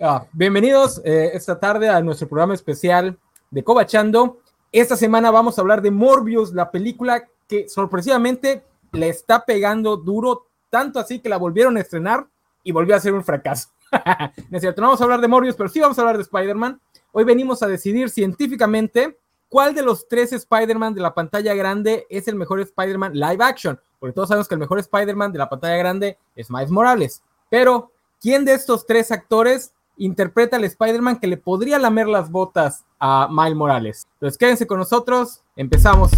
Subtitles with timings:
[0.00, 3.16] Ah, bienvenidos eh, esta tarde a nuestro programa especial
[3.48, 4.40] de Cobachando.
[4.72, 10.48] Esta semana vamos a hablar de Morbius, la película que sorpresivamente le está pegando duro,
[10.68, 12.26] tanto así que la volvieron a estrenar
[12.64, 13.68] y volvió a ser un fracaso.
[14.50, 16.80] no no vamos a hablar de Morbius, pero sí vamos a hablar de Spider-Man.
[17.12, 19.16] Hoy venimos a decidir científicamente
[19.48, 23.78] cuál de los tres Spider-Man de la pantalla grande es el mejor Spider-Man live action,
[24.00, 27.22] porque todos sabemos que el mejor Spider-Man de la pantalla grande es Miles Morales.
[27.48, 32.84] Pero, ¿quién de estos tres actores interpreta al Spider-Man que le podría lamer las botas
[32.98, 34.08] a Miles Morales.
[34.14, 36.10] Entonces quédense con nosotros, empezamos.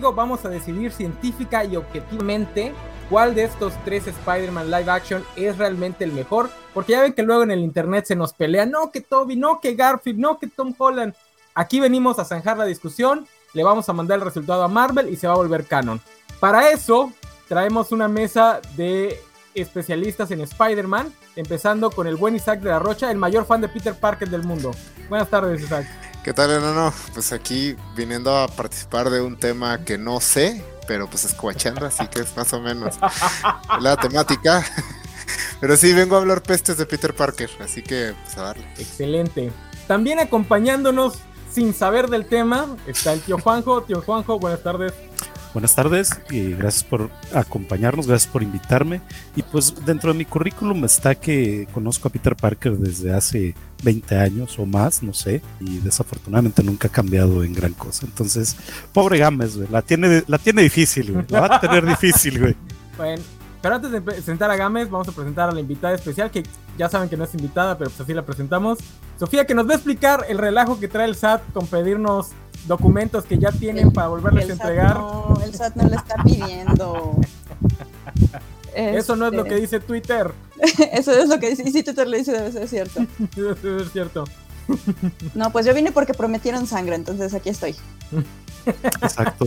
[0.00, 2.72] Vamos a decidir científica y objetivamente
[3.10, 7.22] cuál de estos tres Spider-Man live action es realmente el mejor, porque ya ven que
[7.22, 10.46] luego en el internet se nos pelea, no que Toby, no que Garfield, no que
[10.46, 11.14] Tom Holland.
[11.54, 15.16] Aquí venimos a zanjar la discusión, le vamos a mandar el resultado a Marvel y
[15.16, 16.00] se va a volver canon.
[16.38, 17.12] Para eso,
[17.48, 19.18] traemos una mesa de
[19.54, 23.68] especialistas en Spider-Man, empezando con el buen Isaac de la Rocha, el mayor fan de
[23.68, 24.70] Peter Parker del mundo.
[25.08, 26.07] Buenas tardes, Isaac.
[26.24, 26.92] ¿Qué tal, enano?
[27.14, 32.06] Pues aquí viniendo a participar de un tema que no sé, pero pues escuachando, así
[32.08, 32.96] que es más o menos
[33.80, 34.64] la temática.
[35.60, 38.64] Pero sí, vengo a hablar pestes de Peter Parker, así que pues a darle.
[38.78, 39.52] Excelente.
[39.86, 41.18] También acompañándonos
[41.50, 43.82] sin saber del tema está el tío Juanjo.
[43.82, 44.92] Tío Juanjo, buenas tardes.
[45.54, 49.00] Buenas tardes y gracias por acompañarnos, gracias por invitarme.
[49.34, 54.16] Y pues dentro de mi currículum está que conozco a Peter Parker desde hace 20
[54.16, 58.06] años o más, no sé, y desafortunadamente nunca ha cambiado en gran cosa.
[58.06, 58.56] Entonces,
[58.92, 62.56] pobre Gámez, la tiene, la tiene difícil, güey, la va a tener difícil, güey.
[62.98, 63.22] Bueno,
[63.60, 66.44] pero antes de presentar a Gámez, vamos a presentar a la invitada especial, que
[66.76, 68.78] ya saben que no es invitada, pero pues así la presentamos.
[69.18, 72.28] Sofía, que nos va a explicar el relajo que trae el SAT con pedirnos
[72.66, 74.96] documentos que ya tienen para volverles a entregar.
[74.96, 77.16] no, el SAT no le está pidiendo.
[78.74, 79.60] Eso no es lo que este.
[79.60, 80.32] dice Twitter.
[80.92, 81.64] Eso es lo que dice.
[81.66, 83.06] Y si Twitter le dice, debe ser cierto.
[83.36, 84.24] debe ser cierto.
[85.34, 87.74] No, pues yo vine porque prometieron sangre, entonces aquí estoy.
[89.02, 89.46] Exacto.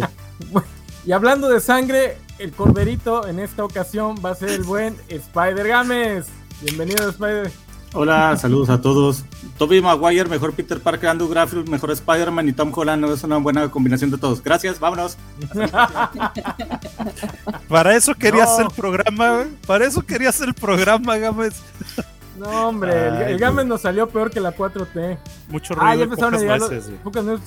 [1.05, 5.67] Y hablando de sangre, el corderito en esta ocasión va a ser el buen Spider
[5.67, 6.27] Games.
[6.61, 7.51] Bienvenido, Spider.
[7.93, 9.25] Hola, saludos a todos.
[9.57, 13.69] Toby Maguire, mejor Peter Parker, Andrew Garfield, mejor Spider-Man y Tom Holland es una buena
[13.69, 14.41] combinación de todos.
[14.41, 15.17] Gracias, vámonos.
[17.67, 21.61] Para eso querías el programa, Para eso querías el programa, Gámez.
[22.37, 25.17] No, hombre, el, Gámez nos salió peor que la 4T.
[25.49, 25.87] Mucho ruido.
[25.87, 26.61] Ah, ya empezaron a llegar.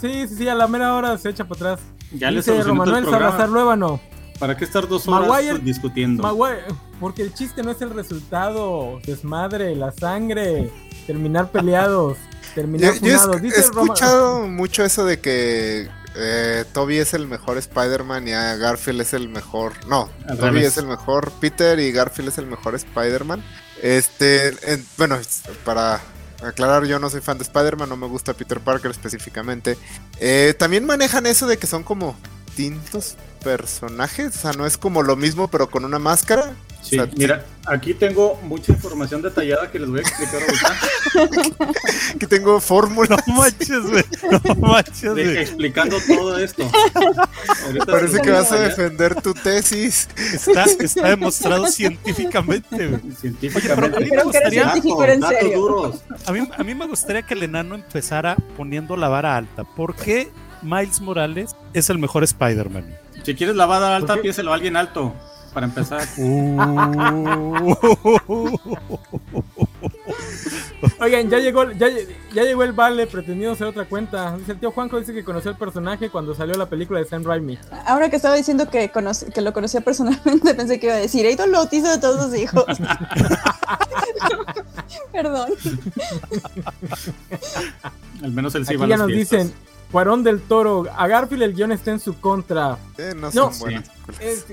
[0.01, 1.87] sí, sí, sí, a la mera hora se echa para atrás.
[2.13, 4.01] Ya Dice Romanuel Salazar no.
[4.39, 6.23] ¿Para qué estar dos horas discutiendo?
[6.23, 6.65] Maguire,
[7.01, 10.71] porque el chiste no es el resultado, desmadre, la sangre,
[11.07, 12.19] terminar peleados,
[12.55, 18.31] terminar yo, he, escuchado mucho eso de que eh, Toby es el mejor Spider-Man y
[18.31, 19.73] Garfield es el mejor.
[19.87, 23.43] No, Toby es el mejor Peter y Garfield es el mejor Spider-Man.
[23.83, 24.55] Este,
[24.97, 25.19] bueno,
[25.65, 26.01] para
[26.43, 29.77] aclarar, yo no soy fan de Spider-Man, no me gusta Peter Parker específicamente.
[30.21, 35.03] Eh, también manejan eso de que son como distintos personajes, o sea, no es como
[35.03, 36.55] lo mismo pero con una máscara.
[36.85, 41.71] Sí, mira, aquí tengo mucha información detallada que les voy a explicar ahorita.
[42.15, 43.17] aquí tengo fórmula.
[43.27, 44.05] No manches, güey.
[44.45, 45.39] No manches, güey.
[45.39, 46.71] Explicando todo esto.
[47.87, 50.09] Parece que vas a defender tu tesis.
[50.17, 53.01] Está, está demostrado científicamente, güey.
[53.19, 53.99] Científicamente.
[53.99, 54.73] Oye, pero a mí me gustaría,
[56.27, 59.65] A mí, a mí me gustaría que el enano empezara poniendo la vara alta.
[59.65, 60.31] ¿Por qué
[60.63, 63.04] Miles Morales es el mejor Spider-Man?
[63.25, 65.15] Si quieres la vara alta, piénselo a alguien alto
[65.53, 66.07] para empezar.
[68.27, 68.59] Uh.
[71.01, 71.89] Oigan, ya llegó, ya,
[72.33, 74.37] llegó el vale pretendiendo hacer otra cuenta.
[74.37, 77.25] Dice el tío Juanjo dice que conoció el personaje cuando salió la película de Sam
[77.25, 77.59] Raimi.
[77.87, 78.91] Ahora que estaba diciendo que,
[79.35, 82.37] que lo conocía personalmente, pensé que iba a decir, Eito lo hizo de todos sus
[82.39, 82.65] hijos.
[85.13, 85.51] Perdón.
[88.23, 89.53] Al menos él sí Aquí ya nos dicen,
[89.95, 92.77] Cuarón del Toro, a Garfield el guion está en su contra.
[92.99, 93.89] Eh, no son buenas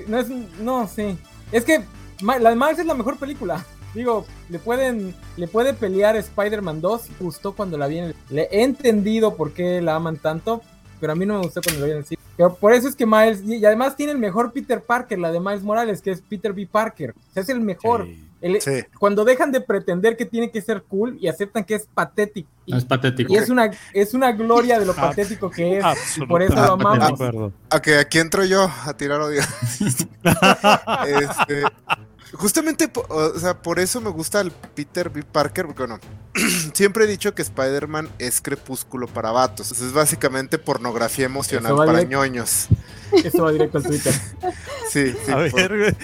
[0.06, 0.28] no, es,
[0.60, 1.18] no, sí.
[1.50, 1.82] Es que
[2.20, 3.66] la de Max es la mejor película.
[3.92, 8.42] Digo, le pueden, le puede pelear Spider-Man 2, gustó cuando la vi en el, Le
[8.52, 10.62] he entendido por qué la aman tanto,
[11.00, 12.22] pero a mí no me gustó cuando la vi en el cine.
[12.36, 15.40] Pero por eso es que Miles, y además tiene el mejor Peter Parker, la de
[15.40, 16.68] Miles Morales, que es Peter B.
[16.70, 17.16] Parker.
[17.18, 18.06] O sea, es el mejor.
[18.42, 18.82] El- Sí.
[18.98, 22.50] Cuando dejan de pretender que tiene que ser cool y aceptan que es patético.
[22.66, 23.32] Y, No es patético.
[23.32, 25.84] y es una es una gloria de lo patético que es.
[26.18, 27.20] y por eso lo amamos.
[27.74, 29.42] Ok, aquí entro yo a tirar odio.
[31.06, 31.62] Este,
[32.34, 35.22] justamente, o sea, por eso me gusta el Peter B.
[35.22, 35.98] Parker, porque bueno,
[36.72, 39.70] siempre he dicho que Spider-Man es crepúsculo para vatos.
[39.72, 42.10] Es básicamente pornografía emocional para directo.
[42.10, 42.68] ñoños.
[43.12, 44.14] Eso va directo al Twitter.
[44.90, 45.32] Sí, sí.
[45.32, 45.96] A por- ver, güey.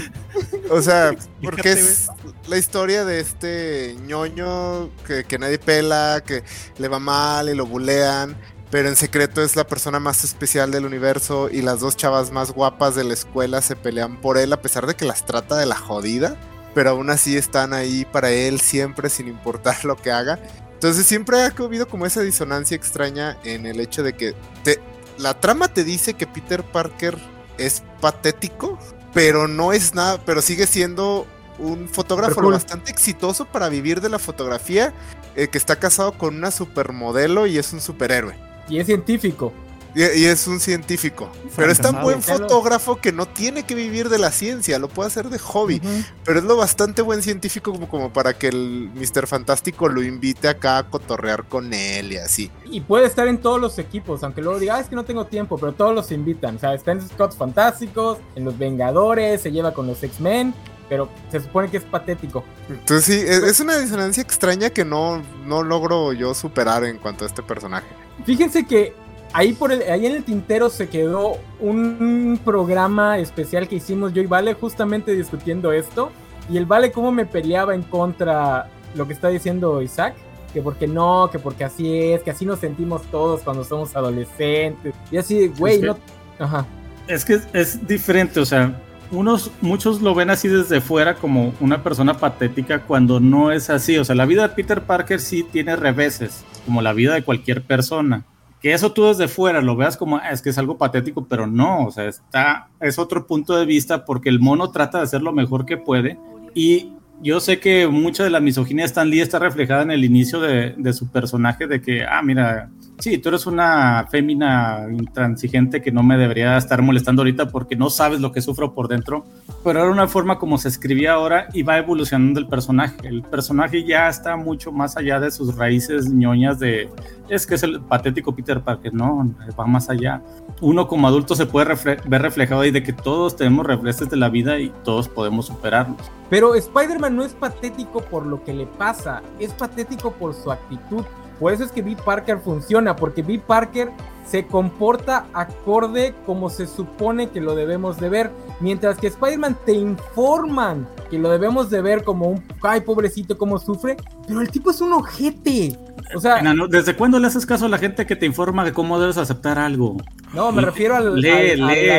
[0.70, 2.08] o sea, porque es
[2.46, 6.42] la historia de este ñoño que, que nadie pela, que
[6.78, 8.34] le va mal y lo bulean.
[8.70, 12.50] Pero en secreto es la persona más especial del universo y las dos chavas más
[12.50, 15.66] guapas de la escuela se pelean por él a pesar de que las trata de
[15.66, 16.36] la jodida.
[16.74, 20.38] Pero aún así están ahí para él siempre sin importar lo que haga.
[20.74, 24.80] Entonces siempre ha habido como esa disonancia extraña en el hecho de que te,
[25.16, 27.18] la trama te dice que Peter Parker
[27.56, 28.78] es patético,
[29.12, 31.26] pero no es nada, pero sigue siendo
[31.58, 32.52] un fotógrafo cool.
[32.52, 34.92] bastante exitoso para vivir de la fotografía,
[35.34, 38.47] eh, que está casado con una supermodelo y es un superhéroe.
[38.68, 39.52] Y es científico.
[39.94, 41.30] Y, y es un científico.
[41.56, 45.08] Pero es tan buen fotógrafo que no tiene que vivir de la ciencia, lo puede
[45.08, 45.80] hacer de hobby.
[46.24, 49.26] Pero es lo bastante buen científico como, como para que el Mr.
[49.26, 52.50] Fantástico lo invite acá a cotorrear con él y así.
[52.70, 55.24] Y puede estar en todos los equipos, aunque luego diga, "Ah, es que no tengo
[55.24, 56.56] tiempo, pero todos los invitan.
[56.56, 60.54] O sea, está en los Scots Fantásticos, en los Vengadores, se lleva con los X-Men,
[60.88, 62.44] pero se supone que es patético.
[62.68, 67.24] Entonces sí, es, es una disonancia extraña que no, no logro yo superar en cuanto
[67.24, 67.86] a este personaje.
[68.24, 68.92] Fíjense que
[69.32, 74.22] ahí, por el- ahí en el tintero se quedó un programa especial que hicimos yo
[74.22, 76.10] y Vale justamente discutiendo esto.
[76.50, 80.14] Y el Vale cómo me peleaba en contra lo que está diciendo Isaac.
[80.52, 84.94] Que porque no, que porque así es, que así nos sentimos todos cuando somos adolescentes.
[85.10, 85.98] Y así, güey, que- no...
[86.38, 86.64] Ajá.
[87.06, 88.74] Es que es, es diferente, o sea,
[89.10, 93.96] unos, muchos lo ven así desde fuera como una persona patética cuando no es así.
[93.98, 97.62] O sea, la vida de Peter Parker sí tiene reveses, como la vida de cualquier
[97.62, 98.24] persona.
[98.60, 101.46] Que eso tú desde fuera lo veas como, "Ah, es que es algo patético, pero
[101.46, 105.22] no, o sea, está, es otro punto de vista porque el mono trata de hacer
[105.22, 106.18] lo mejor que puede.
[106.54, 110.04] Y yo sé que mucha de la misoginia de Stan Lee está reflejada en el
[110.04, 112.68] inicio de, de su personaje, de que, ah, mira,
[112.98, 117.90] sí, tú eres una fémina intransigente que no me debería estar molestando ahorita porque no
[117.90, 119.24] sabes lo que sufro por dentro,
[119.64, 122.96] pero era una forma como se escribía ahora y va evolucionando el personaje.
[123.08, 126.88] El personaje ya está mucho más allá de sus raíces ñoñas de,
[127.28, 130.22] es que es el patético Peter Parker, no, va más allá.
[130.60, 131.74] Uno como adulto se puede
[132.04, 135.98] ver reflejado ahí de que todos tenemos reflejos de la vida y todos podemos superarlos.
[136.28, 141.04] Pero Spider-Man no es patético por lo que le pasa, es patético por su actitud.
[141.38, 141.96] Por eso es que B.
[142.04, 143.38] Parker funciona, porque B.
[143.38, 143.90] Parker
[144.30, 148.30] se comporta acorde como se supone que lo debemos de ver,
[148.60, 153.58] mientras que Spider-Man te informan que lo debemos de ver como un, ay pobrecito, cómo
[153.58, 153.96] sufre,
[154.26, 155.78] pero el tipo es un ojete.
[156.14, 158.98] O sea, ¿desde cuándo le haces caso a la gente que te informa de cómo
[159.00, 159.96] debes aceptar algo?
[160.34, 161.94] no, me refiero al, lee, al- a la ponte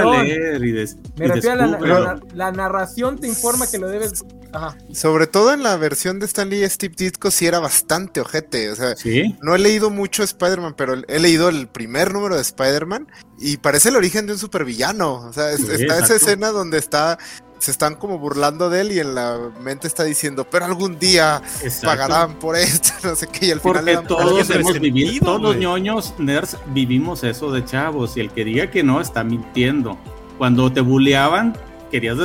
[0.00, 0.26] a narración.
[0.26, 1.90] leer y des- Me y refiero a la, descubre.
[1.92, 4.24] la- la narración te informa que lo debes...
[4.52, 4.76] Ajá.
[4.92, 8.70] Sobre todo en la versión de Stan Lee, Steve Ditko sí era bastante ojete.
[8.70, 12.40] O sea, Sí, no he leído mucho Spider-Man, pero he leído el primer número de
[12.40, 15.16] Spider-Man y parece el origen de un supervillano.
[15.16, 17.18] O sea, es- Sí, está esa escena donde está
[17.58, 21.40] se están como burlando de él y en la mente está diciendo, pero algún día
[21.62, 21.86] exacto.
[21.86, 25.56] pagarán por esto, no sé qué, y al final le todos hemos vivido, todos los
[25.56, 29.96] ñoños nerds vivimos eso de chavos y el que diga que no está mintiendo.
[30.36, 31.56] Cuando te bulleaban,
[31.94, 32.18] querías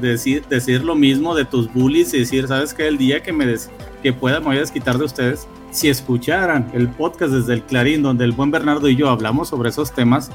[0.00, 2.88] decir, decir lo mismo de tus bullies y decir, ¿sabes qué?
[2.88, 3.68] El día que me des-
[4.02, 5.46] que pueda me voy a desquitar de ustedes.
[5.72, 9.68] Si escucharan el podcast desde el Clarín, donde el buen Bernardo y yo hablamos sobre
[9.68, 10.30] esos temas,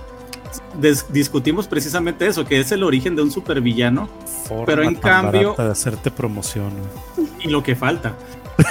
[1.11, 4.07] discutimos precisamente eso, que es el origen de un supervillano
[4.47, 6.71] Forma Pero en cambio- de hacerte promoción.
[7.41, 8.15] y lo que falta.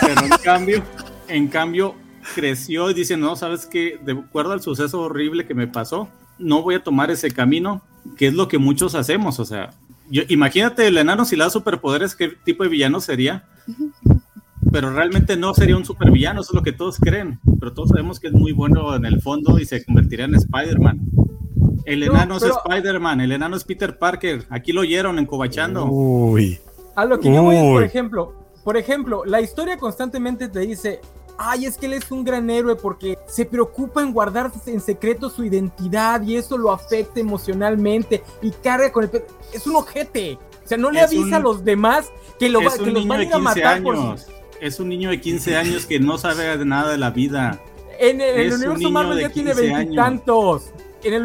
[0.01, 0.83] Pero en cambio,
[1.27, 1.97] en cambio,
[2.37, 6.63] creció y dice, no, sabes que de acuerdo al suceso horrible que me pasó, no
[6.63, 7.83] voy a tomar ese camino,
[8.17, 9.41] que es lo que muchos hacemos.
[9.41, 9.71] O sea,
[10.11, 13.45] yo, imagínate el enano si le da superpoderes, qué tipo de villano sería.
[14.73, 17.39] Pero realmente no sería un supervillano, eso es lo que todos creen.
[17.61, 21.01] Pero todos sabemos que es muy bueno en el fondo y se convertiría en Spider-Man.
[21.85, 24.47] El No, enano pero- es Spider-Man, el enano es Peter Parker.
[24.51, 25.85] Aquí lo oyeron en Cobachando.
[25.87, 26.59] Uy.
[26.97, 27.85] A lo que yo voy es, por Uy.
[27.85, 28.35] ejemplo,
[28.65, 31.01] por ejemplo, la historia constantemente te dice,
[31.39, 35.29] ay, es que él es un gran héroe porque se preocupa en guardar en secreto
[35.31, 39.11] su identidad y eso lo afecta emocionalmente y carga con el...
[39.11, 40.39] pe- Es un ojete.
[40.65, 42.83] O sea, no le Es avisa un- a los demás que, lo va- es que
[42.85, 43.97] un los niño van a de ir a 15 matar por...
[43.97, 44.27] años.
[44.61, 47.61] Es un niño de 15 años que no sabe de nada de la vida.
[47.99, 49.77] En el, el Es un universo niño Marvel de ya tiene 15 años.
[49.79, 50.63] veintitantos.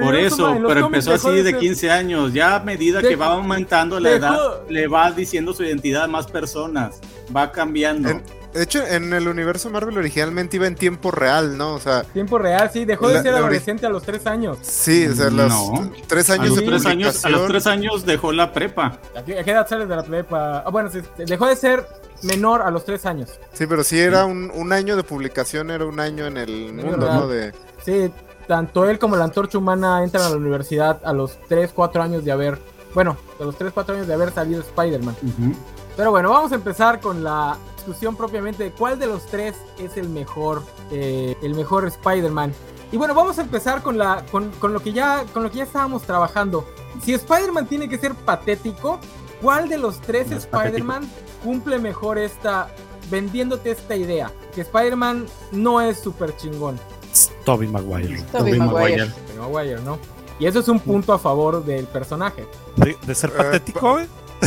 [0.04, 2.34] Por eso, pero empezó así de ser- 15 años.
[2.34, 6.08] Ya a medida que va aumentando la dejó- edad, le va diciendo su identidad a
[6.10, 7.00] más personas.
[7.34, 8.10] Va cambiando.
[8.10, 11.74] En- De hecho, en el universo Marvel originalmente iba en tiempo real, ¿no?
[11.76, 14.58] O sea, Tiempo real, sí, dejó de La- ser adolescente a los tres años.
[14.62, 15.92] sí, o sea, los No.
[16.08, 19.00] tres a, años los de tres años, a los tres años dejó la prepa.
[19.16, 20.64] ¿A qué, a qué edad sales de la prepa?
[20.66, 21.86] Ah, bueno, sí, dejó de ser
[22.24, 23.30] menor a los tres años.
[23.54, 26.98] Sí, pero sí era un, un año de publicación, era un año en el mundo,
[27.06, 27.14] real.
[27.20, 27.28] ¿no?
[27.28, 27.54] De,
[27.86, 28.12] Sí,
[28.48, 32.26] tanto él como la antorcha humana entran a la universidad a los 3, 4 años
[32.26, 32.58] de haber.
[32.96, 35.16] Bueno, a los 3, 4 años de haber salido Spider-Man.
[35.96, 39.96] Pero bueno, vamos a empezar con la discusión propiamente de cuál de los tres es
[39.98, 42.54] el mejor, eh, el mejor Spider-Man.
[42.92, 45.58] Y bueno, vamos a empezar con, la, con, con lo que ya, con lo que
[45.60, 46.66] ya estábamos trabajando.
[47.04, 49.00] Si Spider-Man tiene que ser patético,
[49.42, 51.10] ¿cuál de los tres No Spider-Man
[51.44, 52.70] cumple mejor esta,
[53.10, 54.32] vendiéndote esta idea?
[54.54, 56.80] Que Spider-Man no es súper chingón.
[57.12, 58.22] Es Tobey Maguire.
[58.32, 59.12] Tobey Maguire.
[59.28, 60.00] Pero Maguire, ¿no?
[60.40, 62.48] Y eso es un punto a favor del personaje.
[62.76, 64.00] De, de ser Eh, patético.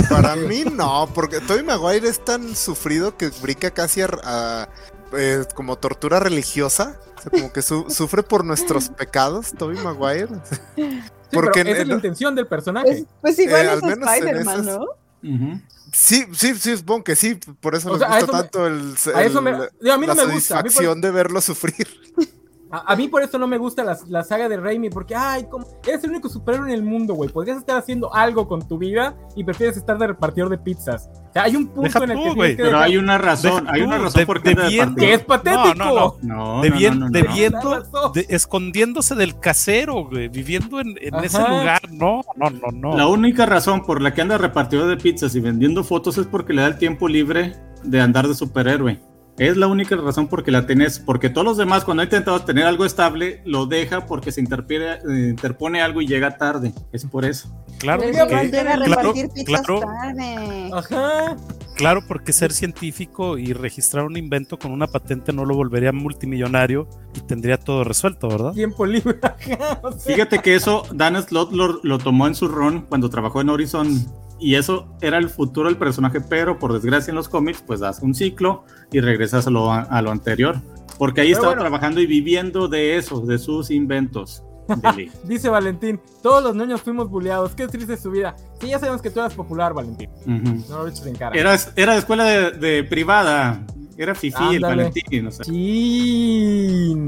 [0.08, 4.68] Para mí no, porque Tobey Maguire es tan sufrido que brinca casi a, a,
[5.16, 6.99] eh, como tortura religiosa.
[7.18, 10.28] O sea, como que su- sufre por nuestros pecados, Tobey Maguire.
[10.76, 11.00] Sí,
[11.32, 12.87] Porque pero esa en- es la en- intención del personaje.
[13.20, 14.84] Pues, pues igual Eh, al es menos en Spider-Man, esas- ¿no?
[15.25, 15.61] Ujú.
[15.92, 17.34] Sí, sí, sí, supongo que sí.
[17.61, 19.99] Por eso O me sea, gusta eso me- tanto el, a eso me- digo, a
[19.99, 21.87] mí no la me gusta, a mí por- satisfacción de verlo sufrir.
[22.72, 25.44] A, a mí por eso no me gusta la, la saga de Raimi, porque, ay,
[25.50, 27.28] como, eres el único superhéroe en el mundo, güey.
[27.30, 31.10] Podrías estar haciendo algo con tu vida y prefieres estar de repartidor de pizzas.
[31.28, 32.96] O sea, hay un punto Deja en el tú, que tienes que Pero dejar- hay
[32.96, 35.24] una razón, Deja hay tú, una razón de- por qué anda de debiendo- que es
[35.24, 35.74] patético.
[35.74, 37.10] No, no, No, no, Debien- no, no, no.
[37.10, 38.12] debiendo, razón.
[38.14, 41.80] de- escondiéndose del casero, güey, viviendo en, en ese lugar.
[41.90, 42.96] No, no, no, no.
[42.96, 46.52] La única razón por la que anda repartidor de pizzas y vendiendo fotos es porque
[46.52, 49.00] le da el tiempo libre de andar de superhéroe.
[49.38, 52.40] Es la única razón por que la tenés, porque todos los demás cuando ha intentado
[52.42, 56.72] tener algo estable lo deja porque se interpone, eh, interpone algo y llega tarde.
[56.92, 57.48] Es por eso.
[57.78, 59.80] Claro, porque, claro, claro.
[59.80, 60.70] tarde.
[60.72, 61.36] Ajá.
[61.76, 66.86] claro, porque ser científico y registrar un invento con una patente no lo volvería multimillonario
[67.16, 68.52] y tendría todo resuelto, ¿verdad?
[68.52, 69.18] Tiempo libre.
[69.22, 73.08] Ajá, o sea, Fíjate que eso Dan Slott lo, lo tomó en su run cuando
[73.08, 74.06] trabajó en Horizon
[74.42, 78.00] y eso era el futuro del personaje, pero por desgracia en los cómics pues das
[78.02, 80.56] un ciclo y regresas a lo, a lo anterior.
[80.99, 81.62] Porque ahí Pero estaba bueno.
[81.62, 84.42] trabajando y viviendo de eso, de sus inventos.
[85.25, 87.54] Dice Valentín, todos los niños fuimos bulleados.
[87.54, 88.37] Qué triste su vida.
[88.61, 90.11] Sí, ya sabemos que tú eras popular, Valentín.
[90.26, 90.64] Ujú.
[90.70, 91.34] No lo eches en cara.
[91.38, 93.64] era, era de escuela de, de privada,
[93.96, 94.62] era Fifi el.
[94.62, 95.26] Valentín.
[95.26, 95.44] o sea.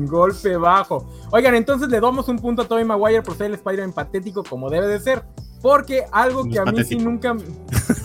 [0.06, 1.06] Golpe bajo.
[1.30, 4.70] Oigan, entonces le damos un punto a Tobey Maguire por ser el Spider-Man patético como
[4.70, 5.22] debe de ser.
[5.62, 7.34] Porque algo que a mí sí nunca,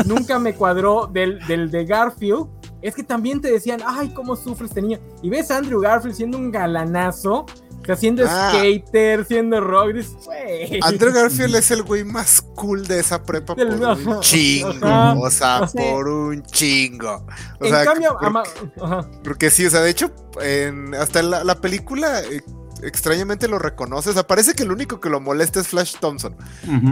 [0.05, 2.47] nunca me cuadró del, del de Garfield
[2.81, 4.99] es que también te decían, ay, cómo sufre este niño.
[5.21, 7.45] Y ves a Andrew Garfield siendo un galanazo,
[7.89, 8.51] sea, siendo Ah.
[8.53, 9.93] skater, siendo rock.
[9.93, 10.79] Dices, güey.
[10.83, 14.69] Andrew Garfield es el güey más cool de esa prepa por un chingo.
[14.85, 15.13] ajá.
[15.19, 15.77] O sea, Sí.
[15.77, 17.25] por un chingo.
[17.59, 18.43] O En sea, cambio, por- ama-
[18.81, 19.09] ajá.
[19.23, 22.41] porque sí, o sea, de hecho, en- hasta en la, la película eh,
[22.81, 24.11] extrañamente lo reconoces.
[24.11, 26.35] O sea, parece que el único que lo molesta es Flash Thompson.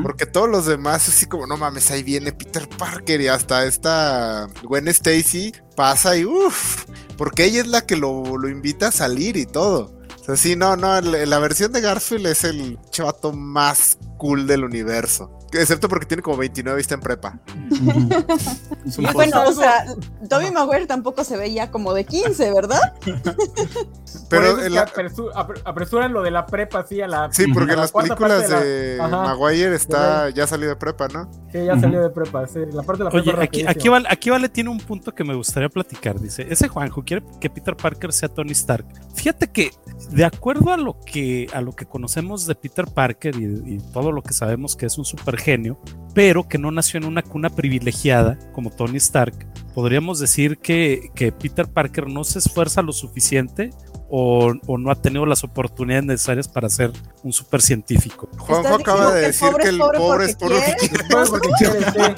[0.03, 4.47] Porque todos los demás, así como, no mames, ahí viene Peter Parker y hasta esta
[4.63, 6.83] Gwen Stacy pasa y uff,
[7.17, 9.96] porque ella es la que lo, lo invita a salir y todo.
[10.27, 14.63] Sea, sí, no, no, la, la versión de Garfield es el chavato más cool del
[14.63, 15.31] universo.
[15.53, 17.39] Excepto porque tiene como 29 y está en prepa.
[17.71, 18.09] Ujú.
[18.85, 19.85] Es un Y Bueno, o sea,
[20.29, 22.81] Tobey Maguire tampoco se veía como de 15, ¿verdad?
[24.29, 24.87] Pero en la-
[25.65, 27.29] apresuran lo de la prepa así a la.
[27.31, 29.07] sí, porque en la las películas de, la-.
[29.07, 31.29] Maguire está ya salido de prepa, ¿no?
[31.51, 32.47] Sí, ya salió de prepa.
[32.47, 33.43] sí, la parte de la Oye, prepa.
[33.43, 36.19] aquí, aquí, vale, aquí Vale tiene un punto que me gustaría platicar.
[36.19, 38.85] Dice, ese Juanjo quiere que Peter Parker sea Tony Stark.
[39.15, 39.71] Fíjate que,
[40.11, 44.11] de acuerdo a lo que, a lo que conocemos de Peter Parker y, y todo
[44.11, 45.79] lo que sabemos que es un super genio,
[46.13, 49.33] pero que no nació en una cuna privilegiada como Tony Stark,
[49.73, 53.69] podríamos decir que, que Peter Parker no se esfuerza lo suficiente
[54.09, 56.91] o, o no ha tenido las oportunidades necesarias para ser
[57.23, 58.29] un super científico.
[58.37, 60.57] Juanjo ¿Estás acaba de decir que el pobre es pobre
[61.29, 61.75] porque porque quiere.
[61.79, 62.15] Porque quiere,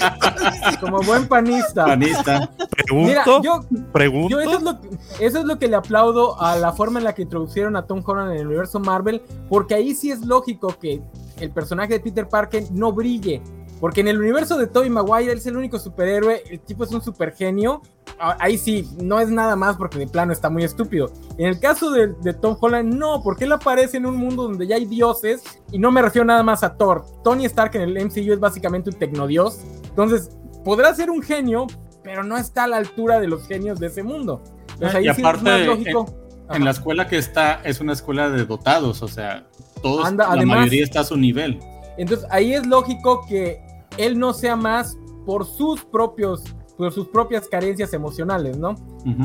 [0.69, 0.77] sí.
[0.79, 1.85] Como buen panista.
[1.85, 2.49] Panista.
[2.91, 4.29] Mira, Pregunto, yo, pregunto.
[4.29, 4.79] yo eso, es lo,
[5.19, 8.03] eso es lo que le aplaudo a la forma en la que introducieron a Tom
[8.05, 11.01] Holland en el universo Marvel, porque ahí sí es lógico que
[11.39, 13.41] el personaje de Peter Parker no brille.
[13.79, 16.91] Porque en el universo de Tobey Maguire él es el único superhéroe, el tipo es
[16.91, 17.81] un super genio.
[18.19, 21.09] Ah, Ahí sí, no es nada más porque de plano está muy estúpido.
[21.37, 24.67] En el caso de, de Tom Holland, no, porque él aparece en un mundo donde
[24.67, 27.05] ya hay dioses, y no me refiero nada más a Thor.
[27.23, 29.59] Tony Stark en el MCU es básicamente un tecnodios.
[29.87, 30.29] Entonces,
[30.65, 31.67] podrá ser un genio,
[32.03, 34.43] pero no está a la altura de los genios de ese mundo.
[34.73, 36.05] Entonces, Ah, ahí y sí aparte, es más lógico.
[36.51, 39.47] en la escuela que está es una escuela de dotados, o sea,
[39.81, 41.59] todos, Anda, la además- mayoría está a su nivel.
[41.97, 43.61] Entonces ahí es lógico que
[43.97, 46.43] él no sea más por sus propios,
[46.77, 48.75] por sus propias carencias emocionales, ¿no?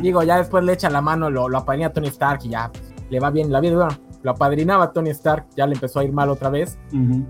[0.02, 2.70] Digo, ya después le echa la mano, lo, lo apadrina a Tony Stark y ya
[2.70, 3.74] pues, le va bien la vida.
[3.76, 6.78] Bueno, lo apadrinaba a Tony Stark, ya le empezó a ir mal otra vez.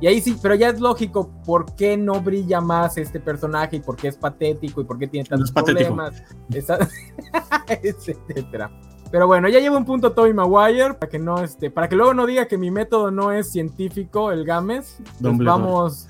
[0.00, 3.80] Y ahí sí, pero ya es lógico por qué no brilla más este personaje y
[3.80, 6.78] por qué es patético y por qué tiene tantos problemas, Esa-
[7.68, 8.70] etcétera.
[9.10, 12.14] Pero bueno, ya lleva un punto Toby Maguire para que no este, para que luego
[12.14, 14.96] no diga que mi método no es científico, el Games.
[15.20, 16.08] Pues vamos,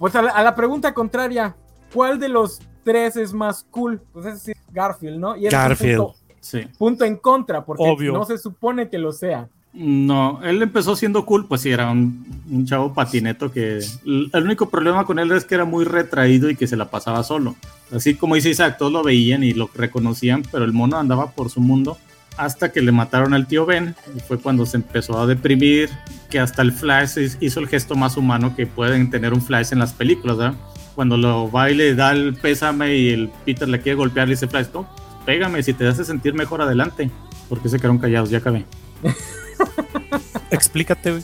[0.00, 1.54] pues a la, a la pregunta contraria,
[1.94, 4.02] ¿cuál de los tres es más cool?
[4.12, 5.36] Pues es decir, Garfield, ¿no?
[5.36, 5.98] Y Garfield.
[5.98, 6.62] punto, Sí.
[6.78, 8.12] punto en contra, porque Obvio.
[8.14, 9.48] no se supone que lo sea.
[9.72, 14.44] No, él empezó siendo cool, pues sí, era un, un chavo patineto que el el
[14.44, 17.54] único problema con él es que era muy retraído y que se la pasaba solo.
[17.92, 21.50] Así como dice Isaac, todos lo veían y lo reconocían, pero el mono andaba por
[21.50, 21.98] su mundo
[22.36, 25.90] hasta que le mataron al tío Ben y fue cuando se empezó a deprimir,
[26.30, 29.72] que hasta el Flash hiz- hizo el gesto más humano que pueden tener un Flash
[29.72, 30.54] en las películas, ¿verdad?
[30.94, 34.34] Cuando lo va y le da el pésame y el Peter le quiere golpear, le
[34.34, 34.88] dice Flash, no,
[35.26, 37.10] pégame, si te hace sentir mejor adelante.
[37.48, 38.30] porque se quedaron callados?
[38.30, 38.64] Ya acabé.
[40.50, 41.22] Explícate, güey.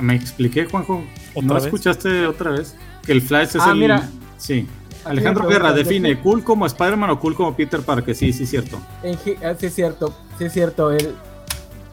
[0.00, 1.02] Me expliqué, Juanjo.
[1.34, 1.64] ¿Otra ¿No vez?
[1.64, 2.76] escuchaste otra vez?
[3.04, 3.78] Que el Flash es Ah, el.
[3.78, 4.08] mira.
[4.36, 4.66] Sí.
[5.04, 8.14] Alejandro Guerra define ¿de cool como Spider-Man o cool como Peter Parker.
[8.14, 8.78] Sí, sí, cierto.
[9.02, 10.90] En ah, sí es cierto, sí es cierto.
[10.90, 11.14] El...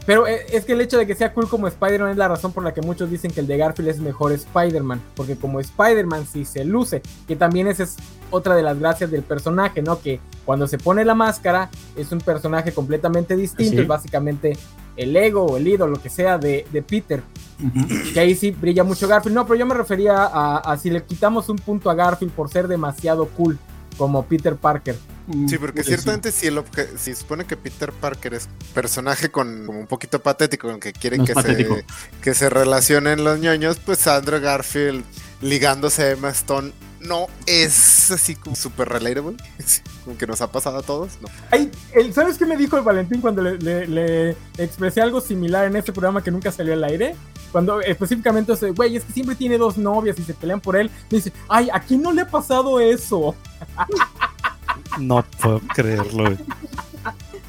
[0.05, 2.51] Pero eh, es que el hecho de que sea cool como Spider-Man es la razón
[2.51, 5.01] por la que muchos dicen que el de Garfield es mejor Spider-Man.
[5.15, 7.01] Porque como Spider-Man sí se luce.
[7.27, 7.97] Que también esa es
[8.31, 9.99] otra de las gracias del personaje, ¿no?
[10.01, 13.73] Que cuando se pone la máscara es un personaje completamente distinto.
[13.73, 13.81] Sí.
[13.81, 14.57] Es básicamente
[15.01, 17.21] el ego o el ídolo, lo que sea de, de Peter.
[18.13, 19.35] Que ahí sí brilla mucho Garfield.
[19.35, 22.49] No, pero yo me refería a, a si le quitamos un punto a Garfield por
[22.49, 23.57] ser demasiado cool
[23.97, 24.95] como Peter Parker.
[25.47, 29.65] Sí, porque Pues ciertamente si el obje- si supone que Peter Parker es personaje con
[29.65, 31.75] como un poquito patético, con que quieren No que patético.
[31.75, 31.85] se,
[32.21, 35.03] que se relacionen los ñoños, pues Andrew Garfield
[35.41, 39.37] ligándose a Emma Stone no es así como super relatable,
[40.03, 41.27] como que nos ha pasado a todos, no.
[41.51, 45.65] Ay, el- ¿Sabes qué me dijo el Valentín cuando le, le- le expresé algo similar
[45.65, 47.15] en este programa que nunca salió al aire?
[47.51, 50.91] Cuando específicamente, güey, es que siempre tiene dos novias y se pelean por él.
[51.09, 53.35] Me dice, ay, ¿a quién no le ha pasado eso?
[54.99, 56.37] No puedo creerlo, güey.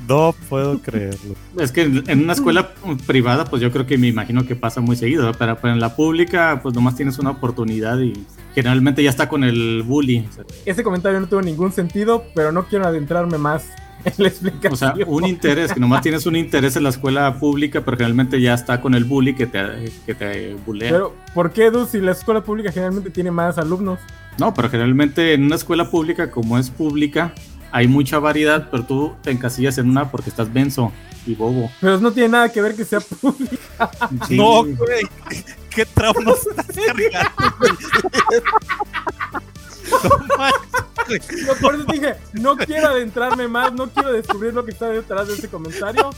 [0.09, 1.35] No puedo creerlo.
[1.59, 2.73] Es que en en una escuela
[3.07, 5.33] privada, pues yo creo que me imagino que pasa muy seguido, ¿no?
[5.35, 8.13] pero, pero en la pública, pues nomás tienes una oportunidad y
[8.55, 10.29] generalmente ya está con el bully.
[10.65, 13.71] Ese comentario no tuvo ningún sentido, pero no quiero adentrarme más
[14.05, 14.73] en la explicación.
[14.73, 18.41] O sea, un interés, que nomás tienes un interés en la escuela pública, pero generalmente
[18.41, 19.61] ya está con el bully que te,
[20.07, 20.91] que te bulea.
[20.91, 23.99] Pero, ¿por qué, Edu, si la escuela pública generalmente tiene más alumnos?
[24.39, 27.35] No, pero generalmente en una escuela pública, como es pública,
[27.73, 30.93] hay mucha variedad, pero tú te encasillas en una porque estás denso
[31.27, 31.71] y bobo.
[31.81, 33.57] Pero no tiene nada que ver que sea pública.
[34.27, 34.37] Sí.
[34.37, 35.03] No, güey.
[35.71, 37.73] ¿Qué trauma estás cargando, güey?
[39.91, 41.47] No manches.
[41.47, 45.27] Yo por eso dije, no quiero adentrarme más, no quiero descubrir lo que está detrás
[45.27, 46.11] de ese comentario.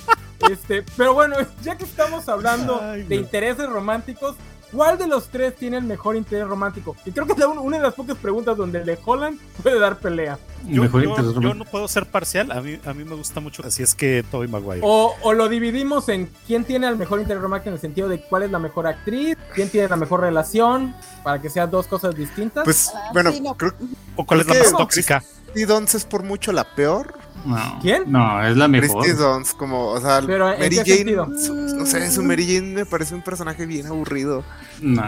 [0.50, 4.36] Este, pero bueno, ya que estamos hablando Ay, de intereses románticos,
[4.72, 6.96] ¿cuál de los tres tiene el mejor interés romántico?
[7.04, 9.38] Y creo que es la un- una de las pocas preguntas donde el de Holland
[9.62, 10.38] puede dar pelea.
[10.66, 12.52] Yo, Mejor yo- yo no puedo ser parcial.
[12.52, 13.64] A mí, a mí me gusta mucho.
[13.66, 14.80] Así es que Toby Maguire.
[14.82, 18.20] O, o lo dividimos en quién tiene el mejor interés romántico en el sentido de
[18.20, 22.14] cuál es la mejor actriz, quién tiene la mejor relación, para que sean dos cosas
[22.14, 22.62] distintas.
[22.64, 23.56] Pues Ah, bueno, sí, no.
[23.56, 23.72] creo
[24.16, 24.58] ¿O cuál es la ¿qué?
[24.61, 25.22] más tóxica?
[25.54, 27.14] que Dunst es por mucho la peor.
[27.44, 28.05] No, ¿Quién?
[28.07, 29.02] No, es la mejor.
[29.02, 31.28] Christy Dunst, como, o sea, Pero, ¿en Mary qué Jane, sentido?
[31.38, 34.44] su- no sé, su Mary Jane me parece un personaje bien aburrido.
[34.81, 35.02] No.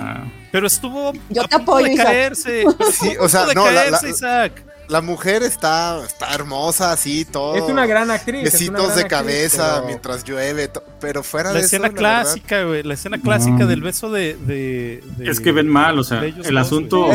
[0.52, 2.06] Pero estuvo Yo a te punto apoyo, de Isaac.
[2.06, 2.64] caerse.
[2.92, 4.62] Sí, o sea, no, la- caerse, la- Isaac.
[4.86, 7.54] La mujer está, está hermosa, así, todo.
[7.54, 8.42] es una gran actriz.
[8.44, 11.96] Besitos gran de actriz, cabeza pero- mientras llueve, to- pero fuera La de escena eso,
[11.96, 12.82] la verdad, clásica, güey.
[12.82, 13.66] La escena clásica No.
[13.66, 17.08] del beso de, de- de- Es que ven mal, o sea, el dos, asunto.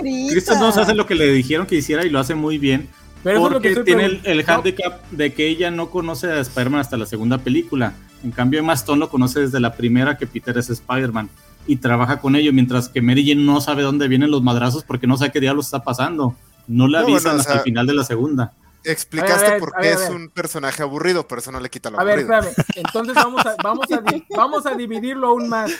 [0.00, 2.88] Kristen Dunst hace lo que le dijeron que hiciera y lo hace muy bien.
[3.26, 5.70] Pero eso es lo que porque tiene el, pregun- el No, handicap de que ella
[5.72, 7.94] no conoce a Spider-Man hasta la segunda película.
[8.22, 11.28] En cambio, Emma Stone lo conoce desde la primera que Peter es Spider-Man
[11.66, 15.08] y trabaja con ello, mientras que Mary Jane no sabe dónde vienen los madrazos porque
[15.08, 16.36] no sabe qué diablos está pasando.
[16.68, 18.52] No le No, avisan bueno, o hasta sea, el final de la segunda.
[18.86, 20.16] Explicaste A ver, por a qué ver, a es ver.
[20.16, 22.38] un personaje aburrido, pero eso no le quita lo A ver, aburrido.
[22.50, 22.66] espérame.
[22.76, 24.02] Entonces vamos a, vamos, a,
[24.36, 25.70] vamos a dividirlo aún más.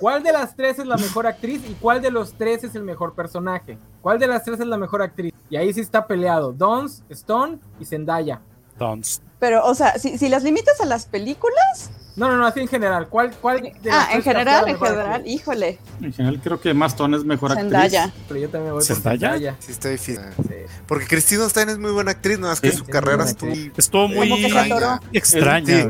[0.00, 2.82] ¿Cuál de las tres es la mejor actriz y cuál de los tres es el
[2.82, 3.78] mejor personaje?
[4.00, 5.32] ¿Cuál de las tres es la mejor actriz?
[5.50, 6.52] Y ahí sí está peleado.
[6.52, 8.40] Dons, Stone y Zendaya.
[8.78, 9.22] Dunst.
[9.38, 12.68] Pero, o sea, si, si las limitas a las películas, No, no, no, así en
[12.68, 13.08] general.
[13.08, 15.78] ¿Cuál, cuál de las Ah, en general, en general, híjole.
[16.00, 18.04] En general creo que Emma Stone es mejor Zendaya.
[18.04, 18.24] actriz.
[18.28, 19.32] Pero yo también voy por ¿Zendaya?
[19.32, 19.56] Zendaya.
[19.58, 20.20] Sí, está difícil.
[20.48, 20.54] Sí.
[20.86, 23.52] Porque Christine Dunst es muy buena actriz, nada más que Sí, su es carrera estuvo.
[23.76, 24.98] Estuvo muy atoró.
[25.12, 25.66] extraña.
[25.82, 25.88] Sí,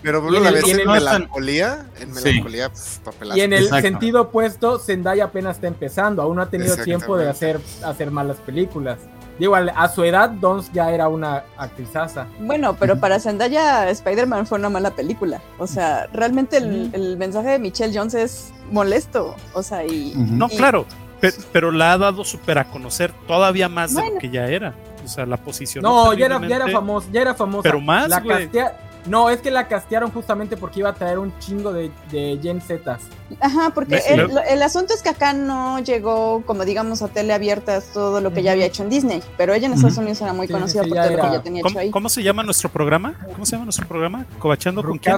[0.00, 1.86] Pero bueno, en la ves y en en el- melancolía.
[2.00, 2.24] En Sí.
[2.24, 3.36] melancolía, pues, papelazo.
[3.38, 3.88] Y en el Exacto.
[3.88, 8.36] sentido opuesto, Zendaya apenas está empezando, aún no ha tenido tiempo de hacer, hacer malas
[8.38, 8.98] películas.
[9.38, 12.26] Digo, a su edad, Dons ya era una actrizaza.
[12.40, 15.40] Bueno, pero para Zendaya, Spider-Man fue una mala película.
[15.58, 19.36] O sea, realmente el, mensaje de Michelle Jones es molesto.
[19.54, 20.12] O sea, y.
[20.16, 20.86] No, Y- claro,
[21.20, 24.74] pe- pero la ha dado súper a conocer todavía más de lo que ya era.
[25.04, 25.82] O sea, la posición.
[25.82, 27.62] No, ya era, ya era famosa, ya era famosa.
[27.62, 28.76] Pero más, La castea-
[29.08, 32.60] No, es que la castearon justamente porque iba a traer un chingo de, de Gen
[32.60, 33.00] Zetas.
[33.40, 37.02] Ajá, porque Me- el, me- lo- el asunto es que acá no llegó, como digamos,
[37.02, 39.22] a tele abierta todo lo que ya había hecho en Disney.
[39.36, 39.96] Pero ella en Estados.
[39.98, 41.78] Unidos era muy Sí, conocida sí, por ya todo lo que ya tenía ¿Cómo, hecho
[41.80, 41.90] ahí.
[41.90, 43.14] cómo se llama nuestro programa?
[43.32, 44.26] ¿Cómo se llama nuestro programa?
[44.38, 45.16] ¿Cobachando con quién?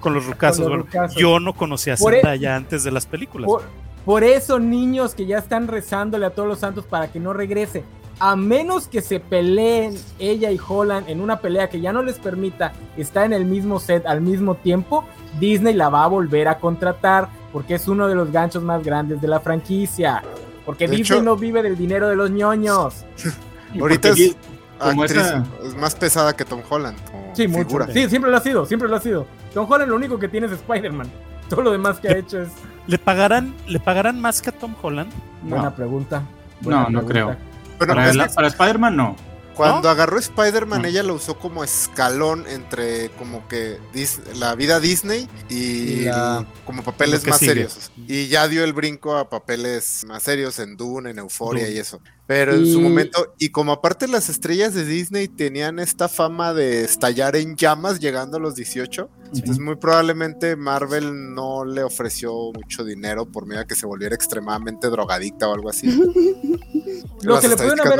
[0.00, 0.58] Con los rucazos.
[0.58, 1.16] Con los bueno, rucazos.
[1.16, 3.46] yo no conocía a Por e- Zendaya antes de las películas.
[3.46, 3.62] Por,
[4.04, 7.84] por eso, niños que ya están rezándole a todos los santos para que no regrese.
[8.20, 12.18] A menos que se peleen ella y Holland en una pelea que ya no les
[12.18, 15.04] permita estar en el mismo set al mismo tiempo,
[15.38, 19.20] Disney la va a volver a contratar porque es uno de los ganchos más grandes
[19.20, 20.22] de la franquicia.
[20.66, 23.04] Porque De Disney hecho- no vive del dinero de los ñoños.
[23.80, 24.36] Ahorita es
[24.78, 26.98] como actriz, esa- es más pesada que Tom Holland.
[27.34, 27.64] Sí, mucho.
[27.66, 27.86] figura.
[27.92, 29.26] Sí, siempre lo ha sido, siempre lo ha sido.
[29.54, 31.06] Tom Holland lo único que tiene es Spider-Man.
[31.48, 32.48] Todo lo demás que ha hecho es
[32.88, 35.10] ¿Le pagarán, ¿Le pagarán más que a Tom Holland?
[35.42, 35.74] buena No.
[35.74, 36.22] pregunta.
[36.62, 37.36] No, no creo.
[37.78, 39.27] Para, para Spider-Man no.
[39.58, 40.88] Cuando agarró Spider-Man, No.
[40.88, 46.46] ella lo usó como escalón entre como que Dis- la vida Disney y, Y la-
[46.64, 47.50] como papeles más sigue.
[47.52, 47.90] serios.
[48.06, 51.76] Y ya dio el brinco a papeles más serios en Dune, en Euphoria Dune.
[51.76, 52.00] y eso.
[52.26, 56.84] Pero en su momento, y como aparte las estrellas de Disney tenían esta fama de
[56.84, 62.84] estallar en llamas llegando a los 18, entonces muy probablemente Marvel no le ofreció mucho
[62.84, 65.86] dinero por miedo a que se volviera extremadamente drogadicta o algo así.
[67.22, 67.98] Lo que le pudieron haber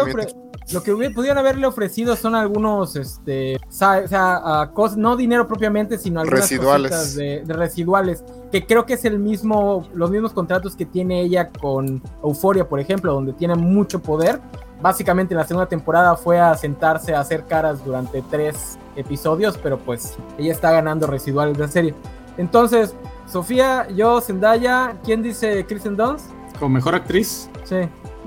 [0.71, 4.05] lo que hubiera- pudieron haberle ofrecido son algunos este o sea,
[4.75, 6.91] cos- no dinero propiamente sino algunas Residuales.
[6.91, 11.21] cositas de, de residuales que creo que es el mismo los mismos contratos que tiene
[11.23, 14.41] ella con Euphoria por ejemplo donde tiene mucho poder.
[14.81, 19.79] Básicamente en la segunda temporada fue a sentarse a hacer caras durante tres episodios pero
[19.79, 21.95] pues ella está ganando residuales de la serie.
[22.37, 22.95] Entonces
[23.27, 26.27] Sofía yo Zendaya quién dice Kristen Dunst
[26.59, 27.77] Como mejor actriz, sí.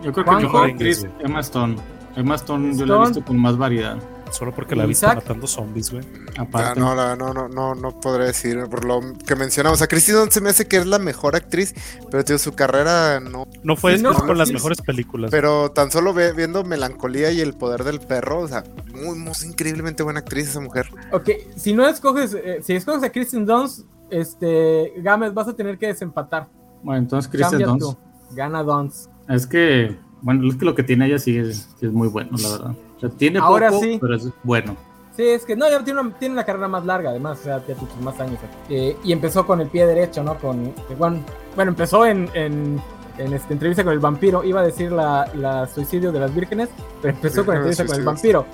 [0.04, 1.76] Yo creo que mejor actriz Emma Stone.
[2.16, 3.08] Emma Stone yo la he Stone.
[3.10, 3.98] visto con más variedad.
[4.32, 5.18] Solo porque la ¿Y viste Isaac?
[5.18, 6.06] matando zombies, güey.
[6.38, 6.80] Ah, Aparte.
[6.80, 9.82] no, la- no, no, no, no podré decir por lo que mencionamos.
[9.82, 11.76] A Christine Dunst se me hace que es la mejor actriz,
[12.10, 13.46] pero tío, su carrera no.
[13.64, 15.32] No fue Sí, no, con las sí, mejores películas.
[15.32, 19.34] Pero tan solo ve- viendo Melancolía y El Poder del Perro, o sea, muy, muy
[19.46, 20.88] increíblemente buena actriz esa mujer.
[21.12, 25.78] Ok, si no escoges, eh, si escoges a Kristen Dunst, este, Gámez, vas a tener
[25.78, 26.48] que desempatar.
[26.84, 28.00] Bueno, entonces Kristen Cambia Dunst.
[28.32, 29.10] Gana Dunst.
[29.28, 32.32] Es que, bueno, es que lo que tiene ella sí es, sí es muy bueno,
[32.42, 32.76] la verdad.
[32.98, 33.98] O sea, tiene Ahora poco, sí.
[34.00, 34.76] pero es bueno.
[35.16, 37.58] Sí, es que no, ya tiene una, tiene una carrera más larga, además, o sea,
[37.60, 38.40] ya tiene más años.
[38.70, 40.38] Eh, y empezó con el pie derecho, ¿no?
[40.38, 41.20] Con, que, bueno,
[41.56, 42.82] bueno, empezó en, en,
[43.18, 44.44] en esta entrevista con el vampiro.
[44.44, 46.70] Iba a decir la, la suicidio de las vírgenes,
[47.02, 48.46] pero empezó con la entrevista con el vampiro.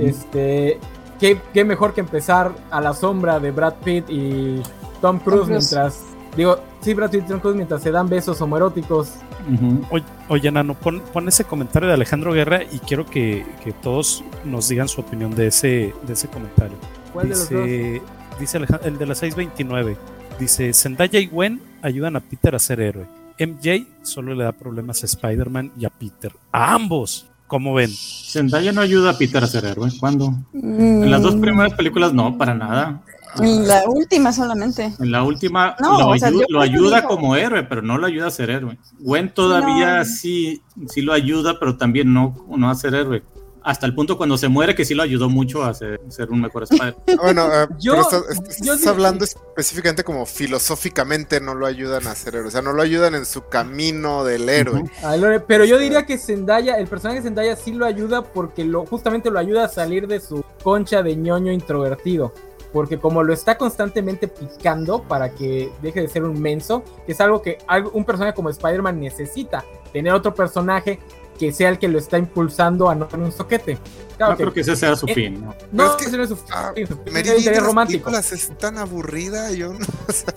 [0.00, 0.80] Este,
[1.20, 4.62] ¿qué, qué mejor que empezar a la sombra de Brad Pitt y
[5.00, 5.48] Tom Cruise, Cruise.
[5.48, 6.15] mientras.
[6.36, 9.14] Digo, sí, Brad Pitt y mientras se dan besos homoeróticos.
[9.52, 9.80] Ujú.
[9.90, 14.22] Oye, oye, Nano, pon, pon ese comentario de Alejandro Guerra y quiero que, que todos
[14.44, 16.76] nos digan su opinión de ese, de ese comentario.
[17.12, 17.64] ¿Cuál de los dos?
[17.64, 18.02] Dice,
[18.38, 19.96] dice Aleja- el de la 629.
[20.38, 23.06] Dice, Zendaya y Gwen ayudan a Peter a ser héroe.
[23.38, 26.32] MJ solo le da problemas a Spider-Man y a Peter.
[26.52, 27.26] A ambos.
[27.46, 27.90] ¿Cómo ven?
[27.92, 29.88] Zendaya no ayuda a Peter a ser héroe.
[30.00, 30.34] ¿Cuándo?
[30.52, 33.02] En las dos Mm, primeras películas no, para nada.
[33.38, 34.92] La última solamente.
[34.98, 37.36] En la última No, lo, o sea, ayu- yo lo creo que ayuda digo- como
[37.36, 38.78] héroe, pero no lo ayuda a ser héroe.
[39.00, 40.04] Gwen todavía No.
[40.04, 43.22] sí, sí lo ayuda, pero también no, no a ser héroe.
[43.62, 46.40] Hasta el punto cuando se muere que sí lo ayudó mucho a ser, ser un
[46.40, 46.94] mejor Spider.
[47.20, 52.06] Bueno, eh, Yo- pero estás, estás yo sí- hablando específicamente como filosóficamente no lo ayudan
[52.06, 52.46] a ser héroe.
[52.46, 54.84] O sea, no lo ayudan en su camino del héroe.
[55.02, 55.16] Ah,
[55.48, 59.32] Pero yo diría que Zendaya, el personaje de Zendaya sí lo ayuda porque lo, justamente
[59.32, 62.32] lo ayuda a salir de su concha de ñoño introvertido.
[62.76, 67.20] Porque como lo está constantemente picando para que deje de ser un menso, que es
[67.22, 70.98] algo que algo- un personaje como Spider-Man necesita, tener otro personaje
[71.38, 73.78] que sea el que lo está impulsando a no tener un soquete.
[74.18, 75.40] Claro no que- creo que ese sea su Eh, fin.
[75.42, 75.54] ¿no?
[75.72, 78.04] no, es que- ese no es su Ah, fin, su fin es las romántico.
[78.10, 79.78] películas es tan aburrida, yo no.
[80.08, 80.34] o sea,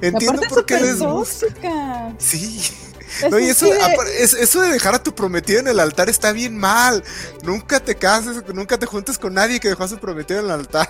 [0.00, 2.14] entiendo por qué les gusta.
[2.16, 2.70] Sí.
[3.30, 3.66] No, y eso,
[4.18, 7.02] es- eso de dejar a tu prometido en el altar está bien mal.
[7.44, 10.50] Nunca te cases, nunca te juntes con nadie que dejó a su prometido en el
[10.52, 10.88] altar.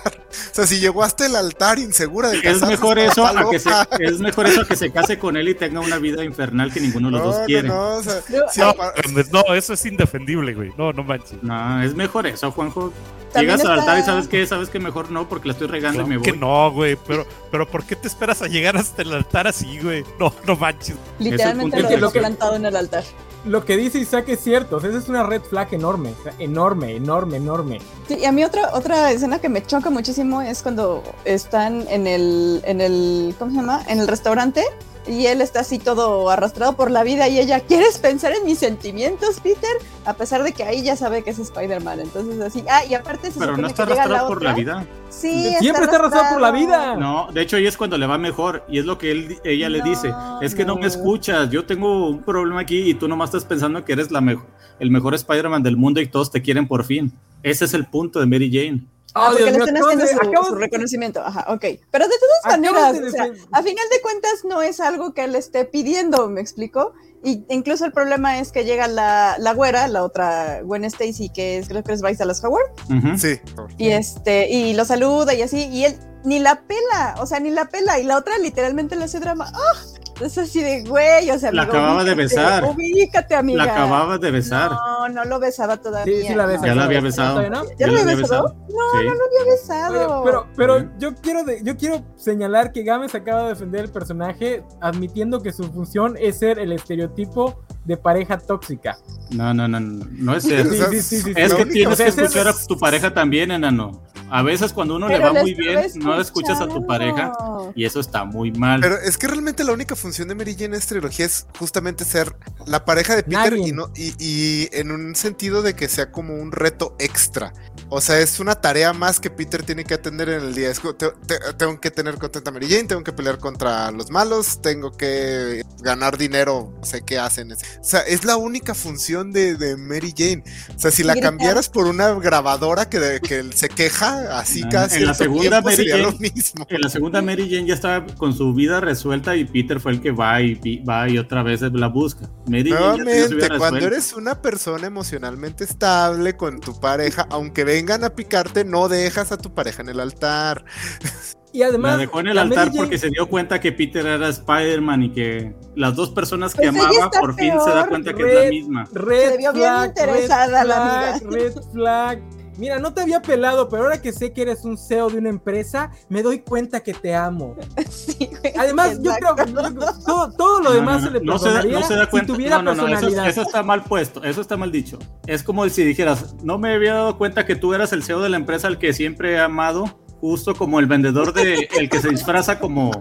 [0.51, 3.49] O sea, si llegó hasta el altar insegura de Es casarse, mejor está eso a
[3.49, 6.23] que se, es mejor eso a que se case con él y tenga una vida
[6.23, 7.67] infernal que ninguno de los dos No, no, quiere.
[7.67, 8.93] No, no, o sea, No, si No, apa-
[9.31, 10.71] no, eso es indefendible, güey.
[10.77, 11.37] No, no manches.
[11.83, 12.93] es mejor eso, Juanjo.
[13.39, 16.05] Llegas al altar y sabes que, sabes que mejor no, porque la estoy regando y
[16.05, 16.31] me Claro voy.
[16.31, 16.95] que no, güey.
[17.07, 20.03] Pero, pero ¿por qué te esperas a llegar hasta el altar así, güey?
[20.19, 20.95] No, no manches.
[21.19, 23.03] Literalmente lo que- dejó plantado en el altar.
[23.43, 26.95] Lo que dice Isaac es cierto, o sea, esa es una red flag enorme, enorme,
[26.95, 27.79] enorme, enorme.
[28.07, 32.05] Sí, y a mí otra, otra escena que me choca muchísimo es cuando están en
[32.05, 33.81] el, en el, ¿cómo se llama?
[33.87, 34.63] En el restaurante
[35.07, 38.59] y él está así todo arrastrado por la vida y ella, ¿quieres pensar en mis
[38.59, 39.71] sentimientos, Peter?
[40.05, 43.31] A pesar de que ahí ya sabe que es Spider-Man, entonces así, ah, y aparte
[43.31, 44.87] se Pero no está arrastrado la por la vida.
[45.09, 46.95] Sí, Siempre está arrastrado por la vida.
[46.95, 49.69] No, de hecho ahí es cuando le va mejor y es lo que él, ella
[49.69, 50.75] le No, dice, es que no.
[50.75, 50.81] no.
[50.81, 54.21] me escuchas, yo tengo un problema aquí y tú nomás estás pensando que eres la
[54.21, 54.45] mejor,
[54.79, 57.11] el mejor Spider-Man del mundo y todos te quieren por fin.
[57.43, 58.85] Ese es el punto de Mary Jane.
[59.13, 60.07] Ah, Oh, porque Dios le están haciendo
[60.41, 61.21] su, su reconocimiento.
[61.21, 61.65] Ajá, ok.
[61.91, 65.23] Pero de todas maneras, de o sea, a final de cuentas no es algo que
[65.25, 66.93] él esté pidiendo, ¿me explico?
[67.23, 71.57] Y incluso el problema es que llega la, la güera, la otra Gwen Stacy, que
[71.59, 73.17] es, creo que es Bryce Dallas Howard, Ujú.
[73.17, 73.39] sí.
[73.77, 77.49] y este, y lo saluda y así, y él ni la pela, o sea, ni
[77.51, 79.51] la pela, y la otra literalmente le hace drama.
[79.53, 79.73] ¡Ah!
[80.21, 82.63] Es así de güey, o sea, La amigo, acababa de ubícate, besar.
[82.65, 83.65] Ubícate, amiga.
[83.65, 84.71] La acababas de besar.
[84.71, 86.15] No, no lo besaba todavía.
[86.21, 86.65] Sí, sí la besa.
[86.67, 87.41] Ya la había besado.
[87.41, 87.49] ¿Ya
[87.87, 88.43] lo la había besado?
[88.47, 89.07] No, Sí.
[89.07, 90.21] no lo había besado.
[90.21, 93.91] Oye, pero, pero yo quiero de- yo quiero señalar que Gámez acaba de defender el
[93.91, 98.97] personaje admitiendo que su función es ser el estereotipo de pareja tóxica.
[99.31, 100.69] No, no, no, no, no es eso.
[100.69, 103.13] O sea, sí, sí, sí, Es que tienes o sea, que escuchar a tu pareja
[103.13, 104.03] también, enano.
[104.29, 107.33] A veces cuando uno le va muy bien, no escuchas a tu pareja
[107.75, 108.79] y eso está muy mal.
[108.79, 112.05] Pero es que realmente la única función de Mary Jane en esta trilogía es justamente
[112.05, 112.33] ser
[112.65, 116.35] la pareja de Peter y, no, y, y en un sentido de que sea como
[116.35, 117.51] un reto extra.
[117.89, 120.69] O sea, es una tarea más que Peter tiene que atender en el día.
[120.69, 123.91] Es como, te- te- tengo que tener contenta a Mary Jane, tengo que pelear contra
[123.91, 127.51] los malos, tengo que ganar dinero, sé qué hacen.
[127.79, 130.43] O sea, es la única función de, de Mary Jane.
[130.75, 134.97] O sea, si la cambiaras por una grabadora que, que se queja, así Ah, casi
[134.97, 136.67] en la segunda Mary sería lo Jane- mismo.
[136.69, 140.01] En la segunda Mary Jane ya estaba con su vida resuelta y Peter fue el
[140.01, 142.29] que va y va y otra vez la busca.
[142.47, 148.11] Mary Jane Nuevamente, cuando eres una persona emocionalmente estable con tu pareja, aunque vengan a
[148.11, 150.63] picarte, no dejas a tu pareja en el altar.
[151.53, 154.29] Y además La dejó en el altar Jane- porque se dio cuenta que Peter era
[154.29, 158.23] Spider-Man y que las dos personas que Pues amaba por fin se da cuenta que
[158.23, 158.49] es la Red.
[158.49, 158.87] misma.
[158.93, 161.29] Red Se vio bien flag, interesada red la flag, amiga.
[161.29, 162.21] Red flag.
[162.57, 165.29] Mira, no te había pelado, pero ahora que sé que eres un CEO de una
[165.29, 167.55] empresa, me doy cuenta que te amo.
[167.89, 170.03] Sí, güey, Además, yo creo que exacto.
[170.05, 172.07] todo, todo lo No, demás no, se le no, no se da, no se da
[172.09, 172.27] cuenta.
[172.27, 173.27] si tuviera no, no, no, eso, personalidad.
[173.29, 174.99] eso está mal puesto, eso está mal dicho.
[175.27, 178.29] Es como si dijeras, no me había dado cuenta que tú eras el CEO de
[178.29, 182.09] la empresa al que siempre he amado, justo como el vendedor de el que se
[182.09, 182.91] disfraza como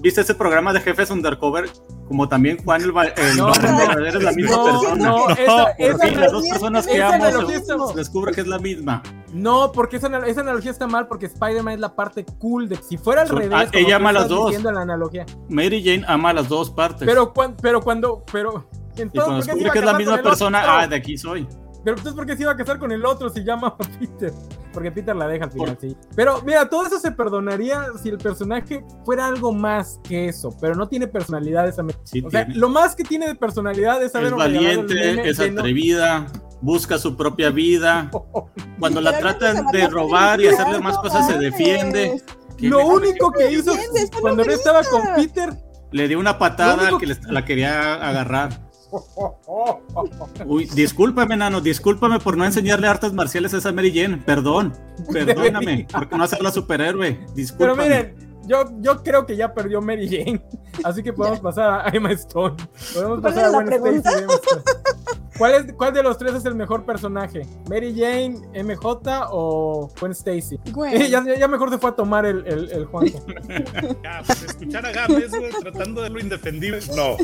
[0.00, 1.68] ¿Viste ese programa de jefes undercover?
[2.06, 4.94] Como también Juan el, el No, verdadero es la misma no, persona.
[5.08, 8.40] no, esa, No, Por esa fin, las dos personas que amo se, se descubre que
[8.42, 9.02] es la misma.
[9.32, 12.96] No, porque esa, esa analogía está mal porque Spider-Man es la parte cool de si
[12.96, 13.50] fuera al revés.
[13.52, 14.62] ah, como ella ama las dos.
[14.62, 15.26] la analogía.
[15.48, 17.06] Mary Jane ama a las dos partes.
[17.06, 19.98] Pero, cuan- pero cuando, pero y entonces, cuando ¿por qué se descubre que es la
[19.98, 21.46] misma persona, ah, de aquí soy.
[21.84, 24.32] Pero entonces, ¿por qué se iba a casar con el otro si llama a Peter?
[24.72, 25.96] Porque Peter la deja al final, sí.
[26.14, 30.74] Pero mira, todo eso se perdonaría si el personaje fuera algo más que eso, pero
[30.74, 31.84] no tiene personalidad esa.
[32.04, 32.60] Sí O sea, tiene.
[32.60, 36.26] lo más que tiene de personalidad es haber es valiente, es no- atrevida,
[36.60, 38.10] busca su propia vida.
[38.78, 42.22] Cuando la tratan de robar y hacerle más cosas, se defiende.
[42.56, 43.72] ¿Qué Lo único que hizo
[44.20, 44.80] cuando no novelista.
[44.80, 45.50] estaba con Peter.
[45.92, 48.67] Le dio una patada que la quería agarrar.
[50.46, 54.18] Uy, discúlpame, nano, discúlpame por no enseñarle artes marciales a esa Mary Jane.
[54.18, 54.72] Perdón,
[55.12, 57.14] perdóname, porque no hacerla superhéroe.
[57.14, 57.82] Pero Discúlpame.
[57.82, 58.14] miren,
[58.46, 60.42] yo, yo creo que ya perdió Mary Jane.
[60.82, 62.56] Así que podemos pasar a Emma Stone.
[62.94, 64.24] Podemos ¿Cuál pasar a Gwen Stacy
[65.38, 67.46] ¿Cuál, es, ¿Cuál de los tres es el mejor personaje?
[67.70, 70.58] ¿Mary Jane, MJ o Gwen Stacy?
[70.72, 70.96] Güey.
[71.02, 73.24] Eh, ya, ya mejor se fue a tomar el, el, el Juanjo.
[74.02, 76.80] Ya, pues, escuchar a Gámez, tratando de lo indefendible.
[76.96, 77.16] No,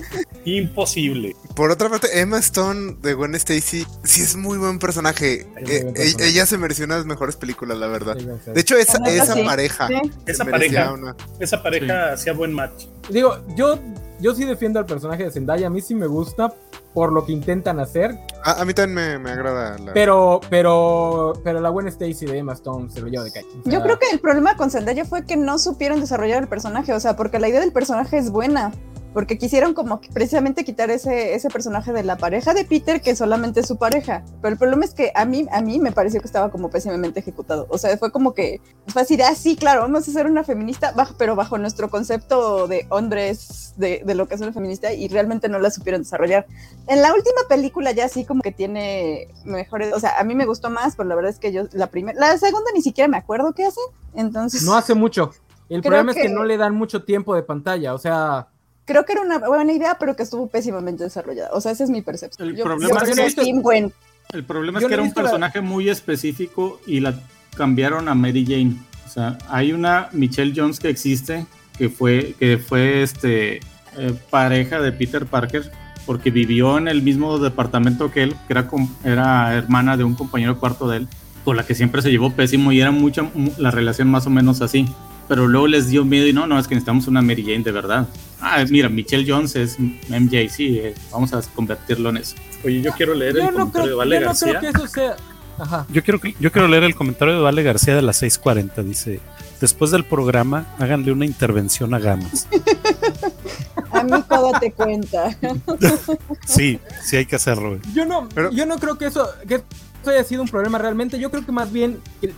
[0.45, 1.35] imposible.
[1.55, 5.47] Por otra parte, Emma Stone de Gwen Stacy sí es muy buen personaje.
[5.53, 6.29] Muy Eh, buen personaje.
[6.31, 8.17] ella se mereció unas mejores películas, la verdad.
[8.19, 8.51] Sí.
[8.53, 9.43] De hecho, esa, esa sí.
[9.45, 9.89] pareja.
[9.89, 9.95] Sí.
[10.27, 12.85] Esa pareja, una- esa pareja hacía buen match.
[13.11, 13.79] Digo, yo,
[14.21, 15.67] yo sí defiendo al personaje de Zendaya.
[15.67, 16.53] A mí sí me gusta
[16.95, 18.17] por lo que intentan hacer.
[18.45, 19.93] A, a mí también me, me agrada la.
[19.93, 23.49] Pero, pero, pero la Gwen Stacy de Emma Stone se lo lleva de calle.
[23.61, 26.49] O sea, Yo creo que el problema con Zendaya fue que no supieron desarrollar el
[26.49, 28.73] personaje, o sea, porque la idea del personaje es buena,
[29.15, 33.15] porque quisieron como que precisamente quitar ese, ese personaje de la pareja de Peter, que
[33.15, 34.25] solamente es su pareja.
[34.43, 37.21] Pero el problema es que a mí, a mí me pareció que estaba como pésimamente
[37.21, 37.67] ejecutado.
[37.71, 40.43] O sea, fue como que fue así de, ah, sí, claro, vamos a ser una
[40.43, 44.93] feminista, bajo, pero bajo nuestro concepto de hombres, de, de lo que es una feminista,
[44.93, 46.47] y realmente no la supieron desarrollar.
[46.89, 50.45] En la última película ya sí como que tiene mejores, o sea, a mí me
[50.45, 53.17] gustó más, pero la verdad es que yo la primera, la segunda ni siquiera me
[53.17, 53.81] acuerdo qué hace,
[54.15, 54.65] entonces...
[54.65, 55.31] No hace mucho.
[55.69, 58.49] El problema es que no le dan mucho tiempo de pantalla, o sea,
[58.85, 61.51] creo que era una buena idea, pero que estuvo pésimamente desarrollada.
[61.53, 62.49] O sea, esa es mi percepción.
[62.49, 63.93] El Yo- problema yo es que- Team Gwen.
[64.33, 67.15] El problema Yo es que no he era un la- personaje muy específico y la
[67.57, 68.77] cambiaron a Mary Jane.
[69.07, 71.47] O sea, hay una Michelle Jones que existe,
[71.79, 73.57] que fue, que fue este,
[73.97, 75.71] eh, pareja de Peter Parker,
[76.07, 78.69] porque vivió en el mismo departamento que él, que era,
[79.05, 81.09] era hermana de un compañero cuarto de él,
[81.45, 84.31] con la que siempre se llevó pésimo y era mucha mu- la relación más o
[84.31, 84.87] menos así.
[85.29, 87.73] Pero luego les dio miedo y no, no, es que necesitamos una Mary Jane de
[87.73, 88.09] verdad.
[88.47, 92.37] Ah, mira, Michelle Jones es MJ, sí, eh, vamos a convertirlo en eso.
[92.63, 94.59] Oye, yo quiero leer yo el no, comentario creo, de Vale yo no García.
[94.59, 95.17] creo que eso sea.
[95.59, 95.87] Ajá.
[95.91, 98.83] Yo quiero, yo quiero leer el comentario de Vale García de las 6:40.
[98.85, 99.21] Dice:
[99.61, 102.47] Después del programa, háganle una intervención a Gamas.
[103.93, 105.37] A mí todo te cuenta.
[106.47, 107.71] Sí, sí hay que hacerlo.
[107.71, 107.81] güey.
[107.95, 111.19] Yo no, Pero- yo no creo que eso, que eso haya sido un problema realmente.
[111.19, 112.35] Yo creo que más bien que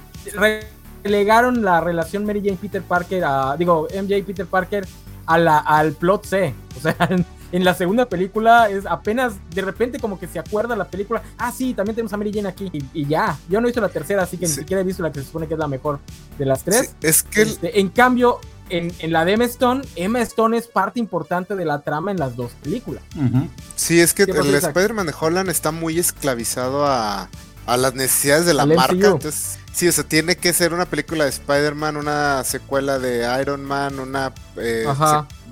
[1.02, 4.86] relegaron la relación Mary Jane Peter Parker a, digo, MJ Peter Parker
[5.26, 6.54] a la, al plot C.
[6.76, 10.74] O sea, en, en la segunda película es apenas de repente como que se acuerda
[10.76, 11.22] la película.
[11.38, 12.70] Ah, sí, también tenemos a Mary Jane aquí.
[12.72, 13.38] Y, y ya.
[13.48, 14.52] Yo no he visto la tercera, así que Sí.
[14.54, 16.00] ni siquiera he visto la que se supone que es la mejor
[16.38, 16.88] de las tres.
[17.00, 20.56] Sí, es que el- Este, en cambio, en, en la de Emma Stone, Emma Stone
[20.58, 23.02] es parte importante de la trama en las dos películas.
[23.76, 24.54] Sí, es que ¿Qué pasó, el?
[24.56, 27.28] Spider-Man de Holland está muy esclavizado a,
[27.66, 28.94] a las necesidades de la marca.
[28.94, 29.06] MCU.
[29.16, 33.64] Entonces, sí, o sea, tiene que ser una película de Spider-Man, una secuela de Iron
[33.64, 34.86] Man, una eh,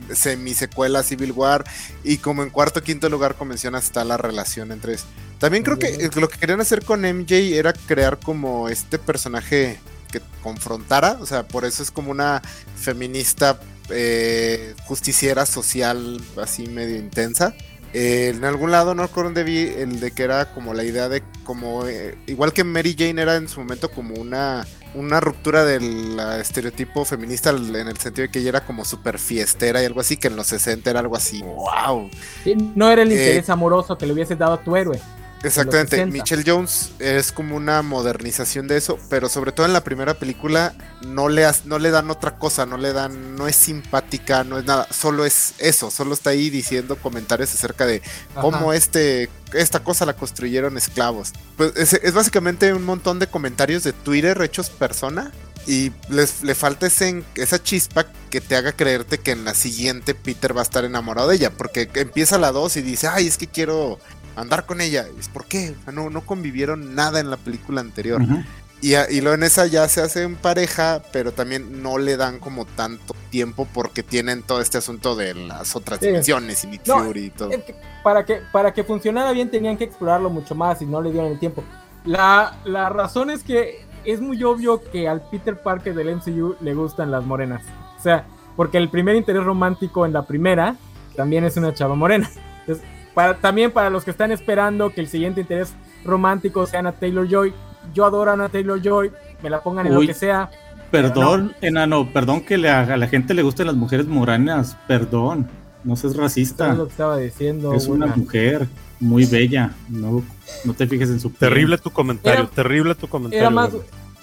[0.08, 1.64] se- semi-secuela Civil War.
[2.02, 5.06] Y como en cuarto o quinto lugar, como mencionas, está la relación entre eso.
[5.38, 9.78] También creo que lo que querían hacer con MJ era crear como este personaje
[10.10, 11.18] que confrontara.
[11.20, 12.40] O sea, por eso es como una
[12.76, 13.58] feminista
[13.90, 17.54] eh, justiciera social así medio intensa.
[17.94, 21.08] Eh, en algún lado, no recuerdo dónde vi el de que era como la idea
[21.08, 25.64] de como eh, igual que Mary Jane era en su momento como una una ruptura
[25.64, 30.00] del estereotipo feminista en el sentido de que ella era como súper fiestera y algo
[30.00, 32.08] así que en los 60 era algo así wow
[32.42, 35.00] Sí, No era el Eh, interés amoroso que le hubiese dado a tu héroe.
[35.44, 36.12] Exactamente, 60.
[36.12, 40.74] Michelle Jones es como una modernización de eso, pero sobre todo en la primera película
[41.06, 44.64] no le, no le dan otra cosa, no le dan, no es simpática, no es
[44.64, 48.02] nada, solo es eso, solo está ahí diciendo comentarios acerca de
[48.40, 51.32] cómo este, esta cosa la construyeron esclavos.
[51.56, 55.32] Pues es, es básicamente un montón de comentarios de Twitter hechos persona
[55.66, 60.14] y les, le falta ese, esa chispa que te haga creerte que en la siguiente
[60.14, 63.38] Peter va a estar enamorado de ella, porque empieza la 2 y dice, ay, es
[63.38, 63.98] que quiero
[64.36, 65.06] andar con ella.
[65.16, 65.74] Y es, ¿Por qué?
[65.80, 68.22] O sea, No, no convivieron nada en la película anterior.
[68.22, 68.42] Ujú.
[68.80, 72.38] Y, a- y luego en esa ya se hacen pareja, pero también no le dan
[72.38, 76.06] como tanto tiempo porque tienen todo este asunto de las otras Sí.
[76.08, 77.50] dimensiones y Nick No, Fury y todo.
[77.50, 81.00] Es que para, que, para que funcionara bien tenían que explorarlo mucho más y no
[81.00, 81.64] le dieron el tiempo.
[82.04, 86.74] La, la razón es que es muy obvio que al Peter Parker del MCU le
[86.74, 87.62] gustan las morenas.
[87.98, 90.76] O sea, porque el primer interés romántico en la primera
[91.16, 92.30] también es una chava morena.
[92.60, 95.72] Entonces, para, también para los que están esperando que el siguiente interés
[96.04, 97.52] romántico sea Ana Taylor Joy,
[97.94, 99.10] yo adoro a Ana Taylor Joy,
[99.42, 100.06] me la pongan en Uy.
[100.06, 100.50] lo que sea.
[100.90, 105.48] Perdón, enano, perdón que le, a la gente le gusten las mujeres moranas, perdón,
[105.82, 107.74] no seas Eso racista, es lo que estaba diciendo.
[107.74, 108.66] es una una- mujer
[109.00, 110.22] muy bella, no,
[110.64, 111.30] no te fijes en su.
[111.30, 113.40] Terrible tu comentario, Era- terrible tu comentario.
[113.40, 113.70] era más,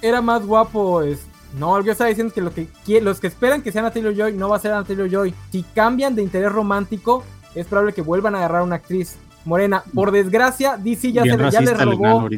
[0.01, 1.01] era más guapo.
[1.01, 1.19] Es,
[1.59, 2.67] no, yo estaba diciendo que, lo que
[3.01, 5.33] los que esperan que sea Ana Taylor Joy no va a ser Ana Taylor Joy.
[5.51, 7.23] Si cambian de interés romántico,
[7.55, 9.83] es probable que vuelvan a agarrar una actriz morena.
[9.93, 12.29] Por desgracia, DC ya, Bien se, ya le racista el enano robó,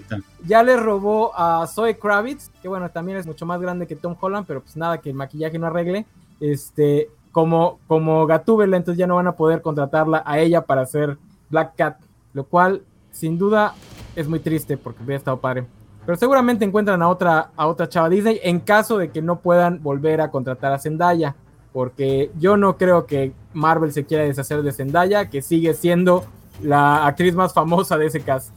[0.46, 4.16] ya le robó a Zoe Kravitz, que bueno, también es mucho más grande que Tom
[4.20, 6.06] Holland, pero pues nada, que el maquillaje no arregle.
[6.40, 11.18] Este, como, como Gatúbela, entonces ya no van a poder contratarla a ella para hacer
[11.50, 11.98] Black Cat,
[12.34, 13.74] lo cual sin duda
[14.16, 15.66] es muy triste porque hubiera estado padre.
[16.06, 19.82] Pero seguramente encuentran a otra, a otra chava Disney en caso de que no puedan
[19.82, 21.36] volver a contratar a Zendaya.
[21.74, 26.24] Porque yo no creo que Marvel se quiera deshacer de Zendaya, que sigue siendo
[26.62, 28.50] la actriz más famosa de ese cast.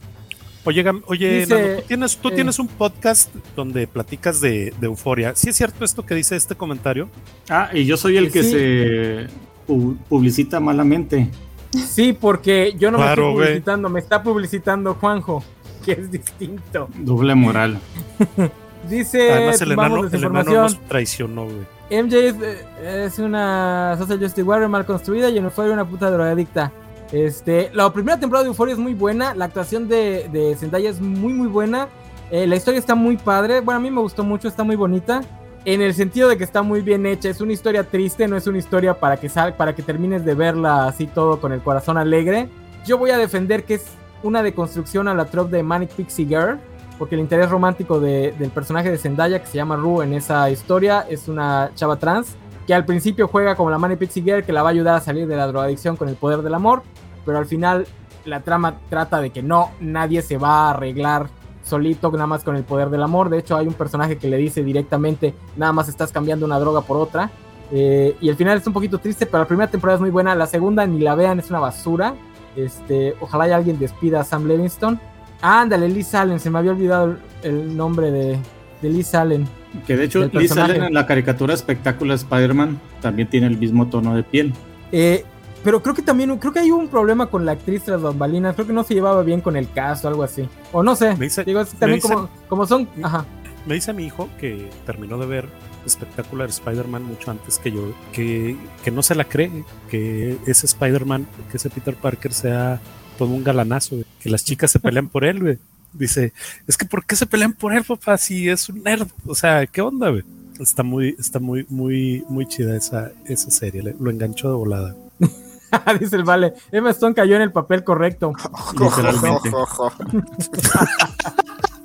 [0.65, 2.31] Oye, oye Dice- tú, tienes, tú eh.
[2.35, 5.33] tienes un podcast donde platicas de, de euforia.
[5.35, 7.09] ¿Sí es cierto esto que dice este comentario?
[7.49, 8.51] Ah, y yo soy el que Sí.
[8.51, 9.27] se
[9.67, 11.29] pu- publicita malamente.
[11.71, 15.43] Sí, porque yo no me estoy publicitando, me está publicitando Juanjo,
[15.85, 16.89] que es distinto.
[16.99, 17.79] Doble moral.
[18.89, 20.55] Dice, Además, el desinformación.
[20.55, 21.77] nos traicionó, güey.
[21.89, 26.11] MJ es, eh, es una Social Justice Warrior mal construida y en Euphoria una puta
[26.11, 26.71] drogadicta.
[27.11, 30.99] Este, la primera temporada de Euphoria es muy buena, la actuación de, de Zendaya es
[30.99, 31.87] muy muy buena,
[32.31, 35.21] eh, la historia está muy padre, bueno a mí me gustó mucho, está muy bonita,
[35.63, 38.45] en el sentido de que está muy bien hecha, es una historia triste, no es
[38.45, 41.97] una historia para que sal, para que termines de verla así todo con el corazón
[41.97, 42.49] alegre.
[42.85, 43.85] Yo voy a defender que es
[44.23, 46.59] una deconstrucción a la trope de Manic Pixie Girl,
[46.97, 50.49] porque el interés romántico de- del personaje de Zendaya, que se llama Rue en esa
[50.49, 52.35] historia, es una chava trans
[52.65, 54.99] que al principio juega como la Manic Pixie Girl, que la va a ayudar a
[55.01, 56.83] salir de la drogadicción con el poder del amor,
[57.25, 57.87] pero al final
[58.25, 61.27] la trama trata de que no, nadie se va a arreglar
[61.63, 63.29] solito nada más con el poder del amor.
[63.29, 66.81] De hecho, hay un personaje que le dice directamente, nada más estás cambiando una droga
[66.81, 67.29] por otra.
[67.71, 70.33] Eh, y el final es un poquito triste, pero la primera temporada es muy buena,
[70.35, 72.15] la segunda ni la vean, es una basura.
[72.55, 74.99] Este, ojalá y alguien despida a Sam Levinson.
[75.41, 78.37] Ándale, Liz Allen, se me había olvidado el, nombre de,
[78.81, 79.47] de Liz Allen.
[79.85, 80.55] Que de hecho, Liz.
[80.57, 84.53] Allen en la caricatura espectáculo de Spider-Man también tiene el mismo tono de piel.
[84.91, 85.23] Eh,
[85.63, 88.67] pero creo que también, creo que hay un problema con la actriz tras bambalinas, creo
[88.67, 90.47] que no se llevaba bien con el cast o algo así.
[90.71, 93.25] O no sé, Me dice- digo, también me dicen- como, como son, ajá.
[93.65, 95.49] Me dice mi hijo que terminó de ver
[95.87, 99.51] Spectacular Spider-Man mucho antes que yo, que, que no se la cree,
[99.89, 102.79] que ese Spider-Man, que ese Peter Parker sea
[103.17, 105.57] todo un galanazo, güey, que las chicas se pelean por él, güey.
[105.93, 106.33] Dice,
[106.67, 108.17] es que ¿por qué se pelean por él, papá?
[108.17, 109.07] Si es un nerd.
[109.25, 110.23] O sea, ¿qué onda, güey?
[110.59, 113.83] Está muy, está muy, muy, muy chida esa, esa serie.
[113.83, 114.95] le- Lo enganchó de volada.
[115.99, 118.33] Dice el vale, Emma Stone cayó en el papel correcto.
[118.79, 119.51] Literalmente.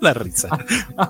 [0.01, 0.49] La risa.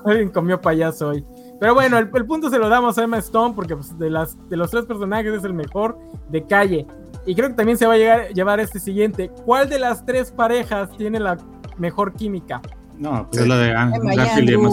[0.05, 1.25] Alguien comió payaso hoy.
[1.59, 4.37] Pero bueno, el, el punto se lo damos a Emma Stone porque pues, de, las,
[4.51, 5.99] de los tres personajes es el mejor
[6.29, 6.87] de calle.
[7.25, 9.31] Y creo que también se va a llegar, llevar este siguiente.
[9.45, 11.39] ¿Cuál de las tres parejas tiene la
[11.79, 12.61] mejor química?
[12.99, 13.43] No, pues Sí.
[13.43, 13.73] es la de
[14.17, 14.71] Garfield y Emma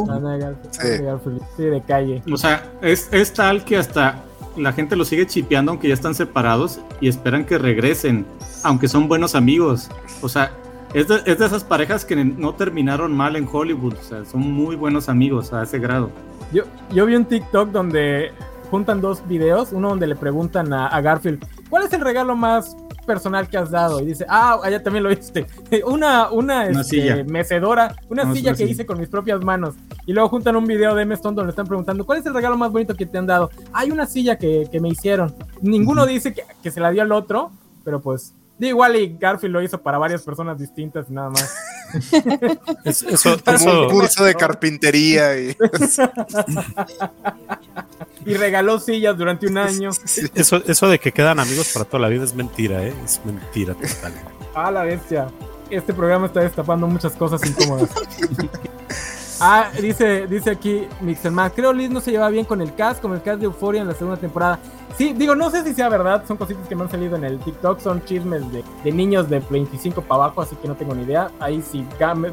[0.71, 1.63] Sí.
[1.63, 2.23] De calle.
[2.31, 4.23] O sea, es, es tal que hasta
[4.57, 8.25] la gente lo sigue chipeando aunque ya están separados y esperan que regresen,
[8.63, 9.89] aunque son buenos amigos.
[10.21, 10.51] O sea,
[10.93, 13.93] es de, es de esas parejas que no terminaron mal en Hollywood.
[13.99, 16.09] O sea, son muy buenos amigos a ese grado.
[16.51, 18.31] Yo, yo vi un TikTok donde
[18.71, 22.75] juntan dos videos, uno donde le preguntan a, a Garfield, ¿cuál es el regalo más
[23.05, 23.99] personal que has dado?
[24.01, 25.45] Y dice, ah, allá también lo viste.
[25.85, 27.23] Una, una, Una este, silla.
[27.25, 28.71] mecedora, una silla que silla.
[28.71, 29.75] hice con mis propias manos.
[30.05, 31.13] Y luego juntan un video de M.
[31.15, 33.49] Stone donde le están preguntando, ¿cuál es el regalo más bonito que te han dado?
[33.73, 35.33] Hay una silla que, que me hicieron.
[35.61, 37.51] Ninguno dice que, que se la dio al otro,
[37.83, 41.55] pero pues, de igual y Garfield lo hizo para varias personas distintas y nada más.
[42.85, 45.55] Es- eso, Como eso- un curso de carpintería y
[48.25, 49.89] Y regaló sillas durante un año.
[50.35, 52.93] eso, eso de que quedan amigos para toda la vida es mentira, ¿eh?
[53.03, 54.13] Es mentira total.
[54.53, 55.27] Ah, la bestia.
[55.69, 57.89] Este programa está destapando muchas cosas incómodas.
[59.39, 61.51] ah, dice, dice aquí Mixelman.
[61.51, 63.87] Creo Liz no se lleva bien con el cast, con el cast de Euphoria en
[63.87, 64.59] la segunda temporada.
[64.97, 66.25] Sí, digo, no sé si sea verdad.
[66.27, 67.79] Son cositas que me han salido en el TikTok.
[67.79, 71.31] Son chismes de, de niños de 25 para abajo, así que no tengo ni idea.
[71.39, 71.85] Ahí sí,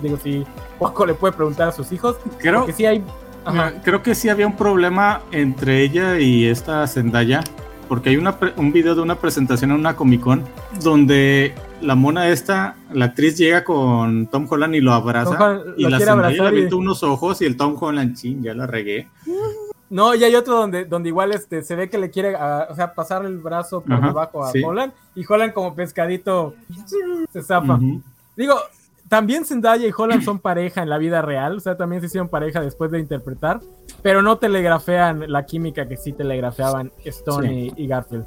[0.03, 0.45] digo, si
[0.79, 2.17] Poco le puede preguntar a sus hijos.
[2.39, 3.05] Creo, Porque sí hay.
[3.51, 7.43] Mira, creo que sí había un problema entre ella y esta Zendaya,
[7.89, 10.45] porque hay una un video de una presentación en una Comic Con
[10.83, 15.83] donde la mona esta, la actriz llega con Tom Holland y lo abraza Tom y
[15.85, 18.55] lo la Zendaya le abrazar y- avienta unos ojos y el Tom Holland, chin, ya
[18.55, 19.09] la regué.
[19.89, 22.93] No, y hay otro donde, donde igual este, se ve que le quiere, o sea,
[22.93, 24.61] pasar el brazo por Ajá, debajo a sí.
[24.61, 24.93] Holland.
[25.15, 26.55] Y Holland como pescadito
[27.33, 27.57] se.
[27.57, 28.03] Ujú.
[28.37, 28.57] Digo,
[29.09, 32.29] también Zendaya y Holland son pareja en la vida real, o sea, también se hicieron
[32.29, 33.61] pareja después de interpretar,
[34.03, 38.27] pero no telegrafean la química que sí telegrafeaban Stone y, y Garfield.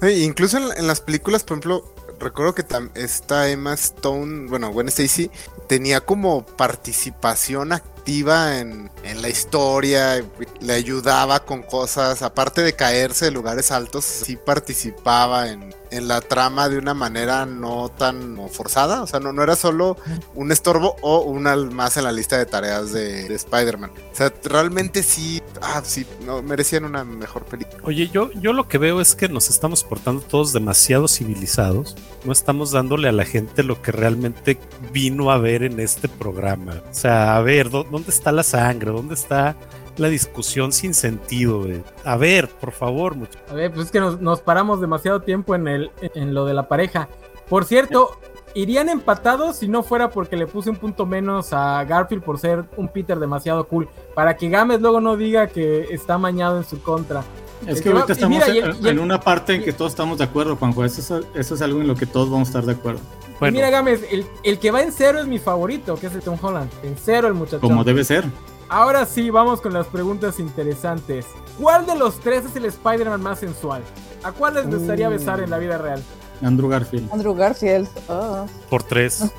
[0.00, 1.84] Sí, incluso en, en las películas, por ejemplo,
[2.20, 2.64] recuerdo que
[2.94, 5.30] esta Emma Stone, bueno, Gwen Stacy,
[5.68, 10.24] tenía como participación activa en, en la historia,
[10.60, 16.20] le ayudaba con cosas, aparte de caerse de lugares altos, sí participaba en, en la
[16.20, 19.96] trama de una manera no tan forzada, o sea, no, no era solo
[20.34, 23.90] un estorbo o una más en la lista de tareas de, de Spider-Man.
[24.12, 27.78] O sea, realmente sí, ah, sí, no, merecían una mejor película.
[27.84, 31.96] Oye, yo, yo lo que veo es que nos estamos portando todos demasiado civilizados.
[32.24, 34.58] No estamos dándole a la gente lo que realmente
[34.92, 36.82] vino a ver en este programa.
[36.90, 38.90] O sea, a ver, ¿dó- ¿dónde está la sangre?
[38.92, 39.56] ¿Dónde está
[39.96, 41.60] la discusión sin sentido?
[41.60, 41.82] güey?
[42.04, 43.42] A ver, por favor, muchachos.
[43.50, 46.54] A ver, pues es que nos, nos paramos demasiado tiempo en, el, en lo de
[46.54, 47.08] la pareja.
[47.48, 48.18] Por cierto,
[48.54, 52.64] irían empatados si no fuera porque le puse un punto menos a Garfield por ser
[52.76, 53.88] un Peter demasiado cool.
[54.14, 57.22] Para que Gámez luego no diga que está mañado en su contra.
[57.66, 60.18] Es El que ahorita estamos mira, en, el- una parte en y- que todos estamos
[60.18, 60.84] de acuerdo, Juanjo.
[60.84, 63.00] Eso es, eso es algo en lo que todos vamos a estar de acuerdo.
[63.38, 66.22] Bueno, mira, Gámez, el, el que va en cero es mi favorito, que es el
[66.22, 66.70] Tom Holland.
[66.82, 67.60] En cero el muchacho.
[67.60, 68.24] Como debe ser.
[68.72, 71.26] Ahora sí, vamos con las preguntas interesantes.
[71.60, 73.82] ¿Cuál de los tres es el Spider-Man más sensual?
[74.22, 75.12] ¿A cuál les gustaría Uh.
[75.12, 76.02] besar en la vida real?
[76.42, 77.12] Andrew Garfield.
[77.12, 77.86] Andrew Garfield.
[78.08, 78.46] Oh.
[78.70, 79.24] Por tres.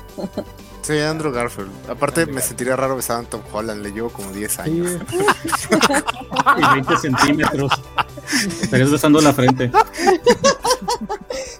[0.82, 1.70] Sí, Andrew Garfield.
[1.88, 3.80] Aparte, me sentiría raro besar a Tom Holland.
[3.82, 4.60] Le llevo como 10 Sí.
[4.60, 4.98] años.
[6.58, 7.72] Y 20 centímetros.
[8.60, 9.68] Estarías besando la frente.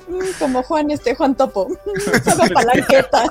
[0.09, 1.69] Mm, Como Juan, este Juan Topo.
[2.23, 3.25] Sabe palanqueta.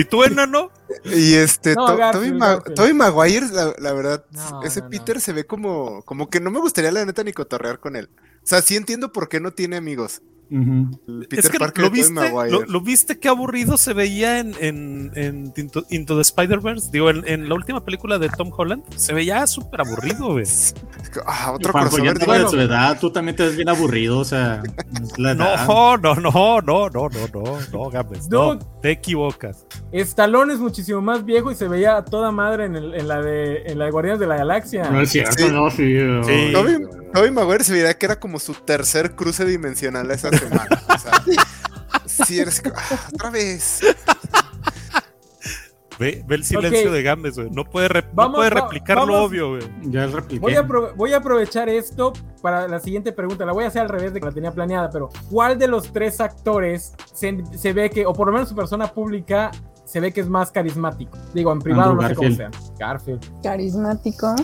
[0.00, 0.70] ¿Y tú, enano?
[1.04, 2.76] Y este, No, To- Garfield, Tobey, Ma- Garfield.
[2.76, 4.90] Tobey Maguire, la, la verdad, No, ese no, no.
[4.90, 8.08] Peter se ve como, como que no me gustaría la neta ni cotorrear con él.
[8.42, 10.22] O sea, sí entiendo por qué no tiene amigos.
[10.50, 11.00] Ujú.
[11.08, 14.54] El Peter es que Parker lo viste, lo, lo viste qué aburrido se veía en,
[14.60, 16.90] en, en Into, Into the Spider-Verse.
[16.92, 18.82] Digo, en, en la última película de Tom Holland.
[18.96, 20.44] Se veía súper aburrido, güey.
[21.26, 22.18] Ah, otro crossover.
[22.18, 24.62] digo, de su edad, tú también te ves bien aburrido, o sea,
[25.16, 25.34] la.
[25.34, 28.66] No, no, no, no, no, no, no, no, Gámez, no, Dude.
[28.82, 29.66] te equivocas.
[29.92, 33.20] Stallone es muchísimo más viejo y se veía a toda madre en, el- en la
[33.22, 34.88] de en la de Guardianes de la Galaxia.
[34.90, 35.52] No es cierto, Sí.
[35.52, 35.96] no, sí.
[36.24, 36.52] Sí.
[37.12, 40.82] Tobey Maguire se veía que era como su tercer cruce dimensional esa semana.
[40.94, 43.80] O sea, sí, eres ah, otra vez.
[45.98, 47.50] Ve, ve el silencio de Gámez, güey.
[47.50, 49.62] No puede, re- no puede va- replicar lo obvio, güey.
[49.82, 50.40] Ya repliqué.
[50.40, 53.44] Voy a, voy a aprovechar esto para la siguiente pregunta.
[53.44, 55.92] La voy a hacer al revés de que la tenía planeada, pero ¿cuál de los
[55.92, 59.50] tres actores se, se ve que, o por lo menos su persona pública,
[59.84, 61.18] se ve que es más carismático?
[61.34, 62.50] Digo, en privado Andrew no sé cómo sea.
[62.78, 63.42] Garfield.
[63.42, 64.34] Carismático.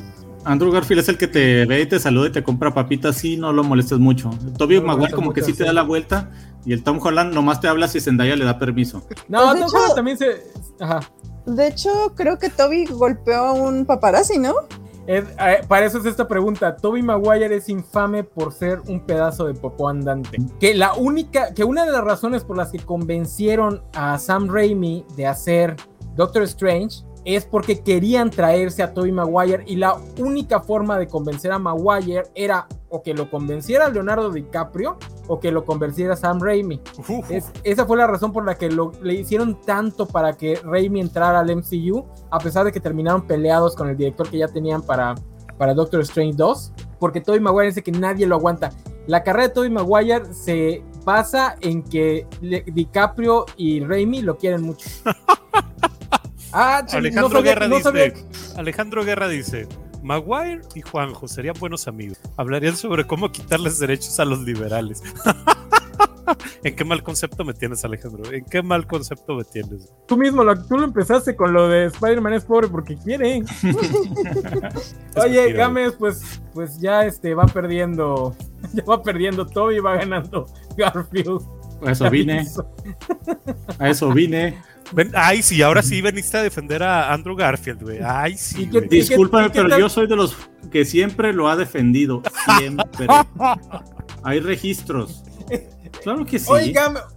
[0.47, 3.36] Andrew Garfield es el que te ve y te saluda y te compra papitas, sí,
[3.36, 4.30] no lo molestes mucho.
[4.30, 6.30] No lo Maguire como que sí te da la vuelta
[6.64, 9.03] y el Tom Holland nomás te habla si Zendaya le da permiso.
[9.28, 10.42] No, Pues Tom hecho- Holland también se.
[10.80, 11.01] Ajá.
[11.47, 14.55] De hecho, creo que Toby golpeó a un paparazzi, ¿no?
[15.07, 16.76] Es- eh, para eso es esta pregunta.
[16.76, 20.38] Toby Maguire es infame por ser un pedazo de popó andante.
[20.59, 25.05] Que la única, que una de las razones por las que convencieron a Sam Raimi
[25.16, 25.76] de hacer
[26.16, 31.51] Doctor Strange es porque querían traerse a Toby Maguire y la única forma de convencer
[31.53, 34.97] a Maguire era o que lo convenciera Leonardo DiCaprio
[35.27, 36.81] o que lo convenciera Sam Raimi.
[37.37, 41.01] Es- esa fue la razón por la que lo- le hicieron tanto para que Raimi
[41.01, 44.83] entrara al MCU, a pesar de que terminaron peleados con el director que ya tenían
[44.83, 45.16] para,
[45.59, 48.70] para Doctor Strange 2, porque Tobey Maguire dice que nadie lo aguanta.
[49.09, 52.24] La carrera de Tobey Maguire se basa en que
[52.72, 54.89] DiCaprio y Raimi lo quieren mucho.
[56.53, 58.26] Ah, chale, Alejandro no sabía- Guerra no sabía dice,
[58.57, 59.68] Alejandro Guerra dice,
[60.03, 62.18] Maguire y Juanjo serían buenos amigos.
[62.36, 65.03] Hablarían sobre cómo quitarles derechos a los liberales.
[66.64, 68.32] ¿En qué mal concepto me tienes, Alejandro?
[68.32, 69.92] ¿En qué mal concepto me tienes?
[70.09, 73.42] Tú mismo, lo, tú lo empezaste con lo de Spider-Man es pobre porque quiere.
[75.16, 78.34] Oye, mentira, Gámez, pues, pues ya este va perdiendo,
[78.72, 81.42] ya va perdiendo Toby, va ganando Garfield.
[81.84, 82.47] A eso vine,
[83.78, 84.59] a eso vine.
[84.93, 87.99] Ven- ay, sí, ahora sí veniste a defender a Andrew Garfield, güey.
[88.05, 88.62] Ay, sí.
[88.62, 88.84] ¿Y qué- güey.
[88.84, 90.37] y qué- Discúlpame, pero yo soy de los
[90.70, 92.22] que siempre lo ha defendido.
[92.59, 93.07] Siempre.
[94.22, 95.22] Hay registros.
[96.03, 96.47] Claro que sí.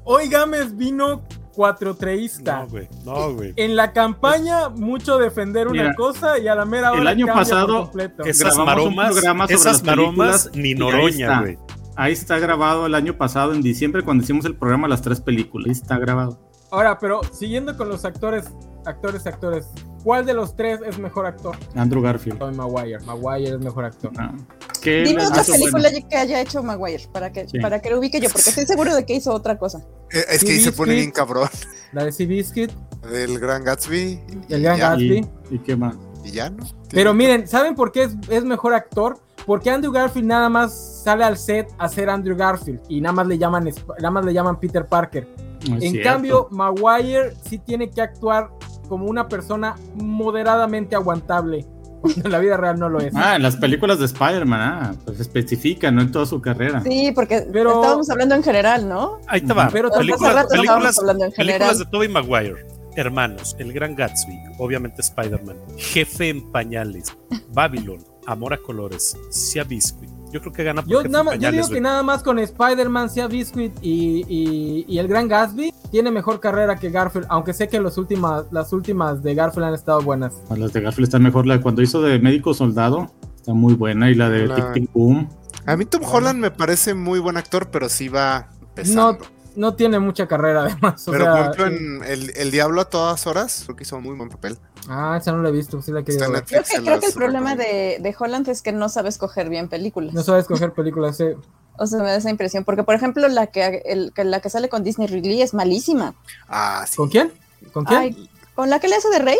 [0.03, 2.61] Hoy, Gámez vino cuatrotreísta.
[2.61, 2.87] No, güey.
[3.05, 3.53] No, güey.
[3.55, 7.25] en la campaña, mucho defender una Mira, cosa y a la mera hora el año
[7.27, 7.91] pasado-.
[8.25, 11.39] Esas maromas, programa sobre esas las maromas ni ahí Noroña, está.
[11.41, 11.57] güey.
[11.95, 15.65] Ahí está grabado el año pasado, en diciembre, cuando hicimos el programa Las Tres Películas.
[15.67, 16.48] Ahí está grabado.
[16.71, 18.45] Ahora, pero siguiendo con los actores,
[18.85, 19.67] actores, actores,
[20.03, 21.55] ¿cuál de los tres es mejor actor?
[21.75, 22.37] Andrew Garfield.
[22.39, 22.99] Tobey Maguire.
[23.05, 24.11] Maguire es mejor actor.
[24.17, 24.33] Ah.
[24.81, 26.07] ¿Qué Dime otra película bueno?
[26.09, 27.59] que haya hecho Maguire para que, Sí.
[27.59, 29.79] para que lo ubique yo, porque estoy seguro de que hizo otra cosa.
[30.11, 31.49] Eh, Es que ahí se pone bien cabrón.
[31.91, 32.71] La de Seabiscuit,
[33.11, 34.21] El Gran Gatsby.
[34.49, 35.27] El Gran Gatsby.
[35.51, 35.95] ¿Y, y qué más?
[36.23, 36.63] Y ya, ¿no?
[36.91, 39.19] Pero miren, ¿saben por qué es, es mejor actor?
[39.45, 43.27] Porque Andrew Garfield nada más sale al set a ser Andrew Garfield y nada más
[43.27, 43.63] le llaman,
[43.97, 45.27] nada más le llaman Peter Parker.
[45.67, 46.09] No en cierto.
[46.09, 48.49] cambio, Maguire sí tiene que actuar
[48.87, 51.65] como una persona moderadamente aguantable.
[52.01, 53.13] Cuando en la vida real no lo es.
[53.13, 56.81] Ah, en las películas de Spider-Man, ah, pues especifica, no en toda su carrera.
[56.81, 59.19] Sí, porque Pero- estábamos hablando en general, ¿no?
[59.27, 59.67] Ahí te va.
[59.69, 61.77] Pero películas, rato estábamos películas, hablando en películas general.
[61.77, 62.65] de Tobey Maguire.
[62.95, 67.13] Hermanos, El Gran Gatsby, obviamente Spider-Man, Jefe en Pañales,
[67.49, 70.09] Babylon, Amor a Colores, Sia Biscuit.
[70.31, 73.27] Yo creo que gana por Yo, nada yo digo que nada más con Spider-Man, sea
[73.27, 77.79] Biscuit y, y- y el Gran Gatsby, tiene mejor carrera que Garfield, aunque sé que
[77.79, 80.33] los últimas, las últimas de Garfield han estado buenas.
[80.55, 81.47] Las de Garfield están mejor.
[81.47, 84.09] La de cuando hizo de médico soldado está muy buena.
[84.11, 85.27] Y la de La- Tic Tic Boom.
[85.65, 89.13] A mí Tom Holland me parece muy buen actor, pero sí va pesando.
[89.13, 89.17] No,
[89.55, 91.07] no tiene mucha carrera además.
[91.07, 93.83] o pero sea, por ejemplo, eh, en el, el Diablo a todas horas, creo que
[93.83, 94.57] hizo un muy buen papel.
[94.87, 96.43] Ah, esa no la he visto, sí la quería ver.
[96.45, 99.67] Creo que, creo que el problema de, de Holland es que no sabe escoger bien
[99.67, 100.13] películas.
[100.13, 101.19] No sabe escoger películas.
[101.19, 101.35] eh.
[101.77, 102.63] O sea, me da esa impresión.
[102.63, 106.13] Porque, por ejemplo, la que, el- que- la que sale con Disney Ridley es malísima.
[106.47, 106.95] Ah, sí.
[106.97, 107.31] ¿Con quién?
[107.71, 107.99] ¿Con quién?
[107.99, 109.37] Ay, ¿Con la que le hace de rey?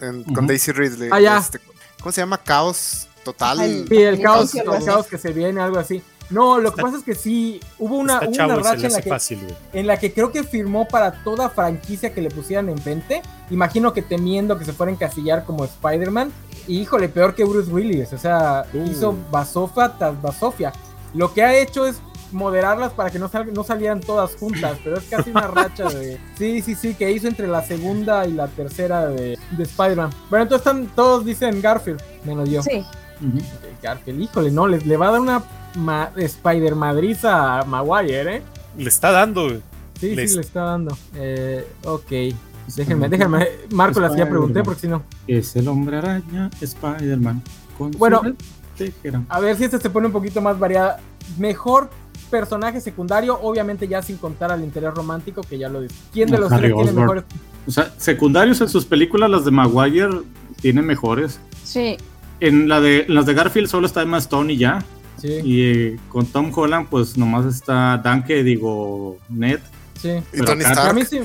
[0.00, 0.46] en- con.
[0.46, 1.08] Daisy Ridley.
[1.12, 1.38] Ah, ya.
[1.38, 1.58] este,
[2.00, 2.38] ¿Cómo se llama?
[2.38, 3.60] Caos total.
[3.60, 6.02] Ay, Sí, el caos, Sí, el caos que se viene, algo así.
[6.32, 8.82] No, lo que pasa es que sí, hubo una, Está hubo chavo una racha en
[8.82, 9.54] la, hace que, fácil, güey.
[9.72, 13.22] en la que creo que firmó para toda franquicia que le pusieran enfrente.
[13.50, 16.32] Imagino que temiendo que se fuera a encasillar como Spider-Man.
[16.66, 18.12] Y híjole, peor que Bruce Willis.
[18.12, 18.84] O sea, Uh.
[18.90, 20.72] hizo basofa tras basofia.
[21.14, 24.96] Lo que ha hecho es moderarlas para que no, sal- no salieran todas juntas, pero
[24.96, 26.18] es casi una racha de...
[26.38, 30.08] Sí, sí, sí, que hizo entre la segunda y la tercera de, de Spider-Man.
[30.30, 32.62] Bueno, entonces están, todos dicen Garfield, menos yo.
[32.62, 32.82] Sí.
[33.82, 35.42] Garfield, híjole, no, les le va a dar una
[35.76, 38.42] ma- Spider Madriza a Maguire, ¿eh?
[38.78, 39.60] Le está dando, güey.
[40.00, 40.96] Sí, Les- sí, le está dando.
[41.14, 42.10] Eh, ok.
[42.76, 43.46] Déjenme, déjenme.
[43.72, 44.64] Marco, las ya pregunté Spider-Man.
[44.64, 45.02] porque si no.
[45.26, 47.42] Es el hombre araña Spider-Man.
[47.98, 48.22] Bueno.
[49.28, 50.98] A ver si este se pone un poquito más variada.
[51.38, 51.90] Mejor
[52.30, 55.94] personaje secundario, obviamente ya sin contar al interés romántico, que ya lo dije.
[56.12, 57.24] ¿Quién de los Harry tres tiene mejores?
[57.66, 60.22] O sea, secundarios en sus películas, las de Maguire
[60.60, 61.38] tienen mejores.
[61.62, 61.96] Sí.
[62.40, 64.82] En, la de, en las de Garfield solo está Emma Stone y ya.
[65.22, 69.60] Sí, Y eh, con Tom Holland, pues nomás está Danke, digo, Ned.
[70.00, 70.08] sí.
[70.10, 70.94] Y Pero Tony acá- A Stark.
[70.94, 71.20] mí sí.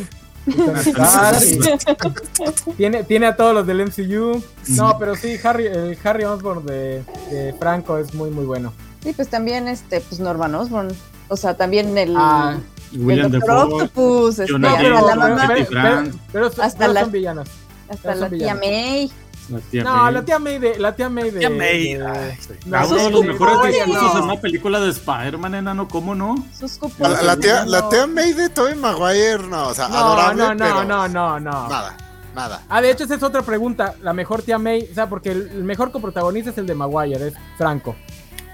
[0.85, 4.41] Stark, y- tiene, tiene a todos los del MCU.
[4.69, 8.71] No, pero sí, Harry, el Harry Osborn de, de Franco es muy, muy bueno.
[9.03, 10.89] Sí, pues también este, pues Norman Osborn.
[11.29, 12.57] O sea, también el, Ah,
[12.95, 13.73] William el Doctor Defoe.
[13.83, 17.47] Octopus, este, hasta la pero, mamá, pero- pero son- Hasta pero la- son villanas.
[17.89, 18.61] hasta son la tía villanos.
[18.61, 19.11] May.
[19.49, 20.13] La tía No, May.
[20.13, 20.79] la tía May de.
[20.79, 21.39] La tía May de.
[21.39, 21.93] Tía May.
[21.95, 22.37] de- Ay.
[22.65, 24.17] No, Sus uno de los mejores discursos no.
[24.19, 26.35] en una película de Spider-Man, enano, ¿cómo no?
[26.99, 30.57] La, tía, la tía May de Tobey Maguire, no, o sea, No, adorable, no, no,
[30.65, 31.67] pero no, no, no.
[31.69, 31.95] nada,
[32.35, 32.61] nada.
[32.67, 33.95] Ah, de hecho, esa es otra pregunta.
[34.01, 37.33] La mejor tía May, o sea, porque el, mejor coprotagonista es el de Maguire, es
[37.57, 37.95] Franco.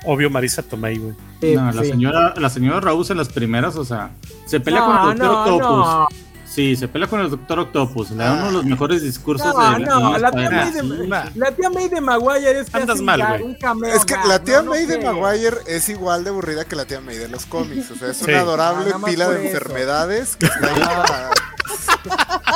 [0.06, 1.14] Obvio, Marisa Tomei, güey.
[1.42, 1.90] Sí, no, la sí.
[1.90, 4.12] señora, la señora Raúl en las primeras, o sea,
[4.46, 6.20] se pelea No, con el Doctor no, Octopus.
[6.54, 8.12] Sí, se pelea con el Doctor Octopus.
[8.12, 10.50] Le da uno de los mejores discursos No, de no, de la tía.
[10.52, 13.92] May de, la tía May de Maguire es Andas casi un mal, un cameo.
[13.92, 15.12] Es que la tía no, no May de sé.
[15.12, 17.90] Maguire es igual de aburrida que la tía May de los cómics.
[17.90, 18.26] O sea, es Sí.
[18.30, 19.58] una adorable Ah, pila de eso.
[19.58, 21.30] enfermedades que está ahí para-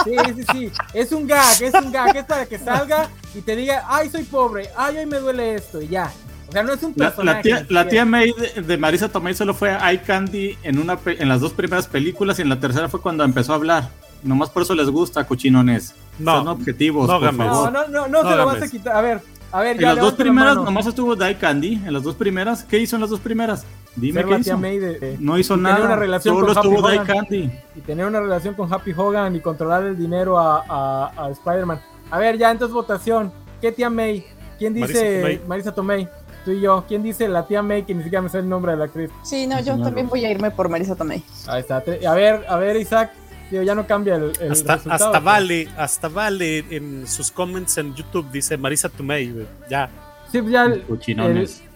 [0.04, 0.72] Sí, sí, sí.
[0.94, 2.16] Es un gag, es un gag.
[2.16, 5.82] Es para que salga y te diga, ay, soy pobre, ay, hoy me duele esto
[5.82, 6.12] y ya.
[6.48, 7.38] O sea, no es un La, personaje.
[7.38, 10.96] la tía, la tía May de, de Marisa Tomei solo fue Eye Candy en, una,
[10.98, 13.90] pe- en las dos primeras películas y en la tercera fue cuando empezó a hablar.
[14.24, 15.94] Nomás por eso les gusta, cochinones.
[16.20, 16.38] No.
[16.38, 17.72] Son objetivos, No, por favor.
[17.72, 18.96] no, no, no, No, se lo vas a quitar.
[18.96, 19.22] A ver,
[19.52, 20.66] a ver, En ya las dos la primeras mano.
[20.66, 21.82] nomás estuvo Die Candy.
[21.86, 23.66] En las dos primeras, ¿qué hizo en las dos primeras?
[23.96, 24.58] Dime Ser qué la tía hizo.
[24.60, 25.86] May de- de- No hizo nada.
[25.86, 27.08] una relación Solo con Happy estuvo Die Hogan.
[27.18, 27.52] Candy.
[27.76, 31.80] y tener una relación con Happy Hogan y controlar el dinero a, a- a Spider-Man.
[32.10, 33.32] A ver, ya entonces votación.
[33.62, 34.26] ¿Qué tía May?
[34.58, 35.42] ¿Quién Marisa dice Tomei.
[35.48, 36.08] Marisa Tomei?
[36.48, 36.86] Tú y yo.
[36.88, 39.10] ¿Quién dice la tía May que ni siquiera me sé el nombre de la actriz?
[39.22, 41.22] Sí, no, yo Señor también voy a irme por Marisa Tomei.
[41.46, 41.84] Ahí está.
[42.08, 43.12] A ver, a ver, Isaac.
[43.52, 47.78] Digo, ya no cambia el, el Hasta, resultado, hasta vale, hasta vale en sus comments
[47.80, 49.46] en YouTube dice Marisa Tomei, güey.
[49.70, 49.90] Ya.
[50.32, 50.86] Sí, ya el-.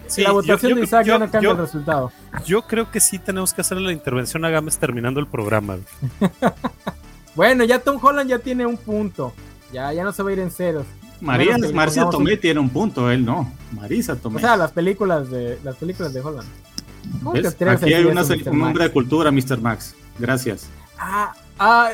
[0.06, 2.12] Sí, la votación yo- de Isaac yo- ya no cambia yo- el resultado.
[2.46, 5.76] Yo creo que sí tenemos que hacerle la intervención a Gámez terminando el programa.
[7.34, 9.32] Bueno, ya Tom Holland ya tiene un punto.
[9.72, 10.84] Ya, ya no se va a ir en ceros.
[11.22, 13.52] María, le Marcia un- tiene un punto, él no.
[13.72, 14.40] Marisa O Tomei.
[14.42, 16.48] sea, las películas de las películas de Holland.
[17.22, 17.54] ¿Cómo te ¿Ves?
[17.54, 18.46] atreves a Aquí hay una un Max?
[18.68, 19.60] hombre de cultura, Mr.
[19.60, 19.94] Max.
[20.18, 20.68] Gracias.
[20.98, 21.90] Ah, ah.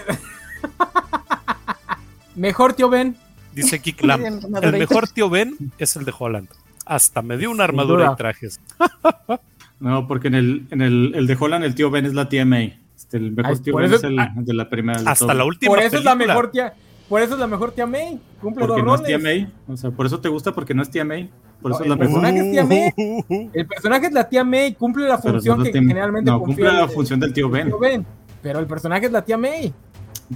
[2.37, 3.17] Mejor tío Ben.
[3.55, 3.81] Dice.
[3.85, 6.49] Bien, El mejor tío Ben es el de Holland.
[6.87, 8.61] Hasta me dio una armadura y trajes.
[9.81, 12.45] No, porque en el, en el, el de Holland el tío Ben es la tía
[12.45, 12.81] May.
[12.97, 14.99] Este, el mejor Ay, tío Ben eso- es el ah, de la primera.
[14.99, 15.35] Hasta todo.
[15.35, 16.75] la última Por eso es la mejor tía.
[17.09, 18.21] Por eso es la mejor tía May.
[18.41, 19.53] Cumple Porque dos no es tía May.
[19.67, 21.31] O sea, por eso te gusta porque no es tía May.
[21.63, 22.23] Por eso No, es la el mejor.
[22.23, 23.51] personaje es tía May.
[23.55, 24.75] El personaje es la tía May.
[24.75, 27.67] Cumple la Pero función que tía- generalmente no, cumple la función del tío Ben.
[27.69, 28.07] tío Ben.
[28.43, 29.73] Pero el personaje es la tía May.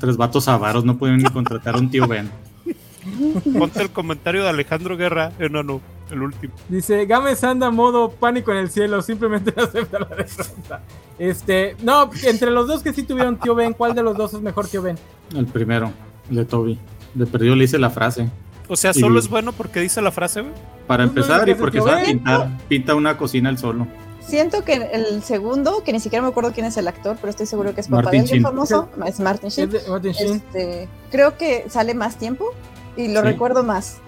[0.00, 2.30] Tres vatos avaros no pueden ni contratar a un tío Ben.
[3.58, 6.54] Ponte el comentario de Alejandro Guerra, enano, el último.
[6.68, 10.80] Dice, Gámez anda modo pánico en el cielo, simplemente no acepta la derrota.
[11.18, 14.40] Este, no, entre los dos que sí tuvieron tío Ben, ¿cuál de los dos es
[14.40, 14.96] mejor tío Ben?
[15.34, 15.90] El primero,
[16.30, 16.78] de Toby.
[17.14, 18.28] De perdido le hice la frase.
[18.68, 20.52] O sea, Y- solo es bueno porque dice la frase, güey.
[20.86, 22.58] Para empezar y que porque se sabe pintar.
[22.68, 23.86] Pinta una cocina él solo.
[24.20, 27.46] Siento que el segundo, que ni siquiera me acuerdo quién es el actor, pero estoy
[27.46, 29.70] seguro que es papá Martin de famoso, es Martin Sheen.
[29.70, 30.32] de Martin Sheen.
[30.36, 32.46] Este, creo que sale más tiempo
[32.96, 33.26] y lo Sí.
[33.26, 33.98] recuerdo más.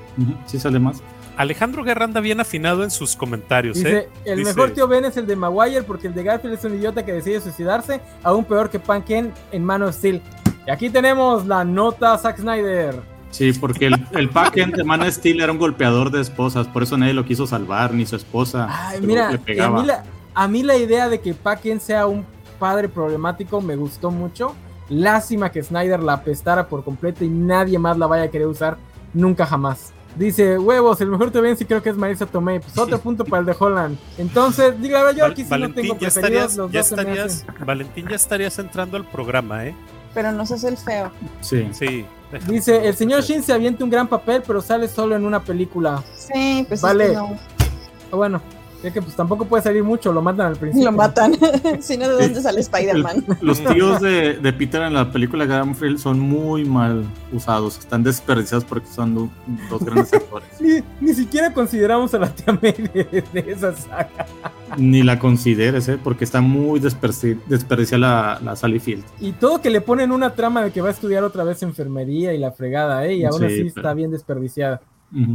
[0.47, 1.03] Sí sale más.
[1.37, 4.09] Alejandro Guerra anda bien afinado en sus comentarios, Dice, ¿eh?
[4.25, 6.77] el Dice- mejor tío Ben es el de Maguire porque el de Garfield es un
[6.77, 10.23] idiota que decide suicidarse, aún peor que Pan Ken en Man of Steel.
[10.67, 13.01] Y aquí tenemos la nota Zack Snyder.
[13.31, 16.85] Sí, porque el, el Packen de Man of Steel era un golpeador de esposas, por
[16.85, 18.69] eso nadie lo quiso salvar, ni su esposa.
[18.71, 20.05] Ay, mira, le a mí, la,
[20.35, 22.25] a mí la idea de que Packen sea un
[22.61, 24.55] padre problemático me gustó mucho.
[24.89, 28.77] Lástima que Snyder la apestara por completo y nadie más la vaya a querer usar
[29.13, 29.93] nunca jamás.
[30.17, 32.61] Dice, huevos, el mejor TV sí creo que es Marisa Tomei.
[32.61, 33.99] Pues otro punto para el de Holland.
[34.17, 37.47] Entonces, diga, yo aquí sí no Valentín, tengo ya preferidos, estarías, los ya estarías.
[37.67, 39.75] Valentín, ya estarías entrando al programa, ¿eh?
[40.15, 41.11] Pero no seas el feo.
[41.41, 41.69] Sí.
[41.73, 42.07] Sí.
[42.33, 45.43] déjame- Dice, el señor Shin se avienta un gran papel, pero sale solo en una
[45.43, 46.03] película.
[46.17, 47.05] Sí, pues Vale.
[47.05, 47.37] es que no.
[48.13, 48.41] Ah, Bueno,
[48.89, 50.91] es que pues tampoco puede salir mucho, lo matan al principio.
[50.91, 51.35] Lo matan.
[51.81, 53.25] si no, ¿de dónde sale Spider-Man?
[53.41, 57.79] Los tíos de, de Peter en la película Garfield son muy mal usados.
[57.79, 59.31] Están desperdiciados porque son do-
[59.71, 60.49] dos grandes actores.
[60.61, 64.27] Ni, ni siquiera consideramos a la tía May de, de esa saga.
[64.77, 65.99] Ni la consideres, ¿eh?
[66.03, 69.05] Porque está muy desperci- desperdiciada la, la Sally Field.
[69.21, 72.33] Y todo que le ponen una trama de que va a estudiar otra vez enfermería
[72.35, 73.15] y la fregada, ¿eh?
[73.15, 74.81] Y aún Sí, así pero- está bien desperdiciada.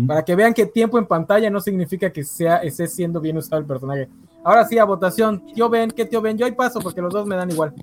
[0.07, 3.61] Para que vean que tiempo en pantalla no significa que sea esté siendo bien usado
[3.61, 4.09] el personaje.
[4.43, 5.43] Ahora sí, a votación.
[5.53, 6.37] Tío Ben, ¿qué tío Ben?
[6.37, 7.73] Yo ahí paso porque los dos me dan igual.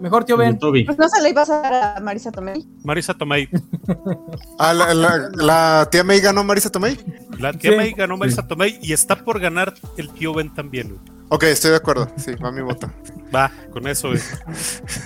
[0.00, 0.58] Mejor tío Ben.
[0.58, 2.66] Pues no se le ibas a dar a Marisa Tomei.
[2.84, 3.48] Marisa Tomei.
[4.58, 6.98] Ah, la, la- la tía May ganó Marisa Tomei.
[7.38, 7.76] La tía Sí.
[7.76, 10.88] May ganó Marisa Tomei y está por ganar el tío Ben también.
[10.88, 11.00] güey.
[11.28, 12.08] Ok, estoy de acuerdo.
[12.16, 12.90] Sí, va mi voto.
[13.34, 14.20] Va, con eso, güey.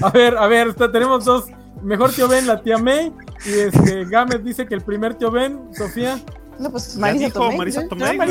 [0.03, 1.45] A ver, a ver, tenemos dos.
[1.83, 3.13] Mejor tío Ben, la tía May.
[3.45, 6.21] Y este, Gámez dice que el primer tío Ben, Sofía.
[6.59, 7.57] No, pues Marisa dijo Tomei.
[7.57, 7.89] Marisa ¿no?
[7.89, 8.29] Tomei, güey.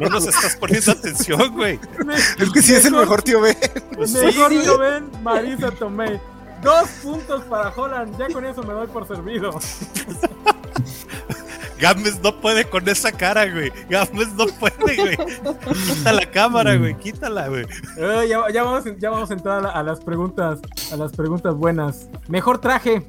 [0.00, 1.78] No nos estás poniendo atención, güey.
[2.38, 3.56] Es que sí es el mejor tío Ben.
[3.94, 6.18] Pues Mejor tío Ben, Marisa Tomei.
[6.62, 8.18] Dos puntos para Holland.
[8.18, 9.60] Ya con eso me doy por servido.
[11.80, 13.70] Gámez no puede con esa cara, güey.
[13.90, 15.16] Gámez no puede, güey.
[15.94, 16.94] Quita la cámara, güey.
[16.98, 17.64] Quítala, güey.
[17.98, 20.60] Eh, ya, ya vamos, ya vamos a entrar a, la- a las preguntas,
[20.92, 22.08] a las preguntas buenas.
[22.28, 23.06] Mejor traje.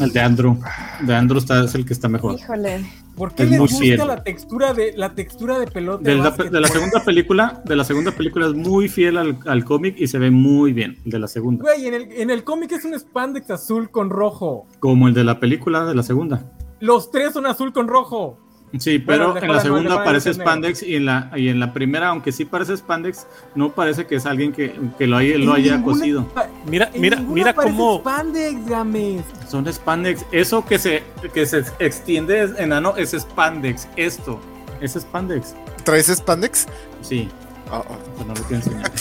[0.00, 0.58] El de Andrew.
[1.02, 2.34] De Andrew está, es el que está mejor.
[2.38, 2.84] Híjole.
[3.16, 3.98] ¿Por qué Es les muy gusta fiel.
[4.06, 6.02] la textura de la textura de pelota?
[6.02, 6.50] De la, básquet?
[6.50, 10.06] de la segunda película, de la segunda película es muy fiel al, al cómic y
[10.06, 10.96] se ve muy bien.
[11.04, 11.62] El de la segunda.
[11.64, 14.66] Güey, en el, en el cómic es un spandex azul con rojo.
[14.78, 16.44] Como el de la película de la segunda.
[16.80, 18.36] Los tres son azul con rojo.
[18.78, 22.06] Sí, pero en la no, segunda parece spandex y en la y en la primera,
[22.08, 23.26] aunque sí parece spandex,
[23.56, 26.26] no parece que es alguien que, que lo haya, lo haya ninguna- cosido.
[26.66, 27.98] Mira, mira, mira cómo.
[27.98, 29.24] Spandex, Games.
[29.48, 30.24] Son spandex.
[30.30, 31.02] Eso que se
[31.34, 33.88] que se extiende es enano es spandex.
[33.96, 34.40] Esto
[34.80, 35.56] es spandex.
[35.84, 36.68] ¿Traes Spandex?
[37.02, 37.28] Sí,
[37.72, 38.92] Oh, oh, pero no lo quiero enseñar.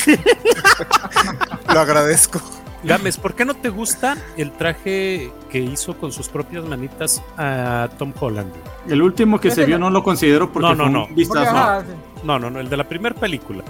[1.74, 2.40] lo agradezco.
[2.84, 7.90] Gámez, ¿por qué no te gusta el traje que hizo con sus propias manitas a
[7.98, 8.52] Tom Holland?
[8.88, 9.86] El último que se vio no.
[9.88, 11.28] no lo considero porque No, no, fue un no.
[11.28, 13.64] Porque, No, no, no, el de la primera película.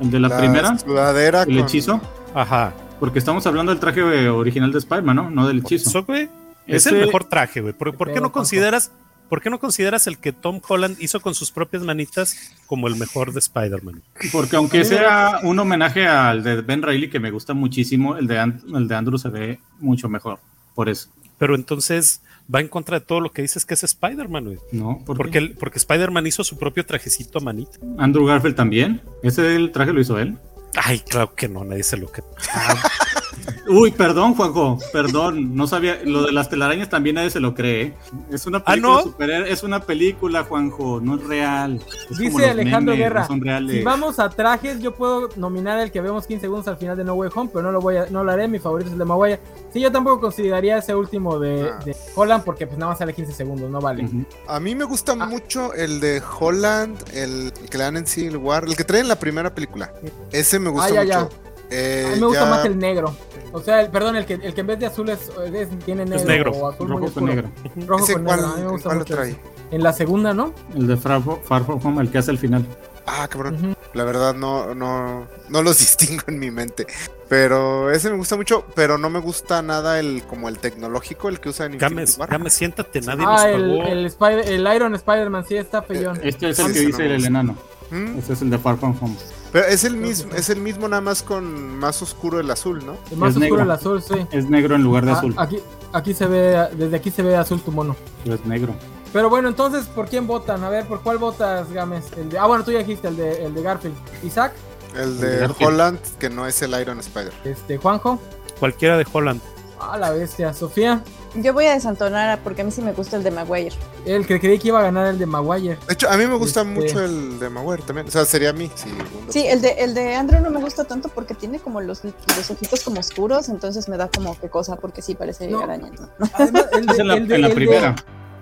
[0.00, 2.00] El de la, La primera, Sudadera el con- hechizo.
[2.34, 2.72] Ajá.
[2.98, 5.30] Porque estamos hablando del traje eh, original de Spider-Man, ¿no?
[5.30, 5.88] No del hechizo.
[5.90, 6.28] Eso, güey,
[6.66, 7.72] es Ese- el mejor traje, güey.
[7.72, 8.90] ¿Por, por qué no consideras,
[9.28, 12.96] por qué no consideras el que Tom Holland hizo con sus propias manitas como el
[12.96, 14.02] mejor de Spider-Man?
[14.32, 18.38] Porque aunque sea un homenaje al de Ben Reilly, que me gusta muchísimo, el de,
[18.74, 20.38] el de Andrew se ve mucho mejor.
[20.74, 21.08] Por eso,
[21.38, 22.22] Pero entonces
[22.54, 24.58] va en contra de todo lo que dices que es Spider-Man, güey.
[24.72, 25.02] ¿no?
[25.04, 27.78] ¿Por Porque, el- porque Spider-Man hizo su propio trajecito a manita.
[27.98, 29.00] Andrew Garfield también.
[29.22, 30.38] Ese el traje lo hizo él.
[30.76, 32.22] Ay, claro que no, nadie se lo que.
[33.68, 37.82] Uy, perdón, Juanjo, perdón, no sabía, lo de las telarañas también nadie se lo cree.
[37.82, 37.94] ¿eh?
[38.30, 38.98] Es una película ¿no?
[39.04, 41.80] de superhéroe- es una película, Juanjo, no es real.
[42.10, 43.20] Es Dice Alejandro memes, Guerra.
[43.22, 43.76] no son reales.
[43.76, 47.04] Si vamos a trajes, yo puedo nominar el que vemos 15 segundos al final de
[47.04, 48.46] No Way Home, pero no lo voy a, no lo haré.
[48.48, 49.40] Mi favorito es el de Maguire.
[49.72, 51.78] Sí, yo tampoco consideraría ese último de, Ah.
[51.84, 54.08] de Holland porque pues nada más sale 15 segundos, no vale.
[54.46, 58.64] A mí me gusta mucho el de Holland, el que le dan en Civil War,
[58.64, 59.92] el que trae en la primera película.
[60.32, 61.28] Ese me gusta Ah, ya, ya.
[61.70, 63.16] Eh, A mí me gusta ya- más el negro.
[63.52, 66.04] O sea, el, perdón, el que, el que en vez de azul es, es- tiene
[66.04, 66.50] negro, negro.
[66.52, 67.48] o azul muy Rojo con negro.
[67.86, 68.52] Rojo ¿Ese con cuál, negro.
[68.52, 69.36] A mí me gusta cuál lo mucho trae?
[69.70, 70.52] En la segunda, ¿no?
[70.74, 72.66] El de Far, Far From Home, el que hace al final.
[73.06, 73.76] Ah, cabrón.
[73.94, 76.86] La verdad no, no, no los distingo en mi mente.
[77.28, 81.40] Pero ese me gusta mucho, pero no me gusta nada el como el tecnológico, el
[81.40, 82.50] que usa en Infinity War.
[82.50, 83.82] Siéntate, nadie nos Ah, el, pagó.
[83.88, 86.20] el, Spider- el Iron Spider-Man, sí, está pellón.
[86.22, 87.56] Este es el Sí, que dice no el enano.
[87.90, 88.18] ¿Mm?
[88.18, 89.16] Este es el de Far From Home.
[89.56, 92.96] Pero es el mismo, es el mismo nada más con más oscuro el azul, ¿no?
[93.10, 93.62] El más es oscuro negro.
[93.62, 94.26] el azul, sí.
[94.30, 95.34] Es negro en lugar de Ah, azul.
[95.38, 95.60] aquí,
[95.94, 97.96] aquí se ve, desde aquí se ve azul tu mono.
[98.26, 98.74] Es negro.
[99.14, 100.62] Pero bueno, entonces, ¿por quién votan?
[100.62, 102.04] A ver, ¿por cuál votas, Gámez?
[102.18, 103.96] El de, ah, bueno, tú ya dijiste el de, el de Garfield.
[104.22, 104.52] Isaac,
[104.94, 105.72] El de de Garfield.
[105.72, 107.32] Holland, que no es el Iron Spider.
[107.44, 108.20] este, Juanjo.
[108.60, 109.40] Cualquiera de Holland.
[109.80, 110.52] Ah, la bestia.
[110.52, 111.02] Sofía,
[111.42, 113.74] Yo voy a desantonar porque a mí sí me gusta el de Maguire.
[114.04, 115.76] el que creí que iba a ganar el de Maguire.
[115.86, 118.06] De hecho, a mí me gusta Este- mucho el de Maguire también.
[118.08, 118.70] O sea, sería a mí.
[118.74, 118.88] Sí,
[119.28, 122.50] Sí, el de, el de Andrew no me gusta tanto porque tiene como los, los
[122.50, 125.60] ojitos como oscuros, entonces me da como que cosa porque sí parece No.
[125.60, 125.90] araña.
[125.90, 126.08] ¿no?
[126.34, 127.96] Además, el de, Es en la, el de- en la el de- primera.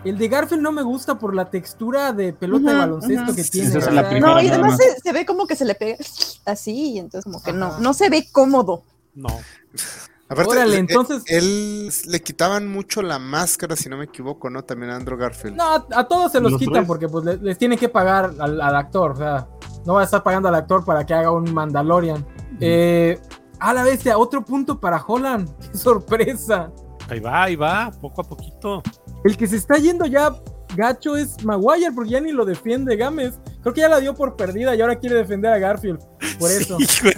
[0.04, 3.50] el de Garfield no me gusta por la textura de pelota de baloncesto que Sí,
[3.50, 3.68] tiene.
[3.78, 4.80] es la primera, No, y además más.
[4.80, 5.96] se, se ve como que se le pega
[6.44, 8.82] así, y entonces como que no, no se ve cómodo.
[9.14, 9.28] No.
[10.38, 14.50] A Aparte, Órale, eh, entonces- él le quitaban mucho la máscara, si no me equivoco,
[14.50, 14.62] ¿no?
[14.64, 15.56] También a Andrew Garfield.
[15.56, 16.86] No, a, a todos se los, Los quitan tres.
[16.86, 19.12] porque pues le- les, tienen que pagar al, al actor.
[19.12, 19.46] O sea,
[19.86, 22.24] no va a estar pagando al actor para que haga un Mandalorian.
[22.60, 23.18] Eh,
[23.60, 25.48] a la bestia, otro punto para Holland.
[25.72, 26.70] ¡Qué sorpresa!
[27.08, 28.82] Ahí va, ahí va, poco a poquito.
[29.24, 30.34] El que se está yendo ya
[30.74, 33.38] gacho es Maguire porque ya ni lo defiende Gámez.
[33.62, 36.00] Creo que ya la dio por perdida y ahora quiere defender a Garfield.
[36.38, 36.78] Por eso.
[36.80, 37.10] Sí.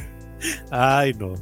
[0.71, 1.35] Ay, no.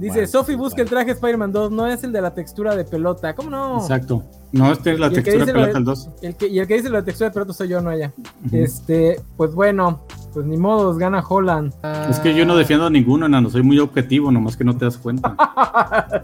[0.00, 3.34] Dice, todo busca el traje Spider-Man 2, no es el de la textura de pelota.
[3.34, 3.78] ¿Cómo no?
[3.80, 4.22] Exacto.
[4.52, 6.08] No, este es la que textura dice pelota el 2.
[6.22, 8.12] El que, y el que dice la textura de pelota soy yo, no ella.
[8.50, 10.00] Este, pues bueno,
[10.32, 11.72] pues ni modos, gana Holland.
[12.08, 13.50] Es que yo no defiendo a ninguno, enano.
[13.50, 15.34] Soy muy objetivo, nomás que no te das cuenta.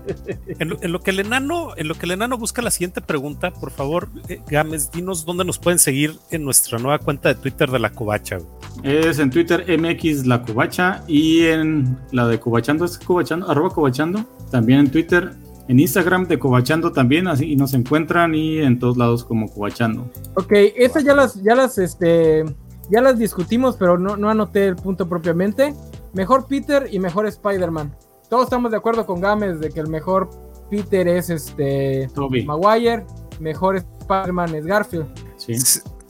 [0.58, 3.00] En lo, en lo que el enano, en lo que el enano busca la siguiente
[3.00, 7.34] pregunta, por favor, eh, Gámez, dinos dónde nos pueden seguir en nuestra nueva cuenta de
[7.34, 8.36] Twitter de la Covacha.
[8.38, 8.48] güey.
[8.84, 14.24] Es en Twitter MX La Cubacha y en la de Cubachando, es Cubachando, arroba Cubachando.
[14.50, 15.32] También en Twitter,
[15.68, 20.10] en Instagram de Cubachando también, así y nos encuentran y en todos lados como Cubachando.
[20.34, 22.44] Ok, esas ya las, ya las, este,
[22.90, 25.74] ya las discutimos, pero no, no anoté el punto propiamente.
[26.12, 27.94] Mejor Peter y mejor Spider-Man.
[28.28, 30.30] Todos estamos de acuerdo con Gámez de que el mejor
[30.70, 32.44] Peter es este Toby.
[32.44, 33.04] Maguire,
[33.40, 35.06] mejor Spider-Man es Garfield.
[35.36, 35.54] Sí.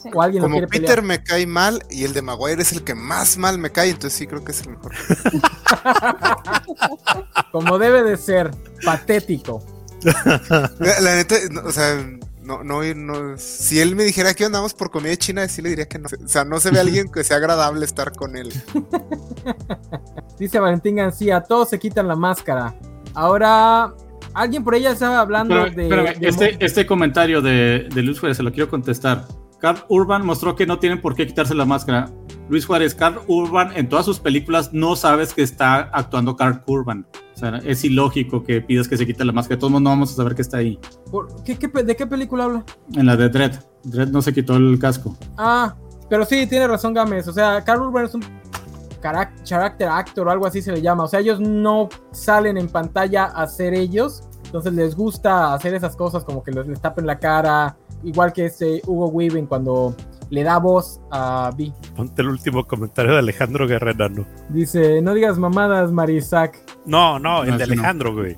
[0.05, 1.03] S- O alguien lo Como quiere Peter pelear.
[1.03, 4.19] me cae mal y el de Maguire es el que más mal me cae, entonces
[4.19, 4.93] sí creo que es el mejor.
[7.53, 8.51] Como debe de ser,
[8.85, 9.65] patético.
[10.03, 12.05] La, la neta, no, o sea,
[12.43, 15.87] no, no, no, si él me dijera que andamos por comida china, sí le diría
[15.87, 16.09] que no.
[16.25, 18.53] O sea, no se ve alguien que sea agradable estar con él.
[20.39, 22.75] Dice Valentín García, todos se quitan la máscara.
[23.15, 23.95] Ahora,
[24.35, 28.53] alguien por ella estaba hablando de, este, este comentario de, de Luis Juárez se lo
[28.53, 29.27] quiero contestar.
[29.65, 32.11] Carl Urban mostró que no tienen por qué quitarse la máscara.
[32.51, 37.07] Luis Juárez, Carl Urban en todas sus películas no sabes que está actuando Carl Urban.
[37.35, 39.57] O sea, es ilógico que pidas que se quite la máscara.
[39.57, 40.79] De todos modos no vamos a saber que está ahí.
[41.11, 42.65] por- ¿qué- qué pe- ¿De qué película habla?
[42.95, 43.55] En la de Dredd.
[43.85, 45.17] Dredd no se quitó el casco.
[45.39, 45.75] Ah,
[46.11, 47.27] pero sí, tiene razón Gámez.
[47.29, 48.23] O sea, Carl Urban es un
[49.01, 51.05] character actor o algo así se le llama.
[51.05, 54.25] O sea, ellos no salen en pantalla a ser ellos.
[54.45, 57.79] Entonces les gusta hacer esas cosas como que les, les tapen la cara.
[58.05, 59.95] Igual que este Hugo Weaving cuando
[60.31, 61.73] le da voz a Vi.
[61.97, 64.27] Ponte el último comentario de Alejandro Guerrero.
[64.49, 66.59] Dice, no digas mamadas, Marisac.
[66.87, 67.73] No, no, el No, de no.
[67.73, 68.37] Alejandro, güey.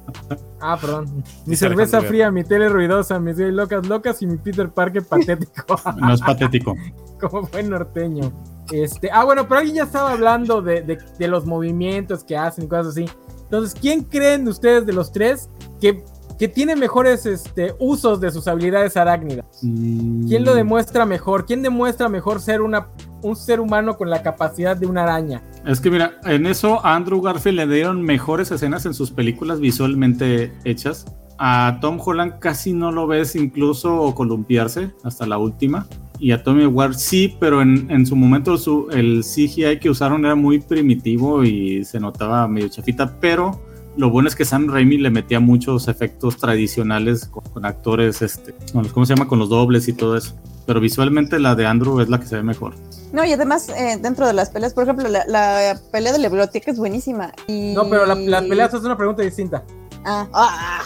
[0.60, 1.06] Ah, perdón.
[1.16, 4.68] Mi Dice cerveza Alejandro fría, mi tele ruidosa, mis gay locas locas y mi Peter
[4.70, 5.76] Parker patético.
[5.96, 6.74] No es patético.
[7.20, 8.32] como buen norteño.
[8.72, 12.64] Este, ah, bueno, pero alguien ya estaba hablando de, de- de los movimientos que hacen
[12.64, 13.06] y cosas así.
[13.44, 15.48] Entonces, ¿quién creen de ustedes de los tres
[15.80, 16.04] que,
[16.38, 19.46] que tiene mejores este, usos de sus habilidades arácnidas?
[19.60, 21.46] ¿Quién lo demuestra mejor?
[21.46, 22.88] ¿Quién demuestra mejor ser una,
[23.22, 25.42] un ser humano con la capacidad de una araña?
[25.64, 29.60] Es que mira, en eso a Andrew Garfield le dieron mejores escenas en sus películas
[29.60, 31.06] visualmente hechas.
[31.38, 35.86] A Tom Holland casi no lo ves incluso columpiarse hasta la última.
[36.18, 40.24] Y a Tommy Ward sí, pero en, en su momento su, el CGI que usaron
[40.24, 43.18] era muy primitivo y se notaba medio chafita.
[43.20, 43.65] Pero
[43.96, 48.54] lo bueno es que Sam Raimi le metía muchos efectos tradicionales con, con actores, este,
[48.72, 49.28] con los- ¿cómo se llama?
[49.28, 50.34] Con los dobles y todo eso.
[50.66, 52.74] Pero visualmente la de Andrew es la que se ve mejor.
[53.12, 56.28] No, y además, eh, dentro de las peleas, por ejemplo, la, la pelea de la
[56.28, 57.32] biblioteca es buenísima.
[57.46, 57.72] Y...
[57.72, 59.62] No, pero la- las peleas es una pregunta distinta.
[60.04, 60.82] Ah, ah,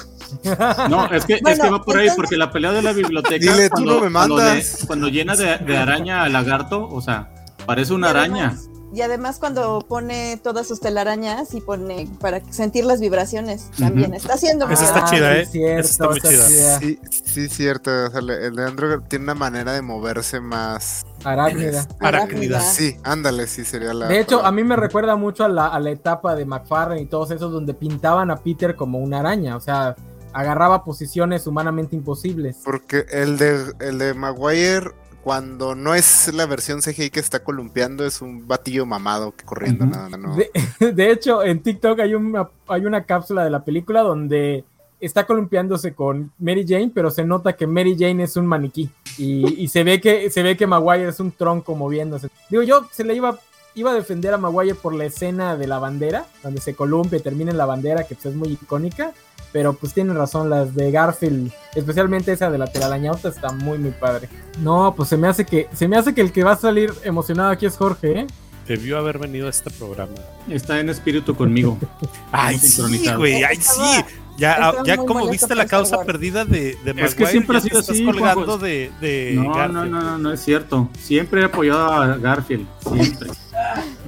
[0.89, 3.53] No, es que, es que va por ahí, porque la pelea de la biblioteca.
[3.55, 4.81] Dile, tú no me cuando, mandas.
[4.81, 7.29] le- cuando llena de, de araña al lagarto, o sea,
[7.67, 8.47] parece una araña.
[8.49, 14.15] además- Y además cuando pone todas sus telarañas y pone para sentir las vibraciones también.
[14.15, 15.47] Está haciendo muy está chida, sí, ¿eh?
[15.47, 16.49] cierto, Esa está muy está chida.
[16.49, 16.79] chida.
[16.81, 17.91] Sí, sí, cierto.
[17.91, 21.05] O sea, el de Andrew tiene una manera de moverse más.
[21.23, 21.87] Arácnida.
[22.01, 22.61] Arácnida.
[22.61, 24.09] Sí, ándale, sí sería la.
[24.09, 27.07] De hecho, a mí me recuerda mucho a la, a la etapa de McFarlane y
[27.07, 29.57] todos esos donde pintaban a Peter como una araña.
[29.57, 29.95] O sea,
[30.33, 32.59] agarraba posiciones humanamente imposibles.
[32.65, 34.93] Porque el de, el de Maguire,
[35.23, 39.87] cuando no es la versión CGI que está columpiando, es un batillo mamado que corriendo
[39.87, 40.35] nada, ¿no?
[40.35, 40.51] De,
[40.93, 44.65] de hecho, en TikTok hay una, hay una cápsula de la película donde
[45.01, 48.91] está columpiándose con Mary Jane, pero se nota que Mary Jane es un maniquí.
[49.19, 52.29] Y, y se ve que se ve que Maguire es un tronco moviéndose.
[52.49, 53.39] Digo, yo se le iba,
[53.75, 57.23] iba a defender a Maguire por la escena de la bandera, donde se columpia y
[57.23, 59.13] termina en la bandera, que pues, es muy icónica.
[59.53, 63.91] Pero pues tienen razón, las de Garfield, especialmente esa de la telarañauta, está muy muy
[63.91, 64.29] padre.
[64.61, 66.93] No, pues se me hace que, se me hace que el que va a salir
[67.03, 68.27] emocionado aquí es Jorge, ¿eh?
[68.69, 70.15] Debió haber venido a este programa.
[70.49, 71.77] Está en espíritu conmigo.
[72.31, 73.19] Ay, sí, sincronizado.
[73.19, 74.05] güey, ay, sí.
[74.41, 76.07] Ya, Estaba ya como viste la causa Wars.
[76.07, 79.43] perdida de, de Es que Maguire, siempre ha sido estás así, colgando de, de No,
[79.45, 79.75] no, Garfield.
[79.91, 80.89] no, no, no es cierto.
[80.99, 82.67] Siempre he apoyado a Garfield.
[82.81, 83.31] Siempre.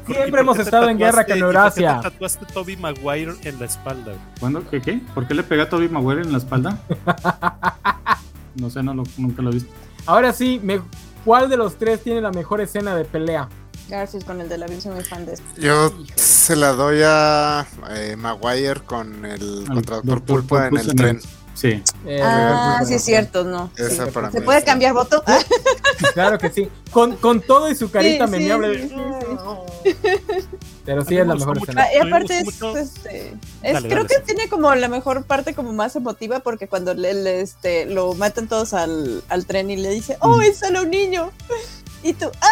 [0.06, 1.94] Siempre hemos estado en guerra con Eurasia.
[1.96, 4.12] ¿Por qué te tatuaste Toby Maguire en la espalda?
[4.40, 4.68] ¿Cuándo?
[4.68, 5.00] ¿Qué, ¿Qué?
[5.14, 6.80] ¿Por qué le pegué a Toby Maguire en la espalda?
[8.56, 9.70] no sé, no lo, nunca lo he visto.
[10.06, 10.80] Ahora sí, me,
[11.24, 13.48] ¿cuál de los tres tiene la mejor escena de pelea?
[13.92, 15.44] Garfield con el de la muy fan de esto.
[15.58, 20.24] Yo se la doy a eh, Maguire con el Al contra Doctor Dr.
[20.24, 21.20] Pulpo en el en tren.
[21.54, 21.82] Sí.
[22.06, 23.70] Eh, Ah, sí, es cierto, no.
[23.76, 24.10] Esa Sí.
[24.10, 25.22] para ¿Se mí puede cambiar voto?
[25.26, 25.38] Ah,
[26.14, 26.68] Claro que sí.
[26.90, 28.88] Con, con todo y su carita Sí, sí, meneable.
[28.88, 28.94] sí,
[30.84, 31.70] Pero sí es la mejor mucho.
[31.70, 31.82] escena.
[31.86, 33.28] Ah, y aparte es, este,
[33.62, 34.22] es- Dale, creo dale, que sí.
[34.26, 38.48] tiene como la mejor parte como más emotiva porque cuando le, le, este, lo matan
[38.48, 40.42] todos al, al tren y le dice, oh, Mm.
[40.42, 41.30] es solo un niño.
[42.02, 42.46] Y tú, ah,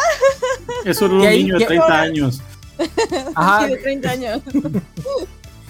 [0.85, 2.41] Eso era un niño de y- 30 años.
[3.35, 3.65] Ajá.
[3.67, 4.41] sí, de 30 años.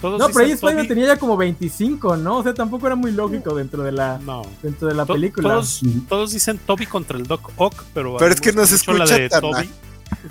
[0.01, 2.37] Todos No, pero ahí Spider-Man Toby- tenía ya como 25, ¿no?
[2.37, 4.41] O sea, tampoco era muy lógico dentro de la, No.
[4.63, 5.49] dentro de la To- película.
[5.49, 8.15] Todos, todos dicen Toby contra el Doc Ock, pero.
[8.15, 9.69] a Pero es que no se escucha la de tan- Toby.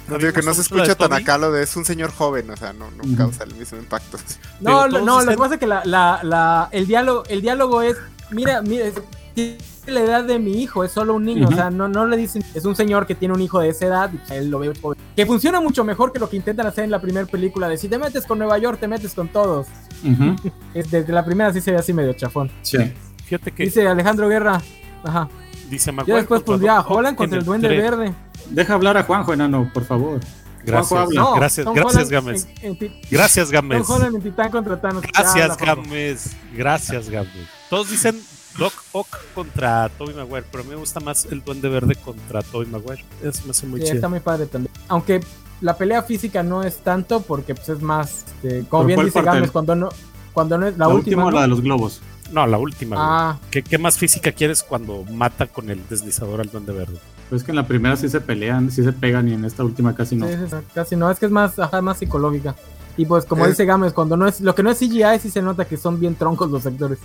[0.08, 2.56] No digo que no se escucha tan acá lo de es un señor joven, o
[2.56, 2.86] sea, no,
[3.16, 4.18] causa el mismo impacto.
[4.60, 7.96] No, no, lo que pasa es que la, la, la- el, diálogo, el diálogo es,
[8.30, 8.86] mira, mira,
[9.84, 12.16] tiene la edad de mi hijo, es solo un niño, o sea, no, no le
[12.16, 14.72] dicen, es un señor que tiene un hijo de esa edad, y él lo ve
[14.80, 14.98] joven.
[15.16, 17.88] Que funciona mucho mejor que lo que intentan hacer en la primera película, de si
[17.88, 19.66] te metes con Nueva York, te metes con todos.
[20.74, 22.50] Desde la primera sí se ve así medio chafón.
[22.62, 22.78] Sí.
[23.24, 24.60] Fíjate que Dice Alejandro Guerra,
[25.04, 25.28] ajá.
[25.68, 26.18] dice Ya Maguire.
[26.18, 27.80] después contra pondría a Doc Ock Holland contra el Duende tren.
[27.80, 28.14] Verde.
[28.50, 30.20] Deja hablar a Juanjo, enano, por favor.
[30.64, 31.20] Gracias, habla.
[31.20, 32.46] No, gracias, Tom gracias, Gámez.
[33.10, 33.86] Gracias, Gámez.
[33.88, 35.64] Gracias, Ya.
[35.74, 36.36] Gámez.
[36.54, 37.48] Gracias, Gámez.
[37.70, 38.20] Todos dicen
[38.58, 42.42] Doc Ock contra Toby Maguire, pero a mí me gusta más el Duende Verde contra
[42.42, 43.04] Toby Maguire.
[43.22, 44.10] Eso me hace muy Sí, está chido.
[44.10, 44.72] muy padre también.
[44.88, 45.20] Aunque
[45.60, 49.22] la pelea física no es tanto porque pues es más, este, como ¿Pero bien dice?
[49.22, 49.88] Gámez, cuando no,
[50.32, 51.24] cuando no es la, La, última.
[51.24, 52.00] última la de los globos.
[52.32, 52.96] No, la última.
[52.98, 56.98] Ah, ¿Qué, qué más física quieres cuando mata con el deslizador al Duende Verde?
[57.28, 59.64] Pues es que en la primera sí se pelean, sí se pegan y en esta
[59.64, 60.26] última casi no.
[60.28, 62.54] sí, sí, sí, casi no, es que es más, ajá, más psicológica.
[62.96, 63.48] Y pues como Eh.
[63.50, 65.98] dice Gámez, cuando no es, lo que no es CGI sí se nota que son
[66.00, 66.98] bien troncos los actores.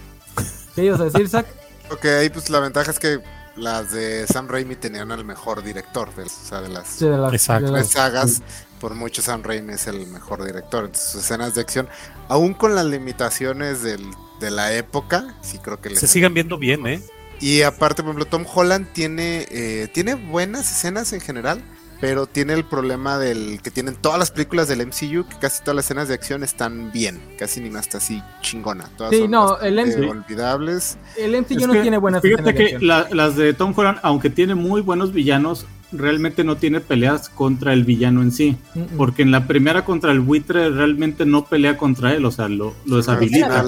[0.76, 1.46] ¿Qué ibas a decir, Zach?
[1.92, 3.20] Ok, ahí pues la ventaja es que
[3.56, 7.18] las de Sam Raimi tenían al mejor director, de, o sea, de las Sí, de
[7.18, 7.66] las- Exacto.
[7.68, 8.42] de tres las- sagas,
[8.80, 10.86] por mucho Sam Raimi es el mejor director.
[10.86, 11.88] Entonces, sus escenas de acción,
[12.28, 14.10] aún con las limitaciones del-
[14.42, 17.02] de la época, sí creo que les Se sigan viendo bien, ¿eh?
[17.40, 21.62] Y aparte, por ejemplo, Tom Holland tiene, eh, tiene buenas escenas en general,
[22.02, 25.76] pero tiene el problema del que tienen todas las películas del MCU, que casi todas
[25.76, 28.90] las escenas de acción están bien, casi ni está así chingona.
[28.98, 30.98] Todas Sí, son no, el MCU olvidables.
[31.18, 32.88] El MCU Es no que, tiene buenas Fíjate escenas que acción.
[32.88, 37.72] la- las de Tom Holland, aunque tiene muy buenos villanos, realmente no tiene peleas contra
[37.74, 38.58] el villano en sí.
[38.98, 42.74] Porque en la primera contra el buitre realmente no pelea contra él, o sea, lo,
[42.86, 43.66] lo deshabilita.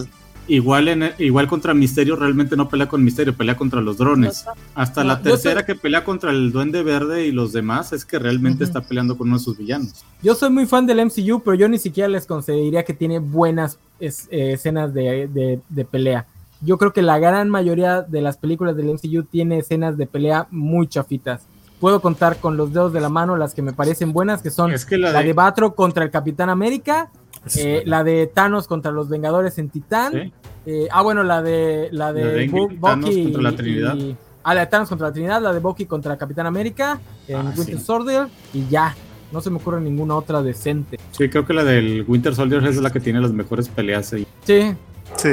[0.47, 4.45] Igual, en, igual contra Misterio realmente no pelea con Misterio, pelea contra los drones.
[4.75, 8.05] Hasta No, la tercera soy- que pelea contra el Duende Verde y los demás es
[8.05, 10.05] que realmente está peleando con uno de sus villanos.
[10.23, 13.77] Yo soy muy fan del MCU, pero yo ni siquiera les concedería que tiene buenas
[13.99, 16.25] es- eh, escenas de, de- de pelea.
[16.61, 20.47] Yo creo que la gran mayoría de las películas del MCU tiene escenas de pelea
[20.49, 21.41] muy chafitas.
[21.79, 24.71] Puedo contar con los dedos de la mano las que me parecen buenas, que son
[24.71, 27.11] Es que la la de- Batro contra el Capitán América,
[27.55, 30.33] eh, la de Thanos contra los Vengadores en Titán, ¿sí?
[30.65, 33.95] eh, ah bueno, la de la de, La de Bu- Thanos Bucky contra la Trinidad.
[33.95, 37.35] y- ah, la de Thanos contra la Trinidad, la de Bucky contra Capitán América, en
[37.37, 37.83] Ah, Winter sí.
[37.83, 38.95] Soldier y ya.
[39.31, 40.97] No se me ocurre ninguna otra decente.
[41.11, 44.25] Sí, creo que la del Winter Soldier es la que tiene las mejores peleas ahí.
[44.45, 44.73] Sí,
[45.17, 45.31] sí.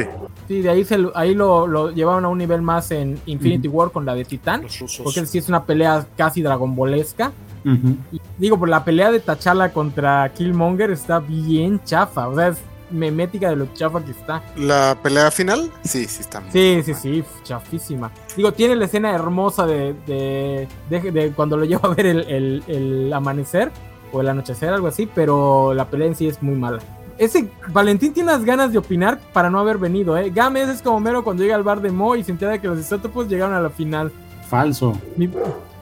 [0.48, 3.92] sí, de ahí, se, ahí lo, lo llevaron a un nivel más en Infinity War
[3.92, 4.62] con la de Titán.
[5.04, 7.30] Porque sí es una pelea casi dragonbolesca.
[7.64, 12.28] Y digo, por la pelea de T'Challa contra Killmonger está bien chafa.
[12.28, 12.58] O sea, es
[12.90, 14.42] memética de lo chafa que está.
[14.56, 18.10] La pelea final, sí, sí está muy Sí, sí, sí, chafísima.
[18.36, 22.20] Digo, tiene la escena hermosa de, de, de- de cuando lo lleva a ver el,
[22.28, 23.70] el- el amanecer
[24.12, 26.78] o el anochecer, algo así, pero la pelea en sí es muy mala.
[27.16, 30.30] Ese Valentín tiene unas ganas de opinar para no haber venido, ¿eh?
[30.30, 32.78] Gámez es como mero cuando llega al bar de Mo y se entera que los
[32.78, 34.12] isótopos llegaron a la final.
[34.48, 35.00] Falso.
[35.16, 35.28] Mi,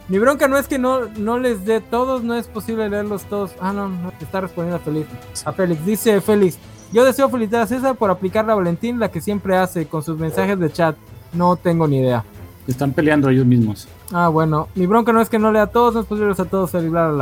[0.09, 3.53] mi bronca no es que no, no les dé todos, no es posible leerlos todos.
[3.61, 5.09] Ah, no, no, está respondiendo a Félix.
[5.45, 6.59] A Félix, dice Félix.
[6.93, 10.19] Yo deseo felicitar a César por aplicar a Valentín la que siempre hace con sus
[10.19, 10.97] mensajes de chat.
[11.33, 12.25] No tengo ni idea.
[12.67, 13.89] Están peleando ellos mismos.
[14.13, 14.69] Ah, bueno.
[14.75, 16.71] Mi bronca no es que no lea a todos, no es posible leerlos a todos,
[16.71, 17.15] Félix, bla, bla,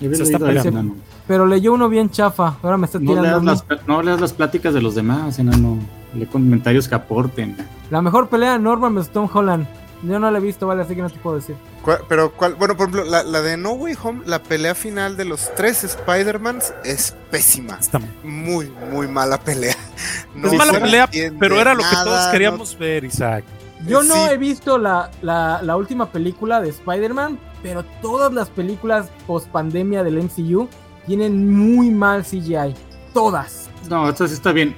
[0.00, 0.16] bla.
[0.16, 0.94] Se está peleando.
[1.26, 2.56] Pero leyó uno bien chafa.
[2.62, 5.38] Ahora me está No tirando a leas, las, no leas las pláticas de los demás,
[5.38, 5.78] enano.
[6.14, 7.56] Lee comentarios que aporten.
[7.90, 9.10] La mejor pelea, Norman vs.
[9.10, 9.66] Tom Holland.
[10.02, 11.56] Yo no la he visto, vale, así que no te puedo decir.
[11.82, 12.54] ¿Cuál- Pero, ¿cuál?
[12.54, 15.84] Bueno, por ejemplo, la, la de No Way Home, la pelea final de los tres
[15.84, 17.76] Spider-Mans es pésima.
[17.78, 19.76] Está- Muy, muy mala pelea.
[20.34, 23.44] No es mala pelea, pero era lo que todos no- queríamos ver, Isaac.
[23.86, 24.20] Yo no Sí.
[24.32, 30.02] he visto la, la, la última película de Spider-Man, pero todas las películas post pandemia
[30.02, 30.68] del MCU
[31.06, 32.74] tienen muy mal CGI.
[33.14, 33.68] Todas.
[33.88, 34.74] No, esta sí está bien.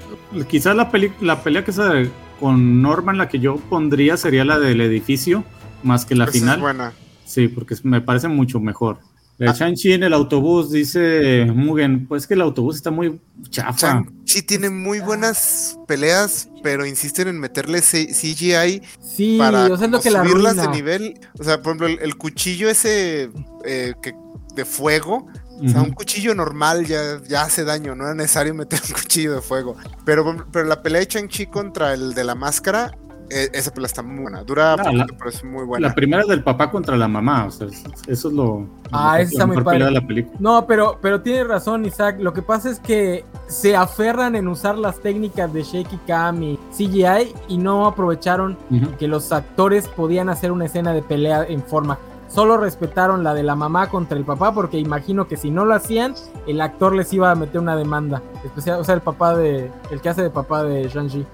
[0.48, 2.10] Quizás la, peli la pelea que se
[2.42, 5.44] con Norman, la que yo pondría sería la del edificio,
[5.84, 6.56] más que la Esa final.
[6.56, 6.92] es buena.
[7.24, 8.98] Sí, porque me parece mucho mejor.
[9.38, 9.54] El Ah.
[9.54, 13.18] Shang-Chi en el autobús, dice Mugen, pues que el autobús está muy
[13.48, 13.86] chafa.
[13.94, 19.88] Shang-Chi tiene muy buenas peleas, pero insisten en meterle C- CGI Sí, para o sea,
[19.88, 20.76] lo que la subirlas de arruina.
[20.76, 21.14] nivel.
[21.38, 23.30] O sea, por ejemplo, el, el cuchillo ese
[23.64, 24.12] eh, que,
[24.54, 25.26] de fuego.
[25.64, 29.34] O sea, un cuchillo normal ya, ya hace daño, no era necesario meter un cuchillo
[29.34, 29.76] de fuego.
[30.04, 32.96] Pero, pero la pelea de Shang-Chi contra el de la máscara,
[33.30, 34.42] eh, esa pelea está muy buena.
[34.42, 35.88] Dura Ah, poquito, la- pero es muy buena.
[35.88, 39.22] La primera del papá contra la mamá, o sea, es- eso es lo, Ah, lo-
[39.22, 39.84] esa está muy padre.
[39.86, 40.36] de la película.
[40.38, 42.16] No, pero, pero tiene razón, Isaac.
[42.18, 46.58] Lo que pasa es que se aferran en usar las técnicas de Shaky Cam y
[46.76, 48.58] CGI y no aprovecharon
[48.98, 51.98] que los actores podían hacer una escena de pelea en forma.
[52.32, 55.74] Solo respetaron la de la mamá contra el papá porque imagino que si no lo
[55.74, 56.14] hacían,
[56.46, 58.22] el actor les iba a meter una demanda.
[58.42, 61.26] Especial, o sea, el papá de, el que hace de papá de Shang-Chi,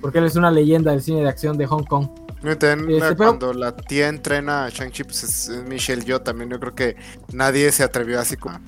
[0.00, 2.08] porque él es una leyenda del cine de acción de Hong Kong.
[2.58, 6.50] También, Este, pero- cuando la tía entrena a Shang-Chi, pues es, es Michelle Yo también.
[6.50, 6.96] Yo creo que
[7.32, 8.58] nadie se atrevió así como,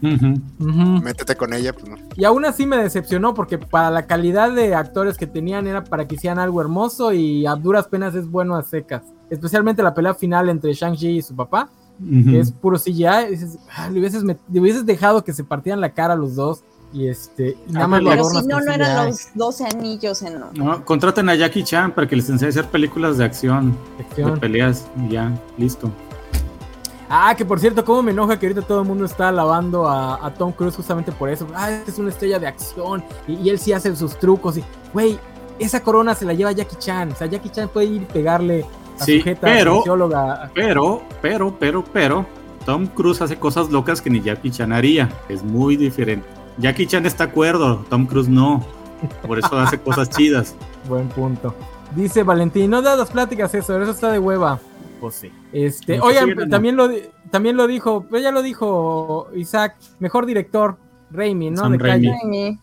[1.02, 1.96] métete con ella, pues no.
[2.16, 6.06] Y aún así me decepcionó porque para la calidad de actores que tenían era para
[6.06, 9.02] que hicieran algo hermoso y a duras penas es bueno a secas.
[9.30, 11.68] Especialmente la pelea final entre Shang-Chi y su papá,
[12.00, 13.26] que es puro CGI.
[13.30, 16.62] Dices, "Ah, le, hubieses met- le hubieses dejado que se partieran la cara los dos
[16.92, 20.22] y este y nada Ah, más lo Pero si no, no eran los 12 anillos
[20.22, 20.46] en no.
[20.54, 23.76] No, contraten a Jackie Chan para que les enseñe a hacer películas de acción,
[24.16, 25.90] de peleas, y ya, listo.
[27.10, 30.24] Ah, que por cierto, cómo me enoja que ahorita todo el mundo está alabando a,
[30.24, 31.46] a Tom Cruise justamente por eso.
[31.54, 34.64] Ah, este es una estrella de acción y, y él sí hace sus trucos y,
[34.92, 35.18] güey,
[35.58, 37.12] esa corona se la lleva Jackie Chan.
[37.12, 38.66] O sea, Jackie Chan puede ir y pegarle
[39.00, 39.82] a Sí, pero-.
[40.54, 42.26] Pero, pero, pero, pero,
[42.64, 45.08] Tom Cruise hace cosas locas que ni Jackie Chan haría.
[45.28, 46.26] Es muy diferente.
[46.58, 48.64] Jackie Chan está acuerdo, Tom Cruise no.
[49.26, 50.54] Por eso hace cosas chidas.
[50.88, 51.54] Buen punto.
[51.94, 54.58] Dice Valentín, no das las pláticas eso, eso está de hueva.
[55.00, 55.32] Pues sí.
[55.52, 56.48] Este, oigan, sí, no.
[56.48, 56.88] también lo
[57.30, 60.76] también lo dijo, ya lo dijo Isaac, mejor director,
[61.10, 61.62] Raimi, ¿no?
[61.62, 61.78] Sam De.
[61.78, 62.58] Raimi.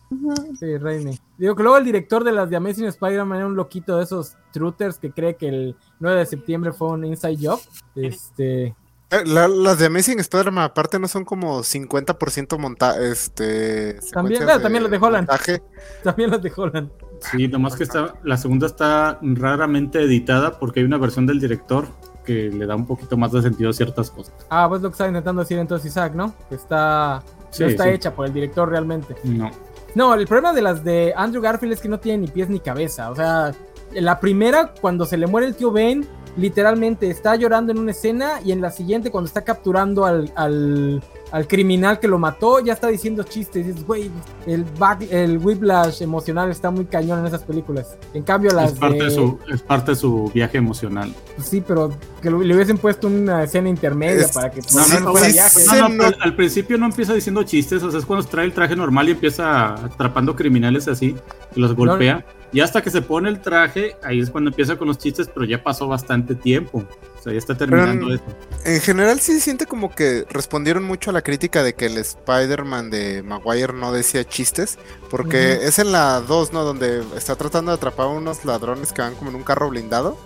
[0.58, 1.18] Sí, Raimi.
[1.38, 4.36] Digo que luego el director de las de Amazing Spider-Man era un loquito de esos
[4.52, 7.60] truthers que cree que el 9 de septiembre fue un inside job.
[7.94, 8.74] Este,
[9.10, 14.60] Eh, la- las de Amazing Spider-Man aparte no son como 50% monta este También- ah,
[14.60, 15.28] también los de Holland.
[15.28, 15.62] montaje.
[16.02, 16.90] también los de Holland.
[17.20, 21.86] Sí, nomás que está, la segunda está raramente editada porque hay una versión del director
[22.24, 24.34] que le da un poquito más de sentido a ciertas cosas.
[24.50, 26.34] Ah, pues lo que estaba intentando decir entonces Isaac, ¿no?
[26.48, 27.22] Que está,
[27.56, 27.90] Sí, no está sí.
[27.90, 29.14] hecha por el director realmente.
[29.24, 29.50] No.
[29.94, 32.60] No, el problema de las de Andrew Garfield es que no tiene ni pies ni
[32.60, 33.10] cabeza.
[33.10, 33.52] O sea,
[33.92, 38.40] la primera, cuando se le muere el tío Ben, literalmente está llorando en una escena
[38.44, 41.02] y en la siguiente, cuando está capturando al, al,
[41.36, 43.66] al criminal que lo mató, ya está diciendo chistes.
[43.66, 44.10] Dices, güey,
[44.46, 47.98] el, back, el whiplash emocional está muy cañón en esas películas.
[48.14, 49.04] En cambio, las Es parte, de...
[49.04, 51.12] de su, es parte de su viaje emocional.
[51.36, 54.86] pues sí, pero que lo- le hubiesen puesto una escena intermedia Es- para que no,
[54.88, 55.60] no, no, fuera sí, viaje.
[55.60, 55.66] sí.
[55.68, 58.46] No, no, no- al, al principio no empieza diciendo chistes, o sea, es cuando trae
[58.46, 61.14] el traje normal y empieza atrapando criminales así,
[61.54, 62.24] y los golpea.
[62.52, 65.44] Y hasta que se pone el traje, ahí es cuando empieza con los chistes, pero
[65.44, 66.84] ya pasó bastante tiempo.
[67.32, 68.26] Ya está terminando esto.
[68.64, 71.98] En general sí se siente como que respondieron mucho a la crítica de que el
[71.98, 74.78] Spider-Man de Maguire no decía chistes,
[75.10, 76.64] porque es en la 2, ¿no?
[76.64, 80.16] Donde está tratando de atrapar a unos ladrones que van como en un carro blindado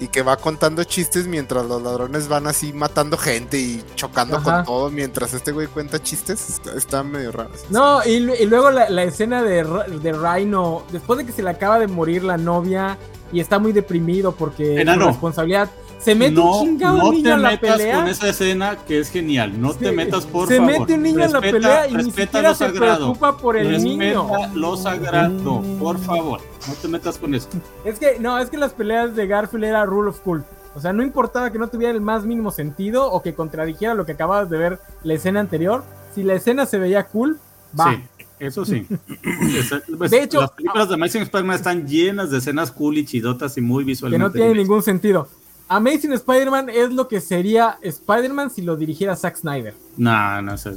[0.00, 4.44] y que va contando chistes mientras los ladrones van así matando gente y chocando Ajá.
[4.58, 6.48] con todo mientras este güey cuenta chistes.
[6.48, 7.50] Está, está medio raro.
[7.68, 11.42] No, y, lu- y luego la, la escena de, de Rhino, después de que se
[11.42, 12.96] le acaba de morir la novia
[13.30, 15.02] y está muy deprimido porque Enano.
[15.02, 15.68] su responsabilidad
[15.98, 17.96] se mete no, un chingado no niño te en la metas pelea.
[17.98, 19.60] con esa escena que es genial.
[19.60, 20.72] No te Se- metas, por se favor.
[20.80, 23.68] mete un niño en la Respeta- pelea y ni respeta siquiera se preocupa por el
[23.68, 24.26] Respeta niño.
[24.54, 26.40] lo sagrado, por favor.
[26.68, 27.48] No te metas con eso.
[27.84, 30.44] Es que, no, es que las peleas de Garfield era rule of cool.
[30.74, 34.06] O sea, no importaba que no tuviera el más mínimo sentido o que contradijera lo
[34.06, 35.82] que acababas de ver la escena anterior.
[36.14, 37.38] Si la escena se veía cool,
[37.78, 37.94] va.
[37.94, 38.02] Sí,
[38.38, 38.86] eso sí.
[39.98, 43.56] Pues, De hecho, las películas de Amazing Spider-Man están llenas de escenas cool y chidotas
[43.58, 44.22] y muy que visualmente.
[44.24, 44.68] no tiene divertidas.
[44.68, 45.28] ningún sentido.
[45.68, 49.74] Amazing Spider-Man es lo que sería Spider-Man si lo dirigiera Zack Snyder.
[49.96, 50.72] No, no sé.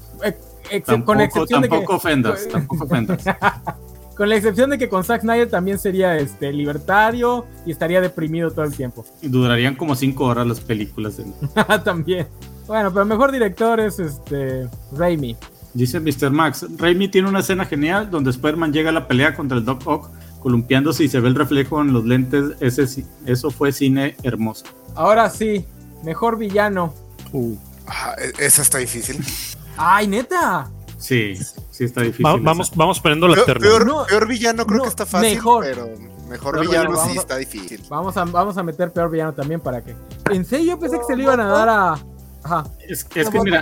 [0.70, 3.24] Ex- Tampoco, con excepción tampoco de que, ofendas, tampoco ofendas.
[4.18, 8.52] con la excepción de que con Zack Snyder también sería este libertario y estaría deprimido
[8.52, 9.06] todo el tiempo.
[9.22, 11.18] Y Durarían como cinco horas las películas.
[11.18, 11.26] De...
[11.84, 12.28] también.
[12.68, 15.36] Bueno, pero mejor director es este Raimi.
[15.74, 16.32] Dice Mr.
[16.32, 19.82] Max, Raimi tiene una escena genial donde Spider-Man llega a la pelea contra el Doc
[19.86, 20.10] Ock
[20.42, 22.56] columpiándose y se ve el reflejo en los lentes.
[22.60, 24.66] Ese, sí- eso fue cine hermoso.
[24.96, 25.66] Ahora sí,
[26.04, 26.94] mejor villano.
[27.32, 27.56] Uh,
[27.88, 29.24] Ah, e- esa está difícil.
[29.76, 30.70] Ay, neta.
[30.98, 31.34] Sí,
[31.72, 32.26] sí está difícil.
[32.26, 33.62] Va- vamos, vamos poniendo la Peor, terna.
[33.68, 35.64] peor- No, peor villano creo no, que está fácil, mejor.
[35.64, 35.90] pero
[36.30, 37.82] mejor villano sí está difícil.
[37.90, 39.96] Vamos a, vamos a meter peor villano también para que.
[40.30, 41.94] En serio, yo pensé que se le iban a dar a.
[42.44, 42.64] Ajá.
[42.88, 43.62] Es, es que mira,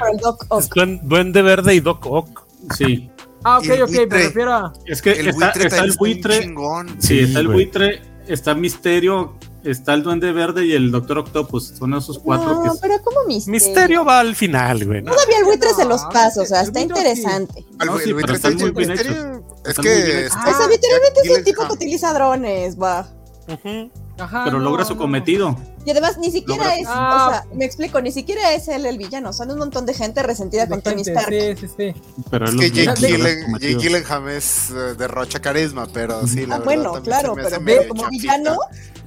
[1.03, 2.43] Duende Verde y Doc Ock.
[2.75, 3.08] sí.
[3.43, 4.23] Ah, ok, el ok, me buitre.
[4.25, 4.73] refiero a.
[4.85, 6.39] Es que El está, buitre está el está bien buitre.
[6.41, 6.87] chingón.
[6.99, 7.55] Sí, Sí, está el güey.
[7.57, 11.67] buitre, está Misterio, está el Duende Verde y el Doctor Octopus.
[11.77, 12.79] Son esos cuatro No, que.
[12.81, 13.51] pero como misterio.
[13.51, 15.01] Misterio va al final, güey.
[15.01, 15.11] ¿no?
[15.13, 17.65] Todavía el buitre se los No, paso, o sea, el está interesante.
[17.79, 19.43] Al- No, el sí, buitre pero está están muy bien misterio.
[19.65, 20.35] Es que hechos.
[20.37, 23.07] o sea, literalmente es Jack tipo que utiliza drones, va.
[23.47, 23.89] Ujú.
[24.19, 25.01] Ajá, Pero no, logra su no.
[25.01, 25.55] cometido.
[25.85, 27.25] Y además ni siquiera Logra- es, Ah.
[27.25, 30.21] o sea, me explico, ni siquiera es él el villano, son un montón de gente
[30.23, 31.57] resentida De con Tony gente, Stark.
[31.59, 32.01] Sí, sí, sí.
[32.29, 33.59] Pero Es que Jake, Gyllen-.
[33.59, 37.35] Jake Gyllenhaal es eh, derrocha carisma, pero sí, la Ah, verdad bueno, claro,
[37.65, 38.09] pero como chafita.
[38.09, 38.57] villano,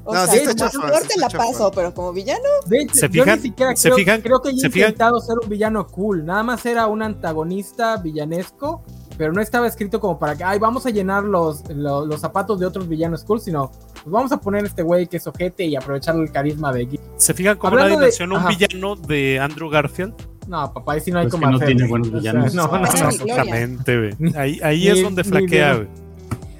[0.04, 1.44] o No, sea, sí está chafa, sí te la chafa.
[1.44, 4.20] paso, pero como villano, De hecho, ¿Se yo ni siquiera ¿Se creo, fijan?
[4.22, 4.88] creo que haya ¿Se fijan?
[4.90, 6.24] intentado ser un villano cool.
[6.24, 8.82] Nada más era un antagonista villanesco,
[9.22, 12.58] pero no estaba escrito como para que, ay, vamos a llenar los, los, los zapatos
[12.58, 15.76] de otros villanos cool, sino pues vamos a poner este güey que es ojete y
[15.76, 18.48] aprovechar el carisma de Gui- ¿Se fijan cómo Hablando nadie de- un ajá.
[18.48, 20.12] villano de Andrew Garfield?
[20.48, 22.18] No, papá, ahí sí no hay Pues como que no hacer, tiene buenos O sea,
[22.32, 22.54] villanos.
[22.54, 22.84] no, no, no.
[22.84, 24.34] Exactamente, güey.
[24.34, 25.88] Ahí, ahí Ni- es donde flaquea, güey.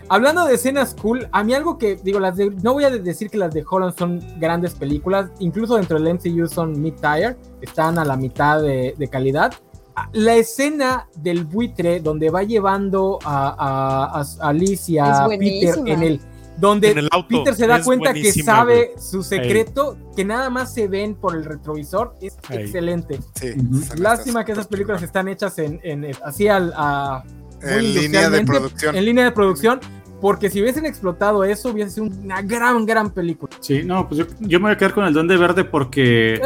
[0.09, 3.29] Hablando de escenas cool, a mí algo que digo, las de, no voy a decir
[3.31, 8.05] que las de Holland son grandes películas, incluso dentro del MCU son mid-tier, están a
[8.05, 9.53] la mitad de, de calidad.
[10.13, 15.75] La escena del buitre donde va llevando a, a, a- a Liz y a Peter
[15.87, 16.21] en el
[16.57, 20.73] donde En el auto, Peter se da cuenta que sabe su secreto, que nada más
[20.73, 22.59] se ven por el retrovisor, es Ahí.
[22.59, 23.21] Sí, excelente.
[23.57, 27.25] Neta Lástima que esas películas están hechas en, en así al, a,
[27.63, 28.97] muy en línea de industrialmente, producción.
[28.97, 29.81] en línea de producción,
[30.21, 33.57] porque si hubiesen explotado eso, hubiese sido una gran, gran película.
[33.61, 36.41] Sí, no, pues yo, yo me voy a quedar con el Duende Verde porque Eh,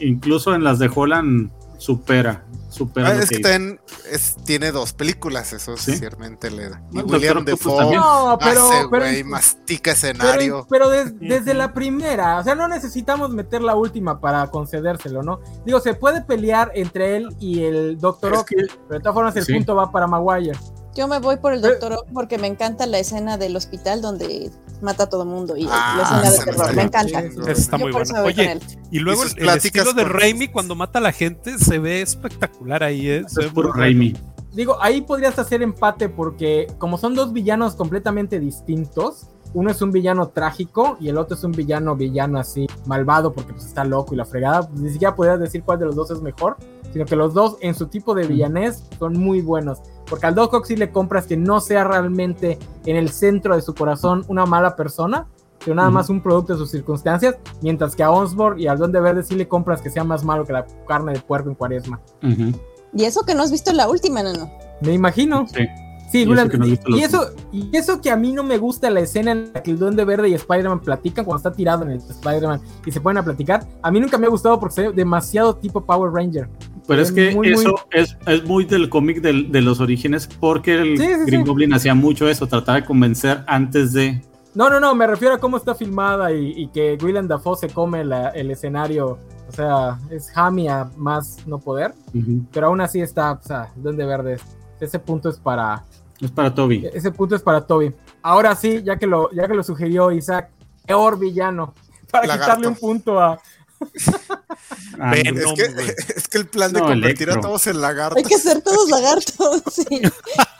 [0.00, 2.44] incluso en las de Holland supera,
[2.74, 3.80] supera Ah, es que también
[4.10, 5.96] es- tiene dos películas, eso Sí.
[5.96, 6.82] ciertamente le da.
[6.90, 10.66] Y No, William Defoe no, pero, hace, pero, güey, mastica pero, escenario.
[10.68, 15.40] pero des- desde la primera, o sea, no necesitamos meter la última para concedérselo, ¿no?
[15.64, 18.56] Digo, se puede pelear entre él y el Doctor Ock, que-
[18.88, 19.54] pero de todas formas el Sí.
[19.54, 20.58] punto va para Maguire.
[20.94, 24.50] Yo me voy por el Doctor Ock porque me encanta la escena del hospital donde
[24.80, 27.20] mata a todo mundo y Ah, la escena de terror, me encanta.
[27.20, 28.60] Esa está Yo muy eso con Oye,
[28.90, 32.02] y luego Y el, el estilo de Raimi cuando mata a la gente se ve
[32.02, 33.24] espectacular ahí, ¿eh?
[33.26, 34.14] Se ve es puro Raimi.
[34.52, 39.90] Digo, ahí podrías hacer empate porque como son dos villanos completamente distintos, uno es un
[39.90, 44.14] villano trágico y el otro es un villano villano así malvado porque pues está loco
[44.14, 46.56] y la fregada, pues, ni siquiera podrías decir cuál de los dos es mejor,
[46.92, 49.78] sino que los dos en su tipo de villanés son muy buenos.
[50.08, 53.62] Porque al Doc Ock sí le compras que no sea realmente en el centro de
[53.62, 55.26] su corazón una mala persona,
[55.64, 59.00] sino nada más un producto de sus circunstancias, mientras que a Osborn y al Duende
[59.00, 62.00] Verde sí le compras que sea más malo que la carne de puerco en cuaresma.
[62.92, 64.50] Y eso que no has visto la última, no,
[64.82, 65.46] Me imagino.
[65.48, 65.66] Sí.
[66.10, 69.00] Sí, Y eso no y, eso, y eso que a mí no me gusta la
[69.00, 71.98] escena en la que el Duende Verde y Spider-Man platican cuando está tirado en el
[71.98, 74.92] Spider-Man y se ponen a platicar, a mí nunca me ha gustado porque se ve
[74.92, 76.48] demasiado tipo Power Ranger.
[76.86, 80.26] Pero es que muy, muy- eso Es, es muy del cómic del- de los orígenes
[80.26, 81.20] porque el Sí, sí, sí.
[81.26, 84.20] Green Goblin hacía mucho eso, trataba de convencer antes de...
[84.54, 87.68] No, no, no, me refiero a cómo está filmada y, y que Willem Dafoe se
[87.70, 92.44] come la- el escenario, o sea, es Hammy a más no poder, Ujú.
[92.52, 94.38] pero aún así está, o sea, Duende Verde,
[94.78, 95.82] ese punto es para,
[96.20, 96.86] Es para Toby.
[96.92, 97.92] ese punto es para Toby.
[98.22, 100.50] Ahora sí, ya que lo, ya que lo sugirió Isaac,
[100.86, 101.74] peor villano,
[102.12, 102.44] para Lagarto.
[102.52, 103.40] quitarle un punto a...
[104.98, 105.12] Ah.
[105.14, 105.88] Es No, que, güey.
[106.16, 108.16] es que el plan de No, convertir a todos en lagartos.
[108.16, 110.00] Hay que ser todos lagartos, sí.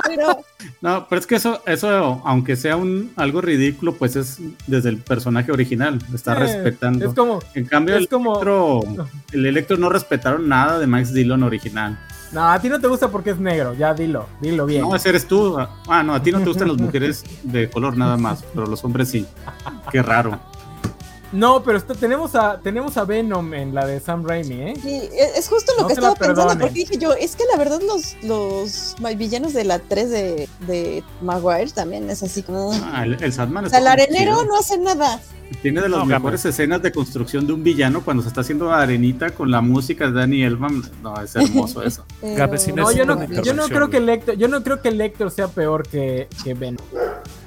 [0.04, 0.40] Pero
[0.80, 4.98] No, pero es que eso, eso aunque sea un algo ridículo, pues es desde el
[4.98, 7.06] personaje original, está Eh, respetando.
[7.06, 8.82] Es como, en cambio, es el, como- Electro,
[9.32, 11.98] el Electro no respetaron nada de Max Dillon original.
[12.32, 14.82] no, a ti no te gusta porque es negro, ya dilo, dilo bien.
[14.82, 15.56] No, ese eres tú.
[15.88, 18.82] Ah, no, a ti no te gustan las mujeres de color nada más, pero los
[18.84, 19.24] hombres sí.
[19.92, 20.40] Qué raro.
[21.34, 24.74] No, pero esto- tenemos, a, tenemos a Venom en la de Sam Raimi, ¿eh?
[24.80, 27.58] sí, es es justo lo No que estaba pensando, porque dije yo, es que la
[27.58, 32.72] verdad los, los villanos de la 3 de, de Maguire también es así como...
[32.84, 34.44] Ah, el, el Sandman O sea, el arenero chido.
[34.46, 35.20] no hace nada.
[35.60, 38.72] Tiene de las No, mejores escenas de construcción de un villano cuando se está haciendo
[38.72, 40.82] arenita con la música de Danny Elfman.
[41.02, 42.04] No, es hermoso eso.
[42.20, 45.48] pero- No, es yo no, yo no creo que yo no creo que Electro sea
[45.48, 46.84] peor que, que Venom.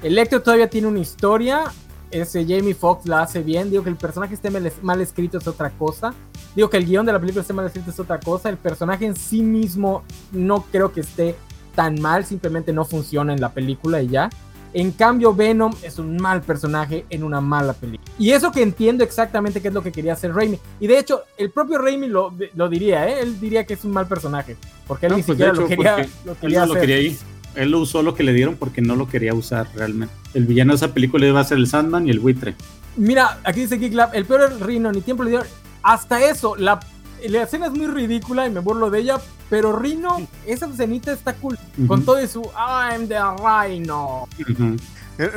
[0.03, 1.63] Electro todavía tiene una historia.
[2.11, 3.69] Ese Jamie Foxx la hace bien.
[3.69, 4.49] Digo que el personaje esté
[4.81, 6.13] mal, escrito es otra cosa.
[6.55, 8.49] Digo que el guion de la película esté mal escrito es otra cosa.
[8.49, 11.35] El personaje en sí mismo no creo que esté
[11.75, 12.25] tan mal.
[12.25, 14.29] Simplemente no funciona en la película y ya.
[14.73, 18.11] En cambio, Venom es un mal personaje en una mala película.
[18.19, 20.59] Y eso que entiendo exactamente qué es lo que quería hacer Raimi.
[20.79, 23.21] Y de hecho, el propio Raimi lo, lo diría, ¿eh?
[23.21, 24.55] Él diría que es un mal personaje.
[24.85, 26.81] Porque él No, ni pues, siquiera hecho, lo quería, lo Él quería no lo hacer.
[26.81, 27.17] quería ir.
[27.57, 30.13] Él lo usó lo que le dieron porque no lo quería usar realmente.
[30.33, 32.55] El villano de esa película iba a ser el Sandman y el buitre.
[32.95, 35.47] Mira, aquí dice Geek Lab, el peor es Rino, ni tiempo le dieron.
[35.83, 36.79] Hasta eso, la,
[37.27, 39.19] la escena es muy ridícula y me burlo de ella,
[39.49, 41.57] pero Rino, esa escenita está cool.
[41.87, 44.27] Con todo de su I'm the Rhino.
[44.39, 44.77] Eh,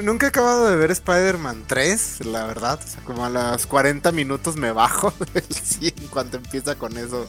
[0.02, 2.78] Nunca he acabado de ver Spider-Man 3, la verdad.
[2.85, 7.27] O sea, como a los 40 minutos me bajo del 100 cuando empieza con eso.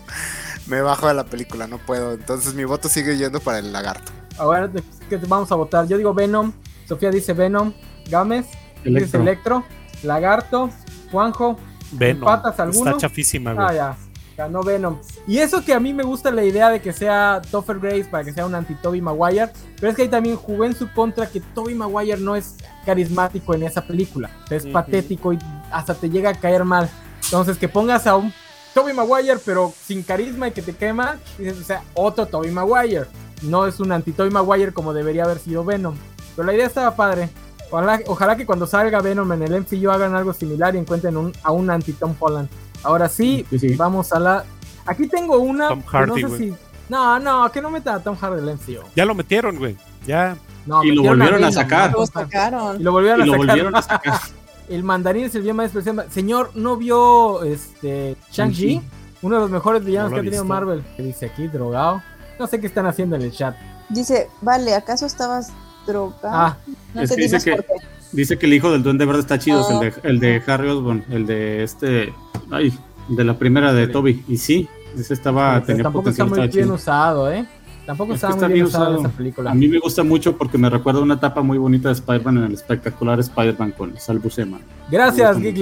[0.68, 2.14] Me bajo de la película, no puedo.
[2.14, 4.12] Entonces mi voto sigue yendo para el lagarto.
[4.38, 5.88] Ahora de- que vamos a votar.
[5.88, 6.52] Yo digo Venom,
[6.88, 7.74] Sofía dice Venom,
[8.10, 8.46] Gámez,
[8.84, 9.22] dice Electro.
[9.22, 9.66] Electro,
[10.04, 10.70] Lagarto,
[11.12, 11.58] Juanjo,
[11.94, 12.24] Venom.
[12.30, 12.92] ¿Empatas alguno?
[12.92, 13.76] Está chafísima, Ah, güey.
[13.76, 13.98] ya.
[14.42, 14.98] Ganó Venom.
[15.28, 18.24] Y eso que a mí me gusta la idea de que sea Topher Grace para
[18.24, 19.50] que sea un anti-Toby Maguire.
[19.80, 22.56] Pero es que ahí también jugó en su contra que Toby Maguire no es
[22.86, 24.30] carismático en esa película.
[24.50, 25.40] Es patético y
[25.72, 26.90] hasta te llega a caer mal.
[27.24, 28.34] Entonces que pongas a un
[28.74, 31.18] Toby Maguire pero sin carisma y que te quema.
[31.38, 33.06] Dices, o sea, otro Toby Maguire.
[33.44, 35.96] No es un anti-Toby Maguire como debería haber sido Venom.
[36.36, 37.30] Pero la idea estaba padre.
[37.70, 41.32] Ojalá, ojalá que cuando salga Venom en el MCU hagan algo similar y encuentren un-
[41.44, 42.50] a un anti-Tom Holland.
[42.84, 43.76] Ahora sí, Sí, sí.
[43.76, 44.44] vamos a la.
[44.86, 45.70] Aquí tengo una.
[45.70, 46.54] Tom que Hardy, no sé si.
[46.90, 48.84] No, no, que no meta a Tom Hardy en el MCU.
[48.96, 49.78] Ya lo metieron, güey.
[50.06, 50.36] Ya.
[50.66, 51.92] No, Y lo volvieron a sacar.
[51.92, 52.84] Lo Y sacaron.
[52.84, 53.48] lo volvieron Y a lo sacar.
[53.48, 54.20] volvieron a sacar.
[54.70, 56.06] El mandarín es el bien más especial.
[56.12, 58.82] Señor, ¿no vio este Shang-Chi?
[59.22, 60.54] Uno de los mejores villanos No que ha tenido visto.
[60.54, 60.84] Marvel.
[60.96, 62.02] Que dice aquí, drogado.
[62.40, 63.54] No sé qué están haciendo en el chat.
[63.90, 65.52] Dice, vale, ¿acaso estabas
[65.86, 66.18] drogado?
[66.24, 66.58] Ah,
[66.94, 67.86] no es que entendimos dice que- por qué.
[68.12, 70.54] Dice que el hijo del Duende Verde está chido, es el, de, el de Ah.
[70.54, 72.14] Harry Osborn, el de este.
[72.50, 72.74] Ay,
[73.08, 74.24] de la primera de Toby.
[74.28, 74.68] Y sí,
[74.98, 75.54] ese estaba.
[75.56, 76.76] pero tenía tampoco está potencial, muy bien chido.
[76.76, 77.46] usado, ¿eh?
[77.86, 79.08] Tampoco Es que está muy bien usado en usado.
[79.08, 79.52] esa película.
[79.52, 82.44] A mí me gusta mucho porque me recuerda una etapa muy bonita de Spider-Man en
[82.44, 84.60] el espectacular Spider-Man con Sal Buscema.
[84.90, 85.38] Gracias.
[85.40, 85.54] Me-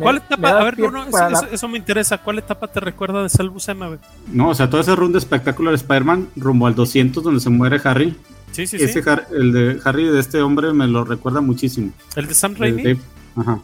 [0.00, 0.60] ¿Cuál etapa?
[0.60, 1.04] A ver, no, no,
[1.50, 2.18] eso, me interesa.
[2.18, 3.98] ¿Cuál etapa te recuerda de Sal Buscema?
[4.32, 7.80] No, o sea, todo ese run de espectacular Spider-Man rumbo al 200 donde se muere
[7.84, 8.14] Harry.
[8.54, 9.08] Sí, sí, ese sí.
[9.08, 11.92] Har- el de Harry de este hombre me lo recuerda muchísimo.
[12.16, 12.96] El de Sam Raimi.
[13.36, 13.60] Ajá.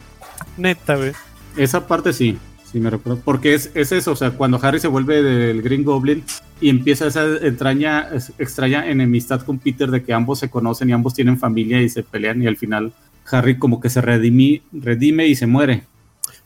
[0.57, 1.11] Neta, güey.
[1.55, 2.37] Esa parte sí,
[2.71, 3.21] sí me recuerdo.
[3.23, 6.23] Porque es, es eso, o sea, cuando Harry se vuelve del Green Goblin
[6.59, 11.13] y empieza esa entraña, extraña enemistad con Peter de que ambos se conocen y ambos
[11.13, 12.93] tienen familia y se pelean y al final
[13.31, 15.83] Harry como que se redimi- redime y se muere.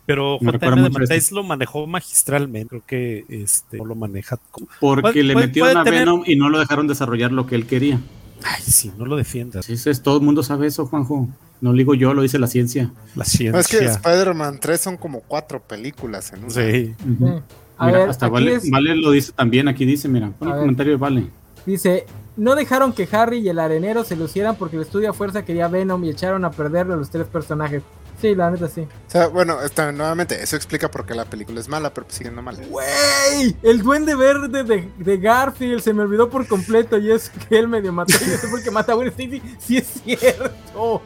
[0.05, 0.99] Pero recuerda JM de.
[0.99, 2.67] Matthijs lo manejó magistralmente.
[2.69, 4.37] Creo que este no lo maneja.
[4.51, 7.55] como- Porque Puede- le metieron a tener- Venom y no lo dejaron desarrollar lo que
[7.55, 7.99] él quería.
[8.47, 9.65] Ay, sí, no lo defiendas.
[9.65, 11.27] Sí, eso es, todo el mundo sabe eso, Juanjo.
[11.61, 12.91] No lo digo yo, lo dice la ciencia.
[13.15, 13.91] La No, es que ciencia.
[13.91, 16.49] Spider-Man 3 son como cuatro películas en una.
[16.53, 16.93] Sí.
[17.77, 20.55] A Mira, ver, hasta vale, es- Vale lo dice también, aquí dice, mira, pon el
[20.59, 21.27] comentario de Vale.
[21.65, 22.05] Dice,
[22.37, 25.67] no dejaron que Harry y el arenero se lucieran porque el estudio a fuerza quería
[25.67, 27.81] Venom y echaron a perderle a los tres personajes.
[28.21, 28.81] Sí, la neta sí.
[28.81, 32.17] O sea, bueno, esta- nuevamente, eso explica por qué la película es mala, pero pues
[32.17, 32.59] sigue siendo mala.
[32.69, 33.55] ¡Wey!
[33.61, 37.67] El duende verde de, de Garfield se me olvidó por completo y es que él
[37.67, 38.13] medio mató.
[38.25, 39.41] Y es porque mata a Gwen Stacy.
[39.59, 41.01] Sí es cierto.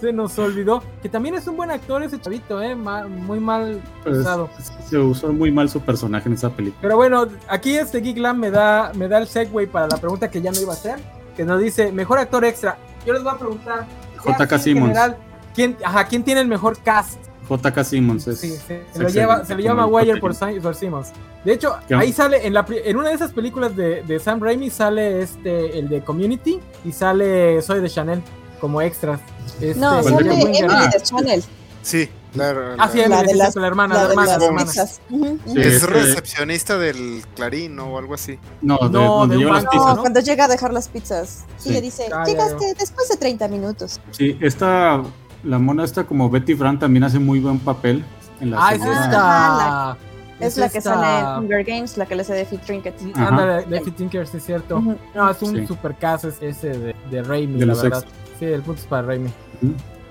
[0.00, 0.82] Se nos olvidó.
[1.02, 2.74] Que también es un buen actor ese chavito, ¿eh?
[2.74, 4.50] Ma- muy mal Pues, usado.
[4.88, 6.80] se usó muy mal su personaje en esa película.
[6.82, 10.30] Pero bueno, aquí este Geek Lam me da, me da el segue para la pregunta
[10.30, 10.98] que ya no iba a hacer.
[11.36, 12.76] Que nos dice, mejor actor extra.
[13.06, 13.86] Yo les voy a preguntar.
[14.18, 14.58] J.K.
[14.58, 14.86] Simmons.
[14.88, 15.16] general,
[15.54, 17.18] ¿quién, ajá, ¿quién tiene el mejor cast?
[17.48, 17.84] J.K.
[17.84, 18.40] Simmons es.
[18.40, 20.20] Sí, se, se es lo lleva, se lo Wire papel.
[20.20, 21.08] por, por Simmons.
[21.44, 21.94] De hecho, ¿Qué?
[21.94, 25.78] ahí sale, en, la, en una de esas películas de, de Sam Raimi sale este,
[25.78, 28.22] el de Community y sale Soy de Chanel
[28.60, 29.20] como extras.
[29.60, 30.32] Este, No, ¿cuál sale.
[30.42, 30.88] Emily Ah.
[30.90, 31.44] de Channel.
[31.82, 34.44] Sí, la, Ah, sí, la- de sí, las- la hermana, la la de las la
[34.46, 34.64] hermana.
[34.64, 35.00] pizzas.
[35.10, 35.38] Ujú, ujú.
[35.52, 35.60] Sí.
[35.60, 38.38] es este- recepcionista del Clarín o algo así.
[38.62, 39.96] No, de, No, donde de lleva un las banco, pizzas.
[39.96, 41.44] No, cuando llega a dejar las pizzas.
[41.60, 41.72] Y Sí.
[41.74, 44.00] le dice, Ah, ya, llegaste después de 30 minutos.
[44.12, 45.02] Sí, esta,
[45.44, 48.04] la mona esta como Betty Brant también hace muy buen papel.
[48.40, 49.96] En la Ah, es esta.
[50.40, 52.94] Es la que esta- sale en Hunger Games, la que le hace de Fit Trinket.
[53.14, 53.28] Ajá.
[53.28, 54.78] Ándale, David Tinker, sí es cierto.
[54.78, 54.96] Ujú.
[55.14, 55.66] No, es un Sí.
[55.66, 58.04] super cast es- ese de, de Raimi, De la verdad.
[58.38, 59.30] Sí, el punto es para Raimi.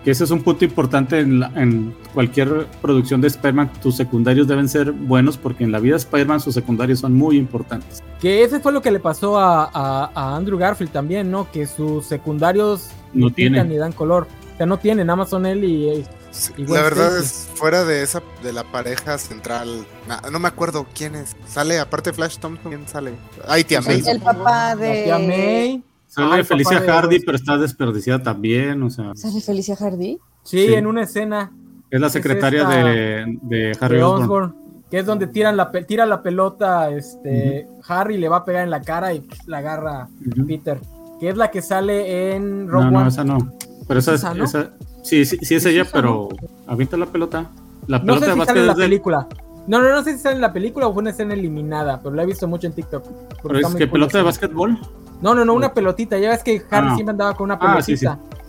[0.03, 3.72] Que ese es un punto importante en, la- en cualquier producción de Spider-Man.
[3.81, 7.38] Tus secundarios deben ser buenos porque en la vida de Spider-Man sus secundarios son muy
[7.38, 8.01] importantes.
[8.22, 11.51] Que ese fue lo que le pasó a, a- a Andrew Garfield también, ¿no?
[11.51, 13.68] Que sus secundarios No tienen.
[13.69, 14.27] ni dan color.
[14.54, 16.04] O sea, no tienen, nada más son él y...
[16.32, 19.86] Sí, Igual la verdad es fuera de esa de la pareja central.
[20.08, 21.36] na- No, me acuerdo quién es.
[21.48, 23.14] Sale aparte Flash Thompson, ¿quién sale?
[23.48, 24.02] Ay, tía May.
[24.08, 25.84] El papá de- tía May.
[26.08, 28.82] Sale Felicia de- Hardy, pero está desperdiciada también.
[28.82, 30.18] O sea, ¿Sale Felicia Hardy?
[30.44, 30.74] Sí, Sí.
[30.74, 31.52] en una escena
[31.92, 34.24] es la Es secretaria esta- de, de Harry de Osborn.
[34.24, 34.56] Osborn,
[34.90, 38.72] que es donde tiran la, tira la pelota, este, Harry le va a pegar en
[38.72, 40.08] la cara y la agarra.
[40.48, 40.80] Peter.
[41.20, 43.08] Que es la que sale en No, Rogue no, One.
[43.10, 43.38] esa no.
[43.88, 44.43] Pero esa, Esa, ¿no?
[44.45, 44.72] esa-
[45.03, 46.30] sí, sí, sí es ella, esa, pero
[46.68, 47.49] avienta la pelota.
[47.88, 49.27] La No pelota sé de si básquet sale en la película.
[49.68, 52.15] No, no, no sé si sale en la película o fue una escena eliminada, pero
[52.15, 53.03] la he visto mucho en TikTok.
[53.43, 54.77] pero es que pelota de básquetbol.
[55.22, 56.18] No, no, no, una pelotita.
[56.18, 56.95] Ya ves que Harry Ah.
[56.95, 58.05] siempre andaba con una Ah, sí, sí.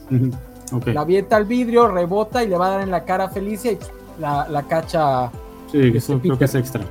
[0.09, 0.39] pelotita.
[0.73, 0.87] Ok.
[0.89, 3.73] La avienta al vidrio, rebota y le va a dar en la cara a Felicia
[3.73, 3.79] y
[4.21, 5.31] la, la cacha.
[5.71, 6.39] Sí, Este eso creo Peter.
[6.39, 6.85] que es extra.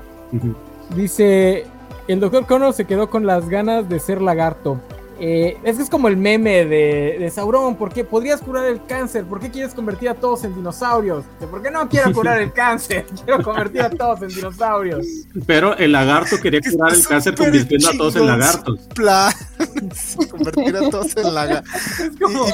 [0.96, 1.66] Dice,
[2.08, 4.78] el doctor Connor se quedó con las ganas de ser lagarto.
[5.20, 8.84] Eh, es que es como el meme de, de Sauron, ¿por qué podrías curar el
[8.86, 9.26] cáncer?
[9.26, 11.26] ¿Por qué quieres convertir a todos en dinosaurios?
[11.50, 13.06] ¿Por qué no quiero curar el cáncer?
[13.26, 15.06] Quiero convertir a todos en dinosaurios.
[15.46, 18.80] Pero el lagarto quería Que curar el cáncer convirtiendo a todos en lagartos.
[18.96, 19.34] Plan.
[20.30, 22.00] Convertir a todos en lagartos.
[22.00, 22.46] Es como,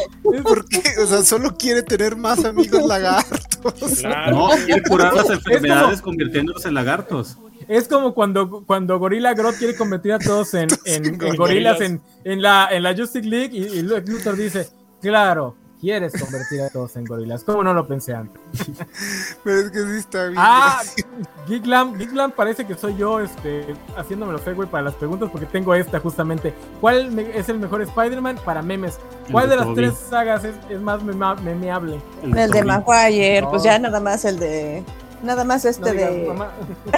[0.43, 0.83] ¿Por qué?
[1.01, 4.03] O sea, solo quiere tener más amigos lagartos.
[4.29, 7.37] No, quiere curar las enfermedades convirtiéndolos en lagartos.
[7.69, 12.01] Es como cuando, cuando Gorilla Grodd quiere convertir a todos en, en- en gorilas en,
[12.23, 14.67] en la, en la Justice League y, y Luthor dice,
[15.01, 17.43] claro, quieres convertir a todos en gorilas.
[17.43, 18.41] ¿Cómo no lo pensé antes?
[19.43, 20.35] Pero es que sí está bien.
[20.37, 20.81] Ah.
[21.47, 23.65] Geeklam, Geeklam parece que soy yo este,
[23.95, 26.53] haciéndome los güey para las preguntas porque tengo esta justamente.
[26.81, 28.99] ¿Cuál es el mejor Spider-Man para memes?
[29.31, 32.01] ¿Cuál El de de las tres sagas es, es más memeable?
[32.23, 32.63] El El de.
[32.63, 34.83] Maguire, pues ya nada más el de.
[35.23, 36.25] Nada más No este de.
[36.27, 36.51] mamá.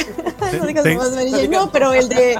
[0.59, 1.69] no digas Mary Jane.
[1.71, 2.39] pero el de.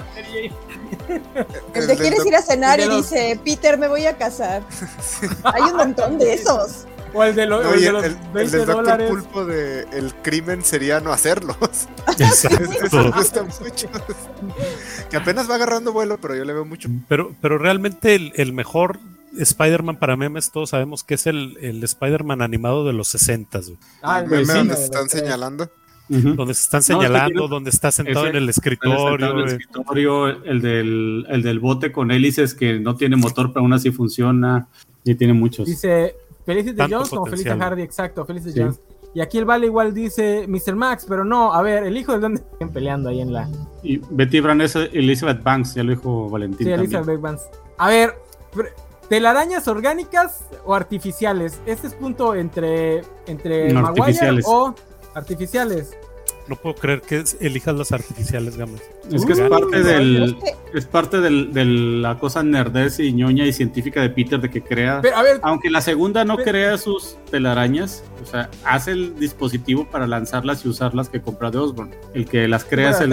[1.73, 4.61] El de quieres ir a cenar y dice, Peter, me voy a casar.
[5.43, 6.85] Hay un montón de esos.
[7.13, 9.07] O el de, lo- No, el y de el, los el- el 20 del Doctor.
[9.07, 11.57] Pulpo de el crimen sería no hacerlos.
[12.17, 12.63] Exacto.
[12.85, 13.87] Eso me gusta mucho.
[15.09, 16.87] Que apenas va agarrando vuelo, pero yo le veo mucho.
[17.09, 18.99] Pero, pero realmente el, el mejor
[19.37, 23.59] Spider-Man para memes, todos sabemos que es el, el Spider-Man animado de los 60
[24.01, 25.69] Ah, el Meme de donde se están señalando.
[26.09, 30.27] Donde se están No, es que señalando, donde está sentado ese- en el El escritorio.
[30.27, 34.67] el del, el del bote con hélices que no tiene motor, pero aún así funciona.
[35.03, 35.65] Y tiene muchos.
[35.67, 37.69] Dice Felicity Tanto Jones como Felicity potencial.
[37.71, 38.59] Hardy, exacto, Felicity Sí.
[38.61, 38.79] Jones.
[39.13, 40.75] Y aquí el Vale igual dice Mr.
[40.75, 43.49] Max, pero no, a ver, el hijo de dónde están peleando ahí en la.
[43.83, 46.59] Y Betty Brand es Elizabeth Banks, ya lo dijo Valentín.
[46.67, 46.79] Sí, también.
[46.93, 47.45] Elizabeth Vance.
[47.77, 48.15] A ver,
[49.11, 51.59] ¿telarañas orgánicas o artificiales?
[51.65, 54.45] Este es punto entre, entre No, Maguire artificiales.
[54.47, 54.73] o
[55.13, 55.91] artificiales.
[56.47, 58.79] No puedo creer que elijas las artificiales, Gamas.
[59.11, 60.38] Es que es Uh, parte del,
[60.73, 64.61] Es parte del- de la cosa nerdez y ñoña y científica de Peter de que
[64.63, 64.99] crea.
[65.01, 69.19] Pero, a ver, Aunque la segunda no Pero- crea sus telarañas, o sea, hace el
[69.19, 71.93] dispositivo para lanzarlas y usarlas que compra de Osborn.
[72.13, 73.09] El que las crea es el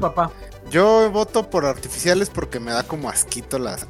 [0.00, 0.32] papá.
[0.70, 3.86] Yo voto por artificiales porque me da como asquito las.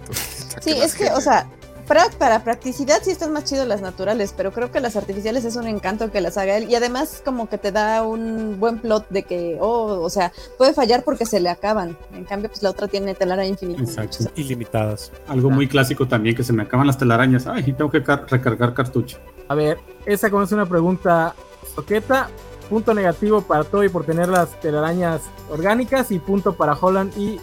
[0.61, 1.47] Sí, es que, o sea,
[1.87, 5.55] para, para practicidad sí están más chidos las naturales, pero creo que las artificiales es
[5.55, 6.69] un encanto que las haga él.
[6.69, 10.73] Y además como que te da un buen plot de que, oh, o sea, puede
[10.73, 11.97] fallar porque se le acaban.
[12.13, 13.83] En cambio, pues la otra tiene telaraña infinita.
[13.83, 14.25] Exacto.
[14.35, 15.13] Ilimitadas.
[15.29, 17.47] Algo muy clásico también, que se me acaban las telarañas.
[17.47, 19.19] Ay, tengo que car- recargar cartucho.
[19.49, 21.35] A ver, esa como es una pregunta
[21.75, 22.29] soqueta.
[22.69, 27.41] Punto negativo para Toby por tener las telarañas orgánicas y punto para Holland y,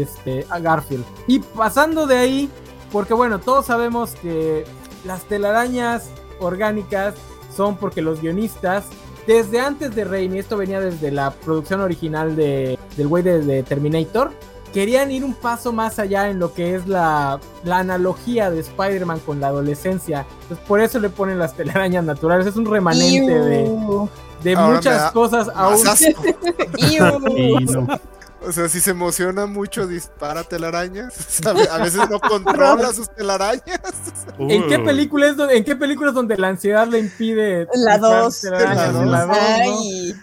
[0.00, 1.04] este, Garfield.
[1.26, 2.50] Y pasando de ahí,
[2.92, 4.64] porque bueno, todos sabemos que
[5.04, 7.14] las telarañas orgánicas
[7.54, 8.86] son porque los guionistas,
[9.26, 14.30] desde antes de Raimi, esto venía desde la producción original de, del güey de, Terminator,
[14.72, 19.20] querían ir un paso más allá en lo que es la, la analogía de Spider-Man
[19.20, 20.26] con la adolescencia.
[20.68, 22.46] Por eso le ponen las telarañas naturales.
[22.46, 24.08] Es un remanente de,
[24.42, 25.76] de Ahora muchas cosas aún.
[28.42, 31.14] O sea, si se emociona mucho, dispara telarañas.
[31.28, 33.80] O sea, a veces no controla sus telarañas.
[34.38, 37.96] ¿En qué película es donde, en qué película es donde la ansiedad le impide La
[37.96, 38.40] usar dos.
[38.40, 38.94] telarañas?
[38.94, 39.28] La En la dos.
[39.28, 39.62] dos, ¿no?
[39.62, 40.14] Ay,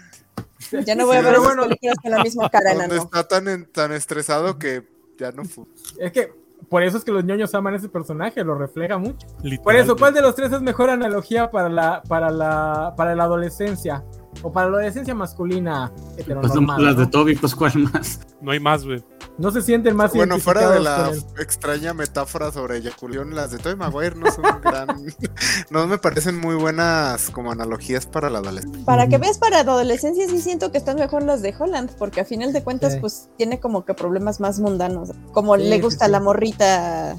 [0.84, 1.62] ya no voy a ver esas bueno.
[1.62, 4.86] películas con la misma cara, Donde está tan, en- tan estresado que
[5.18, 5.64] ya no fue.
[5.98, 6.32] Es que
[6.68, 9.26] por eso es que los ñoños aman ese personaje, lo refleja mucho.
[9.62, 9.96] Por eso.
[9.96, 14.04] ¿cuál de los tres es mejor analogía para la, para la, para la adolescencia?
[14.42, 17.10] O para la adolescencia masculina Pues heteronormal, las de ¿no?
[17.10, 18.20] Toby, pues cuál más.
[18.40, 19.02] No hay más, güey.
[19.36, 23.76] No se sienten más Bueno, fuera de la extraña metáfora sobre eyaculación, las de Tobey
[23.76, 24.88] Maguire no son gran.
[25.70, 28.84] no me parecen muy buenas como analogías para la adolescencia.
[28.84, 32.20] Para que veas para la adolescencia sí siento que están mejor las de Holland, porque
[32.20, 33.00] a final de cuentas Sí.
[33.00, 36.10] pues tiene como que problemas más mundanos, como Sí, le sí, gusta sí.
[36.12, 37.16] la morrita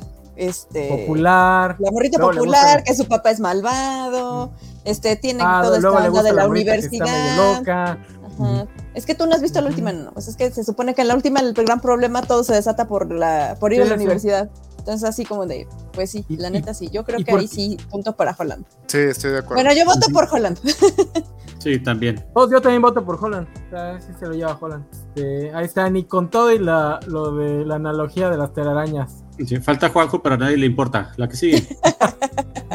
[0.47, 1.75] este el popular.
[1.79, 4.51] la morrita popular, gusta- que su papá es malvado,
[4.85, 7.57] este tiene Ah, toda esta onda de la, universidad.
[7.57, 7.97] loca.
[8.39, 8.67] Ajá.
[8.93, 11.01] Es que tú no has visto la última, no, pues es que se supone que
[11.01, 13.89] en la última el gran problema todo se desata por la por ir Sí, a
[13.91, 14.01] la sí.
[14.03, 14.49] universidad.
[14.79, 17.47] Entonces así como de, pues sí, Y- la neta sí, yo creo que por- ahí
[17.47, 18.65] sí punto para Holland.
[18.87, 19.55] Sí, estoy de acuerdo.
[19.63, 20.57] Bueno, yo voto por Holland.
[21.59, 22.23] Sí, también.
[22.35, 23.45] Oh, yo también voto por Holland.
[23.67, 24.85] O sea, sí se lo lleva Holland.
[25.13, 29.25] Este, ahí está, ni con todo y la, lo de la analogía de las telarañas.
[29.45, 31.11] Sí, falta Juanjo, pero a nadie le importa.
[31.17, 31.67] La que sigue.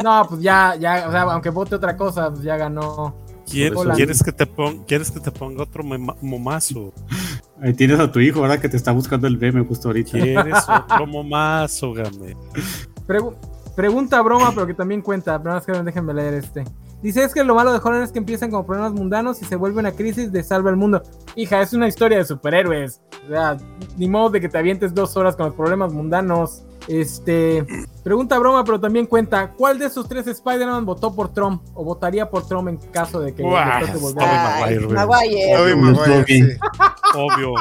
[0.03, 3.15] No, pues ya, ya, o sea, aunque vote otra cosa, pues ya ganó.
[3.49, 3.95] ¿Quieres, Hola.
[3.95, 5.83] ¿quieres que, te pon- ¿Quieres que te ponga otro
[6.21, 6.93] momazo?
[7.61, 10.11] Ahí tienes a tu hijo ahora que te está buscando el B, me gustó ahorita.
[10.19, 12.35] ¿Quieres otro momazo, game?
[13.07, 13.35] Pregu-
[13.75, 15.41] pregunta broma, pero que también cuenta.
[15.41, 16.65] Pero más que déjenme leer este.
[17.05, 19.55] Dice, es que lo malo de Holland es que empiezan como problemas mundanos y se
[19.55, 21.03] vuelve una crisis de salva el mundo.
[21.35, 22.99] Hija, es una historia de superhéroes.
[23.27, 23.57] O sea,
[23.95, 26.63] ni modo de que te avientes dos horas con los problemas mundanos.
[26.87, 27.63] Este,
[28.03, 31.61] pregunta broma, pero también cuenta, ¿cuál de esos tres Spider-Man votó por Trump?
[31.75, 34.95] ¿O votaría por Trump en caso de que Maguire, güey.
[34.95, 35.57] Maguire.
[35.57, 36.41] Obvio, Maguire, Toby.
[36.41, 36.57] sí.
[37.13, 37.53] Obvio.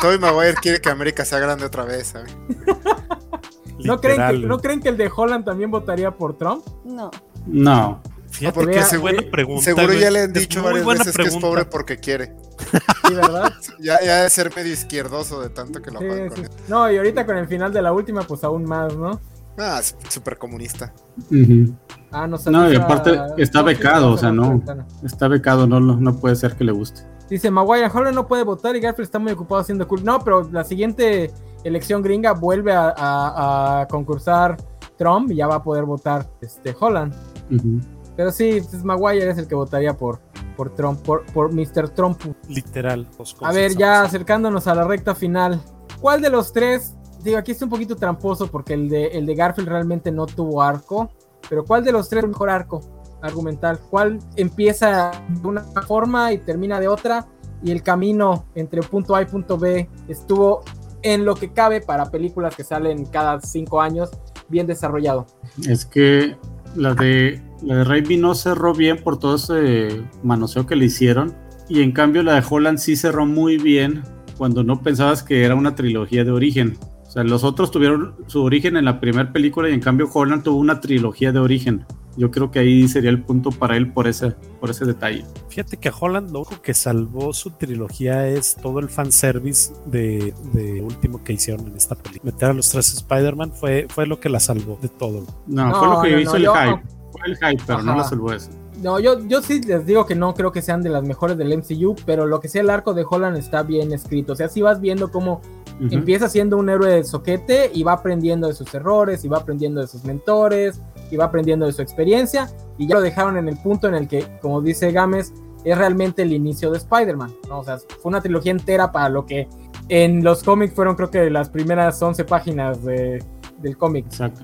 [0.00, 2.36] Tobey Maguire quiere que América sea grande otra vez, ¿sabes?
[3.84, 4.46] ¿No creen, que.
[4.48, 6.66] ¿No creen que el de Holland también votaría por Trump?
[6.84, 7.12] No.
[7.46, 8.02] No.
[8.30, 9.62] Fíjate porque que es seguro- buena pregunta.
[9.64, 10.00] Seguro güey.
[10.00, 12.34] ya le han dicho varias veces que es pobre porque quiere.
[13.08, 13.52] Sí, ¿verdad?
[13.80, 16.48] Ya, ya de ser medio izquierdoso de tanto que lo Sí, juegan.
[16.68, 19.18] No, y ahorita con el final de la última, pues aún más, ¿no?
[19.58, 20.92] Ah, súper comunista.
[21.30, 21.74] Ujú.
[22.12, 24.62] Ah, no No, y aparte está becado, o sea, no.
[25.04, 27.02] Está becado, no, no no puede ser que le guste.
[27.28, 30.04] Dice Maguire, Holland no puede votar y Garfield está muy ocupado haciendo cool.
[30.04, 31.30] No, pero la siguiente
[31.64, 34.56] elección gringa vuelve a, a- a concursar
[34.96, 37.14] Trump y ya va a poder votar este Holland.
[37.50, 37.80] Ujú.
[38.20, 40.20] Pero sí, pues Maguire es el que votaría por,
[40.54, 41.88] por Trump, por, por Mr.
[41.88, 42.20] Trump.
[42.50, 43.08] Literal.
[43.40, 45.58] A ver, ya acercándonos a la recta final.
[46.02, 46.94] ¿Cuál de los tres?
[47.24, 50.60] Digo, aquí está un poquito tramposo porque el de, el de Garfield realmente no tuvo
[50.60, 51.10] arco.
[51.48, 52.82] Pero ¿cuál de los tres es el mejor arco
[53.22, 53.78] argumental?
[53.88, 57.26] ¿Cuál empieza de una forma y termina de otra?
[57.62, 60.60] Y el camino entre punto A y punto B estuvo
[61.00, 64.10] en lo que cabe para películas que salen cada cinco años
[64.50, 65.24] bien desarrollado.
[65.66, 66.36] Es que
[66.74, 71.34] la de la de Raimi no cerró bien por todo ese manoseo que le hicieron.
[71.68, 74.02] Y en cambio la de Holland sí cerró muy bien
[74.36, 76.78] cuando no pensabas que era una trilogía de origen.
[77.06, 80.42] O sea, los otros tuvieron su origen en la primera película y en cambio Holland
[80.44, 81.84] tuvo una trilogía de origen.
[82.16, 85.24] Yo creo que ahí sería el punto para él por ese, por ese detalle.
[85.48, 90.34] Fíjate que a Holland lo único que salvó su trilogía es todo el fanservice de,
[90.52, 92.32] de último que hicieron en esta película.
[92.32, 95.24] Meter a los tres Spider-Man fue, fue lo que la salvó de todo.
[95.46, 96.99] No, No, fue lo que no, hizo no, el yo- hype.
[97.20, 98.02] Fue el hype, pero no Ajá.
[98.02, 98.50] lo salvó eso.
[98.82, 101.56] No, yo, yo sí les digo que no creo que sean de las mejores del
[101.56, 104.32] MCU, pero lo que sea el arco de Holland está bien escrito.
[104.32, 105.42] O sea, si vas viendo cómo
[105.90, 109.80] empieza siendo un héroe de soquete y va aprendiendo de sus errores, y va aprendiendo
[109.80, 110.80] de sus mentores,
[111.10, 114.06] y va aprendiendo de su experiencia, y ya lo dejaron en el punto en el
[114.08, 115.32] que, como dice Gámez,
[115.64, 117.34] es realmente el inicio de Spider-Man.
[117.48, 117.60] ¿no?
[117.60, 119.46] O sea, fue una trilogía entera para lo que
[119.88, 123.22] en los cómics fueron creo que las primeras 11 páginas de-
[123.58, 124.06] del cómic.
[124.06, 124.42] Exacto.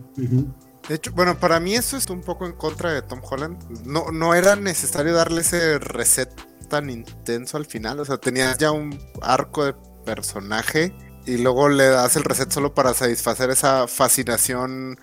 [0.89, 3.59] De hecho, bueno, para mí eso es un poco en contra de Tom Holland.
[3.85, 6.31] No, no era necesario darle ese reset
[6.69, 7.99] tan intenso al final.
[8.01, 10.95] O sea, tenías ya un arco de personaje
[11.27, 14.97] y luego le das el reset solo para satisfacer esa fascinación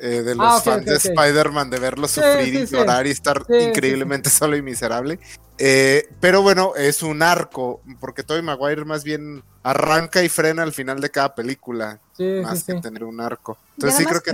[0.00, 0.96] eh, de los Ah, fans de.
[0.96, 2.74] Spider-Man de verlo Sí, sufrir sí, y sí.
[2.76, 5.20] llorar y estar Sí, sí, increíblemente solo y miserable.
[5.58, 10.72] Eh, pero bueno, es un arco, porque Tobey Maguire más bien arranca y frena al
[10.72, 12.80] final de cada película, Sí, más sí, que sí.
[12.80, 13.58] tener un arco.
[13.76, 14.30] Entonces sí además creo que...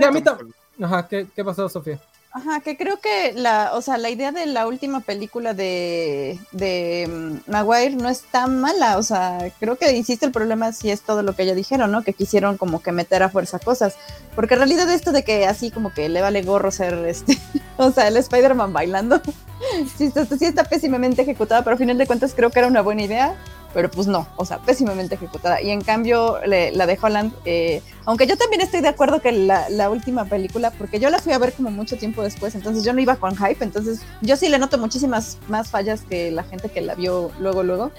[0.81, 1.99] Ajá, ¿qué, qué pasó, Sofía?
[2.35, 7.07] Ajá, que creo que la, o sea, la idea de la última película de, de
[7.09, 10.99] mm, Maguire no es tan mala, o sea, creo que hiciste el problema si es
[10.99, 12.03] todo lo que ya dijeron, ¿no?
[12.03, 13.95] Que quisieron como que meter a fuerza cosas,
[14.35, 17.37] porque en realidad esto de que así como que le vale gorro ser este,
[17.77, 19.21] o sea, el Spider-Man bailando,
[19.97, 23.03] sí sí está pésimamente ejecutada, pero a final de cuentas creo que era una buena
[23.03, 23.37] idea,
[23.75, 25.61] pero pues no, o sea, pésimamente ejecutada.
[25.61, 29.33] Y en cambio, le- la de Holland, eh, aunque yo también estoy de acuerdo que
[29.33, 32.85] la, la última película, porque yo la fui a ver como mucho tiempo después, entonces
[32.85, 36.43] yo no iba con hype, entonces yo sí le noto muchísimas más fallas que la
[36.43, 37.91] gente que la vio luego, luego.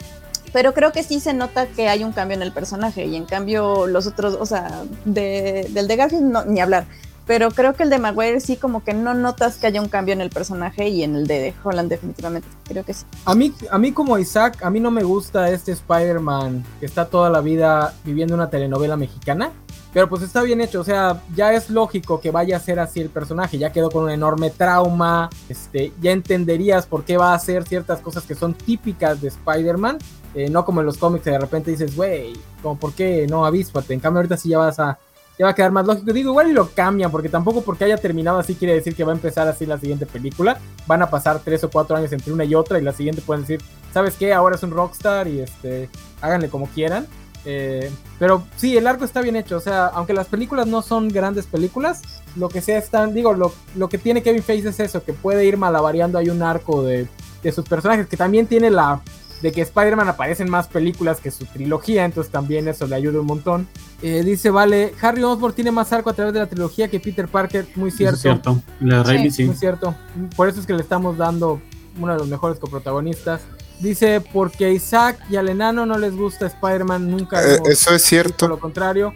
[0.52, 3.26] Pero creo que sí se nota que hay un cambio en el personaje y en
[3.26, 6.86] cambio los otros, o sea, de, del de Garfield no, ni hablar.
[7.26, 10.14] Pero creo que el de Maguire sí como que no notas que haya un cambio
[10.14, 12.48] en el personaje y en el de Holland definitivamente.
[12.64, 13.04] Creo que sí.
[13.24, 17.06] A mí, a mí como Isaac, a mí no me gusta este Spider-Man que está
[17.06, 19.50] toda la vida viviendo una telenovela mexicana.
[19.92, 23.00] Pero pues está bien hecho, o sea, ya es lógico que vaya a ser así
[23.00, 27.34] el personaje, ya quedó con un enorme trauma, este, ya entenderías por qué va a
[27.34, 29.96] hacer ciertas cosas que son típicas de Spider-Man,
[30.34, 33.46] eh, no como en los cómics que de repente dices, güey, como por qué no
[33.46, 34.98] avíspate, en cambio ahorita sí ya vas a,
[35.38, 37.96] ya va a quedar más lógico, digo, igual y lo cambian, porque tampoco porque haya
[37.96, 41.40] terminado así quiere decir que va a empezar así la siguiente película, van a pasar
[41.44, 43.60] tres o cuatro años entre una y otra y la siguiente pueden decir,
[43.92, 44.32] ¿sabes qué?
[44.32, 45.90] Ahora es un rockstar y este,
[46.20, 47.06] háganle como quieran.
[47.48, 49.56] Eh, pero sí, el arco está bien hecho.
[49.56, 52.02] O sea, aunque las películas no son grandes películas,
[52.34, 55.44] lo que sea están, digo, lo, lo que tiene Kevin Feige es eso, que puede
[55.44, 57.06] ir malabareando hay un arco de,
[57.42, 59.00] de sus personajes, que también tiene la,
[59.42, 63.20] de que Spider-Man aparece en más películas que su trilogía, entonces también eso le ayuda
[63.20, 63.68] un montón.
[64.02, 67.28] Eh, dice, vale, Harry Osborn tiene más arco a través de la trilogía que Peter
[67.28, 68.16] Parker, muy cierto.
[68.16, 68.62] es cierto.
[68.80, 69.44] La Raimi sí.
[69.44, 69.94] Muy cierto.
[70.36, 71.60] Por eso es que le estamos dando
[72.00, 73.42] uno de los mejores coprotagonistas.
[73.80, 78.02] Dice, porque a Isaac y al enano no les gusta Spider-Man, nunca Eh, eso es
[78.02, 78.48] cierto.
[78.48, 79.12] lo contrario.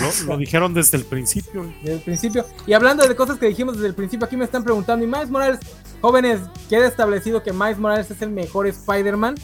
[0.00, 1.72] Lo, lo dijeron desde el principio.
[1.82, 2.44] desde el principio.
[2.66, 5.30] Y hablando de cosas que dijimos desde el principio, aquí me están preguntando, ¿y Miles
[5.30, 5.60] Morales?
[6.00, 9.36] Jóvenes, queda establecido que Miles Morales es el mejor Spider-Man,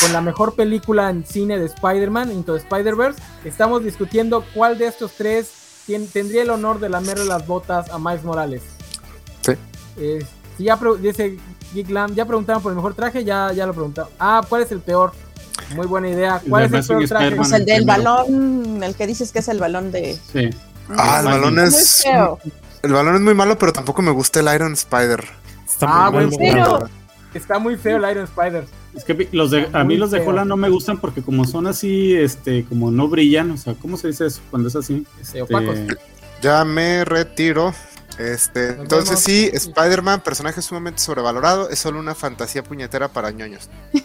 [0.00, 3.22] con la mejor película en cine de Spider-Man, Into Spider-Verse.
[3.44, 5.50] Estamos discutiendo cuál de estos tres
[5.86, 8.62] tien- tendría el honor de lamerle las botas a Miles Morales.
[9.42, 9.52] Sí.
[9.98, 10.24] Eh,
[10.56, 11.38] si ya dice
[11.74, 14.10] Geek Lam, ya preguntaron por el mejor traje, ya, ya lo preguntaron.
[14.18, 15.12] Ah, ¿cuál es el peor?
[15.74, 16.40] Muy buena idea.
[16.48, 17.26] ¿Cuál El es el traje?
[17.26, 17.36] Spider-Man.
[17.36, 18.02] Pues el del primero.
[18.16, 20.18] balón, el que dices que es el balón de.
[20.32, 20.50] Sí.
[20.96, 22.02] Ah, el balón es.
[22.02, 22.38] feo.
[22.82, 25.24] El balón es muy malo, pero tampoco me gusta el Iron Spider.
[25.64, 26.80] Está Ah, muy bueno.
[27.34, 28.64] Está muy feo el Iron Spider.
[28.94, 30.20] Es que los de, a mí los de.
[30.20, 33.96] Holland no me gustan porque como son así, este, como no brillan, o sea, ¿cómo
[33.96, 35.06] se dice eso cuando es así?
[35.20, 35.78] Este, opacos.
[36.42, 37.72] Ya me retiro.
[38.18, 39.22] Este, Nos entonces vemos.
[39.24, 43.70] sí, Spider-Man, personaje sumamente sobrevalorado, es solo una fantasía puñetera para ñoños.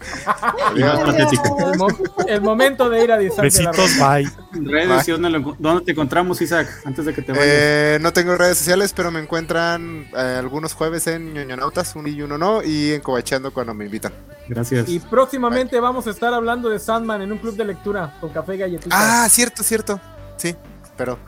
[0.76, 1.32] y más.
[1.72, 1.88] El, mo-
[2.26, 4.28] el momento de ir a Isaac Besitos, bye.
[4.52, 6.68] Redes, ¿y ¿dónde, lo- dónde te encontramos, Isaac?
[6.84, 7.46] Antes de que te vayas.
[7.48, 12.20] Eh, no tengo redes sociales, pero me encuentran eh, algunos jueves en ñoñonautas, uno y
[12.22, 14.12] uno no, y en Covacheando cuando me invitan.
[14.48, 14.88] Gracias.
[14.88, 18.54] Y próximamente vamos a estar hablando de Sandman en un club de lectura con café
[18.54, 18.98] y galletitas.
[19.00, 20.00] Ah, cierto, cierto.
[20.36, 20.54] Sí,
[20.96, 21.18] pero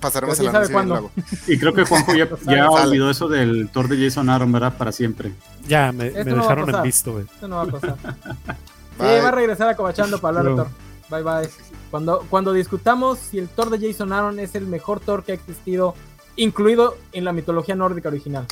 [0.00, 0.94] pasaremos el anuncio cuándo.
[0.94, 1.10] luego.
[1.46, 2.88] Y creo que Juanjo ya, ya Sale.
[2.88, 4.76] olvidó eso del Thor de Jason Aaron, ¿verdad?
[4.76, 5.32] Para siempre.
[5.66, 7.24] Ya, me, Esto no dejaron en visto, güey.
[7.36, 7.96] Eso no va a pasar.
[8.02, 9.20] Sí, Bye.
[9.20, 10.68] va a regresar a Cobachando para hablar Thor.
[11.10, 11.48] Bye bye.
[11.90, 15.34] Cuando, cuando discutamos si el Thor de Jason Aaron es el mejor Thor que ha
[15.34, 15.94] existido,
[16.36, 18.46] incluido en la mitología nórdica original.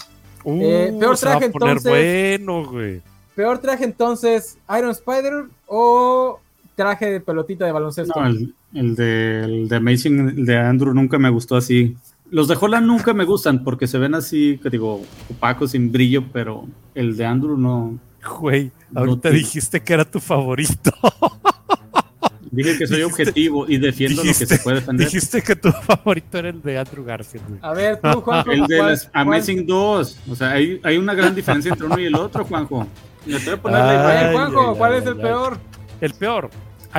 [0.44, 2.38] Eh, Uh, peor se va a traje, poner entonces.
[2.40, 3.00] bueno, güey.
[3.36, 6.40] Peor traje entonces, Iron Spider o
[6.74, 8.20] traje de pelotita de baloncesto.
[8.20, 11.96] No, el, el de, el de Amazing, el de Andrew nunca me gustó así.
[12.30, 16.24] Los de Holland nunca me gustan porque se ven así, que digo, opacos, sin brillo,
[16.32, 17.98] pero el de Andrew no.
[18.40, 20.92] Güey, ahorita te- dijiste que era tu favorito.
[22.50, 25.06] Dije que soy Dijiste- objetivo y defiendo lo que se puede defender.
[25.06, 27.58] Dijiste que tu favorito era el de Andrew Garfield, güey.
[27.62, 28.50] A ver, tú, Juanjo.
[28.52, 30.18] El de ¿cuál- las cuál- Amazing 2.
[30.30, 32.86] O sea, hay, hay una gran diferencia entre uno y el otro, Juanjo.
[33.24, 34.26] Me voy a poner la A ver, imagen.
[34.28, 35.22] Ay, Juanjo, ay, ¿cuál ay, es el ay.
[35.22, 35.58] peor?
[36.02, 36.50] El peor,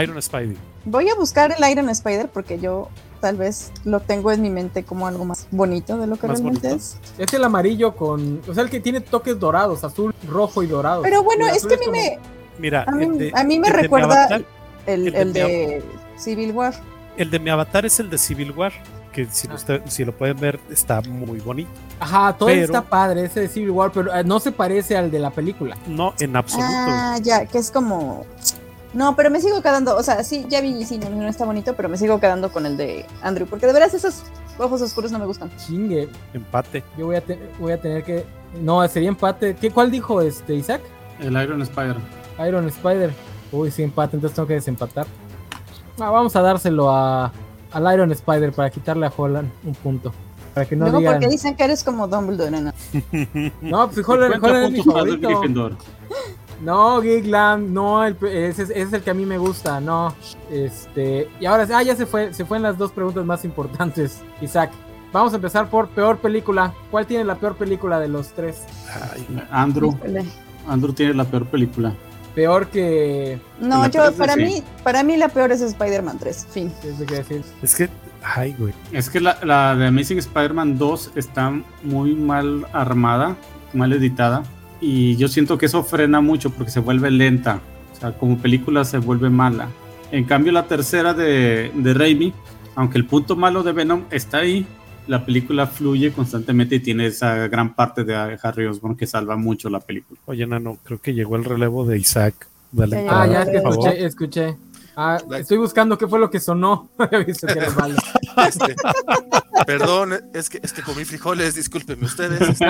[0.02, 0.58] Iron Spidey.
[0.86, 2.90] Voy a buscar el Iron Spider porque yo
[3.22, 6.68] tal vez lo tengo en mi mente como algo más bonito de lo que realmente
[6.70, 6.76] bonito.
[6.84, 6.98] es.
[7.18, 8.42] Es el amarillo con.
[8.50, 11.02] O sea, el que tiene toques dorados, azul, rojo y dorado.
[11.04, 12.20] Pero bueno, es que a mí como- me,
[12.60, 14.46] Mira, a mí, el de, a mí me el de mi recuerda avatar-
[14.86, 15.84] el, el de el mi de
[16.18, 16.74] Civil War.
[17.18, 18.74] el de mi avatar es el de Civil War,
[19.14, 19.54] que si, Ah.
[19.56, 21.72] usted- si lo pueden ver está muy bonito.
[22.02, 25.10] Ajá, todo Pero- está padre, ese de Civil War, pero eh, no se parece al
[25.10, 25.78] de la película.
[25.88, 26.68] No, en absoluto.
[26.70, 28.26] Ah, ya, que es como...
[28.94, 31.74] No, pero me sigo quedando, o sea, sí, ya vi, sí, no, no está bonito,
[31.76, 34.24] pero me sigo quedando con el de Andrew, porque de veras esos
[34.60, 35.50] ojos oscuros no me gustan.
[35.58, 36.84] Chingue, Empate.
[36.98, 38.24] yo voy a, te- voy a tener que.
[38.62, 39.56] No, sería empate.
[39.56, 40.82] ¿Qué, ¿Cuál dijo este Isaac?
[41.20, 41.96] El Iron Spider.
[42.48, 43.12] Iron Spider.
[43.52, 45.08] Uy, sí, empate, entonces tengo que desempatar.
[46.00, 47.32] Ah, vamos a dárselo a,
[47.72, 50.14] al Iron Spider para quitarle a Holland un punto.
[50.54, 51.14] Para que no Luego digan.
[51.16, 52.72] porque dicen que eres como Dumbledore, ¿no?
[53.62, 55.30] No, pues Holland, 50 Holland es mi favorito.
[56.64, 60.16] No, Giglam, no, el- ese, es- ese es el que a mí me gusta, no.
[60.50, 64.22] Este, y ahora, ah, ya se fue, se fue en las dos preguntas más importantes,
[64.42, 64.72] Isaac.
[65.12, 66.74] Vamos a empezar por peor película.
[66.90, 68.64] ¿Cuál tiene la peor película de los tres?
[69.14, 69.94] Ay, Andrew.
[69.96, 70.26] Híjole.
[70.68, 71.94] Andrew tiene la peor película.
[72.34, 73.40] Peor que.
[73.60, 74.44] No, yo, para sí.
[74.44, 76.72] mí, para mí la peor es Spider-Man 3, fin.
[77.62, 77.90] Es que,
[78.24, 78.74] ay, güey.
[78.92, 81.52] Es que la, la de Amazing Spider-Man 2 está
[81.84, 83.36] muy mal armada,
[83.74, 84.42] mal editada.
[84.86, 87.62] Y yo siento que eso frena mucho porque se vuelve lenta.
[87.94, 89.70] O sea, como película se vuelve mala.
[90.12, 92.34] En cambio, la tercera de, de Raimi,
[92.76, 94.68] aunque el punto malo de Venom está ahí,
[95.08, 99.70] la película fluye constantemente y tiene esa gran parte de Harry Osborn que salva mucho
[99.70, 100.20] la película.
[100.26, 102.48] Oye, Nano, creo que llegó el relevo de Isaac.
[102.72, 104.58] Dale Ah, ya escuché, escuché.
[104.96, 106.90] Ah, estoy buscando qué fue lo que sonó.
[107.28, 107.60] Visto que.
[108.36, 108.76] Este,
[109.68, 112.42] perdón, es que, es que comí frijoles, discúlpenme ustedes.
[112.42, 112.66] este,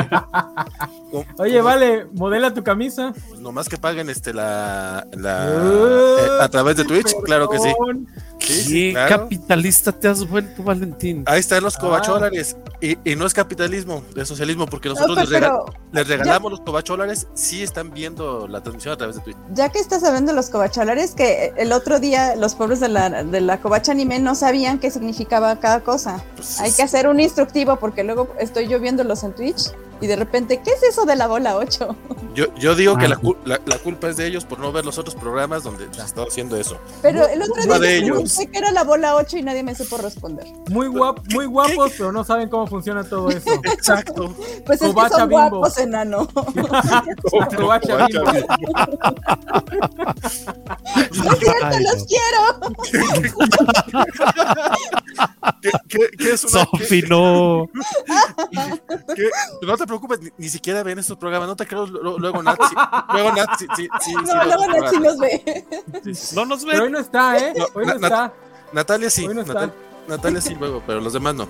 [1.37, 3.13] Oye, vale, modela tu camisa.
[3.29, 7.59] pues nomás que paguen este la, la Uh, eh, a través de Twitch, claro que
[7.59, 7.73] sí.
[8.43, 9.23] Sí, sí, ¿Qué claro.
[9.23, 11.23] capitalista te has vuelto, Valentín?
[11.27, 11.79] Ahí están los Ah.
[11.79, 12.57] cobacholares.
[12.81, 16.07] Y, y no es capitalismo, es socialismo, porque No, nosotros pues, les, rega- pero les
[16.07, 19.37] regalamos los cobacholares, sí están viendo la transmisión a través de Twitch.
[19.53, 23.23] ya que estás hablando de los cobacholares, que el otro día los pobres de la,
[23.23, 26.21] de la covacha anime no sabían qué significaba cada cosa.
[26.35, 29.71] Pues, Hay que hacer un instructivo porque luego estoy yo viéndolos en Twitch
[30.03, 31.95] Y de repente, ¿qué es eso de la bola 8?
[32.35, 34.83] Yo, yo digo que Ah, la, la- la culpa es de ellos por no ver
[34.85, 36.77] los otros programas donde se estaba haciendo eso.
[37.01, 38.17] Pero el otro día de les ellos.
[38.33, 40.45] pregunté que era la bola 8 y nadie me supo responder.
[40.69, 43.49] Muy, guap, muy guapos, pero no saben cómo funciona todo eso.
[43.63, 44.35] Exacto.
[44.65, 45.49] Pues es que son Bimbo.
[45.59, 46.27] guapos, enano.
[47.55, 48.23] Covacha Bimbo.
[51.13, 52.05] No es cierto, Ay, los no.
[52.05, 52.41] quiero.
[55.61, 57.69] ¿Qué, qué- qué es una, qué- Sofi, no.
[59.15, 59.29] qué-
[59.65, 61.47] no te preocupes, ni, ni siquiera ven estos programas.
[61.47, 62.57] No te creo lo- luego Nat.
[62.69, 62.75] sí-
[63.13, 64.83] luego Nat, sí, sí, sí, sí, No, los luego programas.
[64.93, 65.65] Nachi los ve.
[66.35, 67.53] No nos Pero hoy no está, ¿eh?
[67.57, 68.33] No, Hoy no na- está.
[68.73, 69.27] Natalia sí.
[69.27, 69.53] Hoy no está.
[69.53, 69.73] Natal-
[70.07, 71.47] Natalia sí luego, pero los demás no.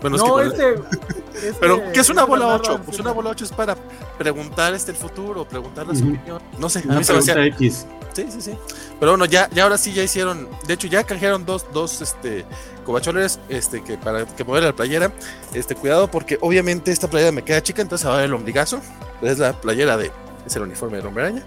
[0.00, 2.74] Bueno, es No, que con- este, este- Pero, ¿qué es una bola Bernardo 8?
[2.78, 3.76] Arce- Pues una bola 8 es para
[4.18, 6.14] preguntar este el futuro, preguntarle su Ujú.
[6.14, 6.42] opinión.
[6.58, 7.86] No sé, a Una mí se me hacía- X.
[8.14, 8.58] Sí, sí, sí.
[8.98, 10.48] Pero bueno, ya, ya ahora sí ya hicieron.
[10.66, 12.44] De hecho, ya canjearon dos, dos este,
[12.84, 15.12] covacholes este, que para que mover la playera.
[15.54, 18.80] Este, cuidado, porque obviamente esta playera me queda chica, entonces ahora el ombligazo.
[19.22, 20.10] Es la playera de.
[20.46, 21.42] Es el uniforme del hombre araña.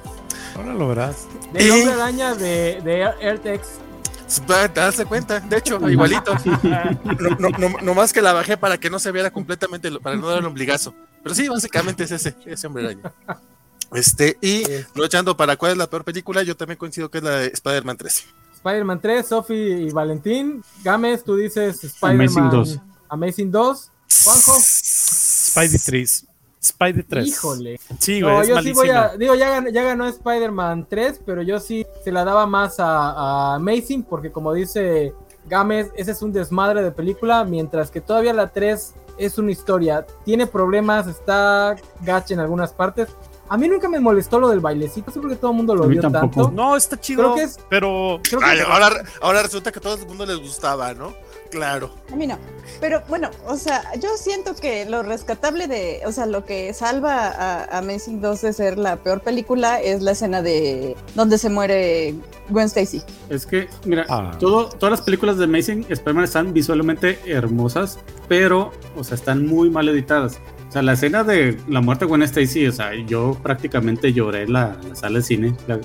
[0.55, 1.25] Ahora lo verás.
[1.51, 3.67] Del hombre araña de, de AirTex.
[4.47, 6.33] A darse cuenta, de hecho, igualito.
[6.63, 10.27] No, no, no, nomás que la bajé para que no se viera completamente, para no
[10.27, 10.93] dar el ombligazo.
[11.21, 13.11] Pero sí, básicamente es ese, ese hombre araña.
[13.93, 17.31] Este, y aprovechando para cuál es la peor película, yo también coincido que es la
[17.31, 18.25] de Spider-Man 3.
[18.55, 20.63] Spider-Man 3, Sophie y Valentín.
[20.83, 22.79] Gámez, tú dices Spider-Man Amazing 2.
[23.09, 23.91] Amazing 2.
[24.23, 24.57] Juanjo.
[24.61, 26.25] Spidey 3.
[26.63, 27.27] Spidey 3.
[27.27, 27.79] Híjole.
[27.99, 29.05] Sí, güey, No, es yo sí voy malísima.
[29.13, 29.17] a.
[29.17, 32.85] Digo, ya ganó, ya ganó Spider-Man 3, pero yo sí se la daba más a,
[33.11, 35.13] a Amazing, porque como dice
[35.47, 40.05] Gámez, ese es un desmadre de película, mientras que todavía la 3 es una historia.
[40.23, 43.09] Tiene problemas, está gacha en algunas partes.
[43.49, 45.75] A mí nunca me molestó lo del bailecito, no sé por qué todo el mundo
[45.75, 46.43] lo vio tampoco.
[46.45, 46.51] tanto.
[46.51, 47.21] No, está chido.
[47.23, 50.25] Creo que es- Pero Creo que- Ay, ahora, ahora resulta que a todo el mundo
[50.25, 51.13] les gustaba, ¿no?
[51.51, 51.93] Claro.
[52.11, 52.37] A mí no.
[52.79, 57.27] Pero bueno, o sea, yo siento que lo rescatable de, o sea, lo que salva
[57.27, 61.49] a, a Amazing 2 de ser la peor película es la escena de donde se
[61.49, 62.15] muere
[62.49, 63.01] Gwen Stacy.
[63.29, 64.31] Es que, mira, Ah.
[64.39, 69.69] todo, todas las películas de Amazing Spider-Man están visualmente hermosas, pero, o sea, están muy
[69.69, 70.39] mal editadas.
[70.69, 74.43] O sea, la escena de la muerte de Gwen Stacy, o sea, yo prácticamente lloré
[74.43, 75.79] en la, sala de cine, la-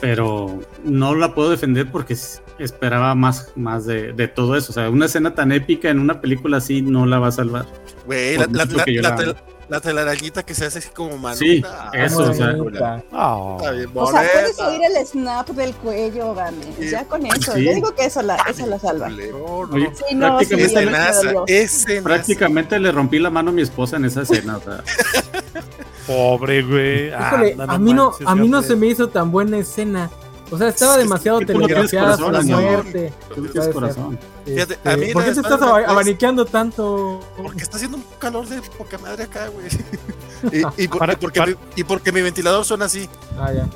[0.00, 2.16] pero no la puedo defender porque
[2.60, 4.70] esperaba más, más de, de todo eso.
[4.70, 7.66] O sea, una escena tan épica en una película así no la va a salvar.
[8.06, 9.40] Güey, la, la, que yo la la tel- amo.
[9.68, 11.36] la telarañita que se hace así como mano.
[11.36, 13.02] Sí, Ah, eso, o sea, bonita.
[13.12, 13.56] Ah.
[13.58, 14.68] Está bien O sea, puedes bonita.
[14.68, 16.56] oír el snap del cuello, Game.
[16.78, 16.90] Sí.
[16.90, 17.52] Ya con eso.
[17.52, 17.64] Sí.
[17.64, 19.08] Yo digo que eso la, eso la salva.
[19.08, 19.74] No, no.
[19.74, 20.46] Oye, Sí, no, sí,
[22.02, 24.56] prácticamente, Ese le rompí la mano a mi esposa en esa escena.
[24.56, 24.82] O sea,
[26.06, 27.12] Pobre, güey.
[27.12, 30.10] A mí no, a mí no se me hizo tan buena escena.
[30.52, 32.60] O sea, estaba Es que demasiado no tienes telegrafiada amigo.
[32.60, 33.12] muerte.
[33.28, 33.72] tú Puede tienes ser.
[33.74, 34.18] corazón.
[34.44, 37.20] Fíjate, Este, a mí ¿Por la qué te estás Spider-Man aba- es- abanicando tanto?
[37.36, 39.66] Porque está haciendo un calor de poca madre acá, güey.
[40.76, 43.08] Y, y por- Para- y porque, para- mi, y porque mi ventilador suena así.
[43.38, 43.66] Ah, ya.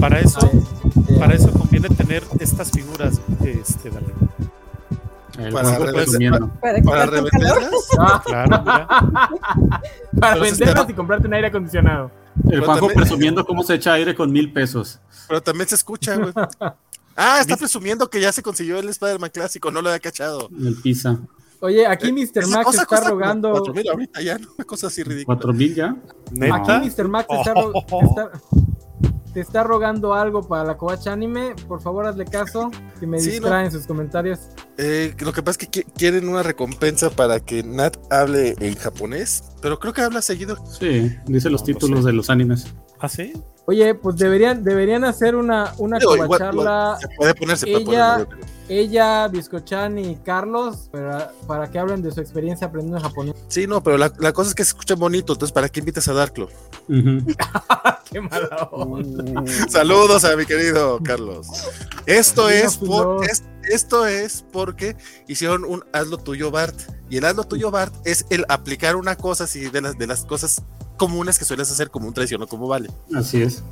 [0.00, 0.50] Para eso, Ah,
[1.08, 1.18] ya.
[1.20, 4.06] para eso conviene tener estas figuras, este, vale.
[5.38, 6.48] El Para presumiendo.
[6.60, 7.70] Para Para revenderlas.
[7.98, 8.64] Ah, Claro,
[10.20, 12.10] para venderlas y comprarte un aire acondicionado.
[12.50, 15.00] El Juanjo también- presumiendo cómo se echa aire con mil pesos.
[15.28, 16.32] Pero también se escucha, güey.
[17.16, 20.48] Ah, está presumiendo que ya se consiguió el Spider-Man clásico, no lo había cachado.
[20.58, 21.18] El pizza.
[21.60, 22.40] Oye, aquí Mr.
[22.42, 23.50] Esa Max cosa está rogando.
[23.52, 24.48] 4,000 ahorita ya, ¿no?
[24.58, 25.36] Una cosa así ridícula.
[25.36, 25.96] ¿Cuatro mil ya?
[26.32, 26.76] Neta.
[26.78, 27.08] Aquí Mr.
[27.08, 28.30] Max está, ro- está-
[29.34, 31.54] te está rogando algo para la Covacha Anime.
[31.68, 32.70] Por favor, hazle caso.
[33.00, 34.38] Que me Sí, distraen sus comentarios.
[34.78, 38.74] Eh, lo que pasa es que qui- quieren una recompensa para que Nat hable en
[38.76, 40.56] japonés, pero creo que habla seguido.
[40.66, 42.06] Sí, dice los No, no títulos sé.
[42.06, 42.66] de los animes.
[43.00, 43.32] ¿Ah, sí?
[43.66, 46.98] Oye, pues deberían, deberían hacer una, una Digo, igual-.
[47.00, 48.54] Se puede poner, se puede ella- poner.
[48.66, 53.34] Ella, Biscochan y Carlos para, para que hablen de su experiencia aprendiendo japonés.
[53.48, 56.08] Sí, no, pero la, la cosa es que se escucha bonito, entonces ¿para qué invitas
[56.08, 56.48] a Darklo?
[56.88, 57.26] Ujú.
[58.10, 59.44] Qué mala onda.
[59.68, 61.46] Saludos a mi querido Carlos.
[62.06, 63.22] Esto es, por- Filó.
[63.24, 64.96] es- esto es porque
[65.26, 66.78] hicieron un hazlo tuyo Bart.
[67.10, 70.24] Y el hazlo tuyo Bart es el aplicar una cosa así de las, de las
[70.24, 70.62] cosas
[70.96, 72.90] comunes que sueles hacer como un traición o como vale.
[73.14, 73.62] Así es.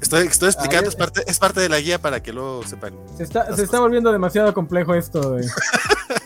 [0.00, 2.92] Estoy, estoy explicando, es parte, es parte de la guía para que lo sepan.
[3.16, 5.42] Se está, se está volviendo demasiado complejo esto de,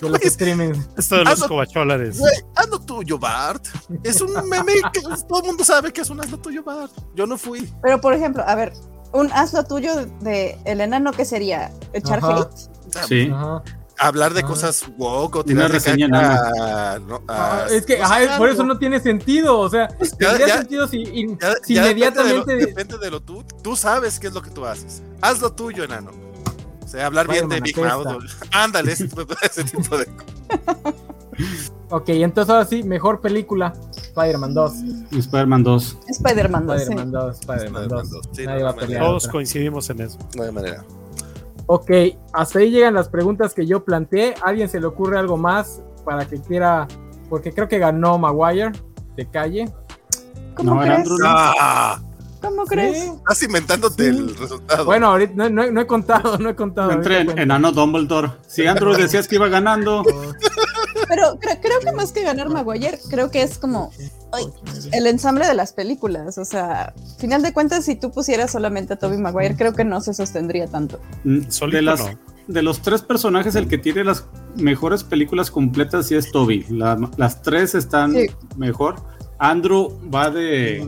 [0.01, 0.89] de los streamings.
[0.97, 1.48] Esto de los no.
[1.48, 2.19] cobacholares.
[2.19, 3.66] Güey, hazlo tuyo Bart.
[4.03, 6.90] Es un meme que todo el mundo sabe que es un hazlo tuyo Bart.
[7.15, 7.70] Yo no fui.
[7.82, 8.73] Pero por ejemplo, a ver,
[9.12, 12.40] un hazlo tuyo de el enano que sería echar Ajá.
[12.40, 13.07] hate.
[13.07, 13.31] Sí.
[13.98, 14.47] Hablar de Ah.
[14.47, 18.62] cosas woke o tirar reseña caca, no, Ah, ah, es que pues, ajá, por eso
[18.62, 19.59] no tiene sentido.
[19.59, 19.97] O sea, Ya-
[20.28, 22.56] tendría ya- sentido si, in- Ya, si ya inmediatamente.
[22.56, 23.44] Depende de, lo, depende de lo tú.
[23.62, 25.02] Tú sabes qué es lo que tú haces.
[25.23, 26.10] Haz lo tuyo, enano.
[26.85, 28.06] O sea, hablar bien de Spider-Man Big.
[28.06, 28.24] Mouth.
[28.52, 30.06] Ándale, ese, tipo- ese tipo de.
[31.89, 33.73] Ok, entonces ahora sí, mejor película.
[33.97, 34.73] Spider-Man 2.
[35.12, 35.97] Spider-Man 2.
[36.09, 36.77] Spider-Man 2.
[36.77, 36.82] sí.
[36.82, 38.10] Spider-Man 2, Spider-Man Spider-Man 2.
[38.10, 39.02] 2, sí, Nadie no, va a pelear.
[39.05, 39.32] Todos otra.
[39.32, 40.18] coincidimos en eso.
[40.36, 40.85] No hay manera.
[41.66, 41.90] Ok,
[42.32, 44.34] hasta ahí llegan las preguntas que yo planteé.
[44.43, 46.86] ¿Alguien se le ocurre algo más para que quiera?
[47.28, 48.70] Porque creo que ganó Maguire
[49.16, 49.72] de calle.
[50.55, 50.98] ¿Cómo No, crees?
[50.98, 52.01] Andrew, Ah,
[52.40, 53.02] ¿Cómo crees?
[53.02, 53.09] Sí.
[53.16, 54.84] estás inventándote el resultado.
[54.84, 56.93] Bueno, ahorita no, no- no he contado, no he contado.
[56.93, 58.30] Entre ahorita en, enano Dumbledore.
[58.47, 60.05] Si Andrew decías que iba ganando,
[61.09, 63.91] Pero cre- creo que más que ganar Maguire, creo que es como
[64.33, 64.45] ay,
[64.93, 66.39] el ensamble de las películas.
[66.39, 70.01] O sea, final de cuentas, si tú pusieras solamente a Toby Maguire, creo que no
[70.01, 71.01] se sostendría tanto.
[71.24, 72.19] mm, Solito de, las, no.
[72.49, 74.24] de los tres personajes, el que tiene las
[74.57, 76.65] mejores películas completas sí es Toby.
[76.70, 78.27] La- las tres están Sí.
[78.57, 78.97] mejor.
[79.39, 80.83] Andrew va de.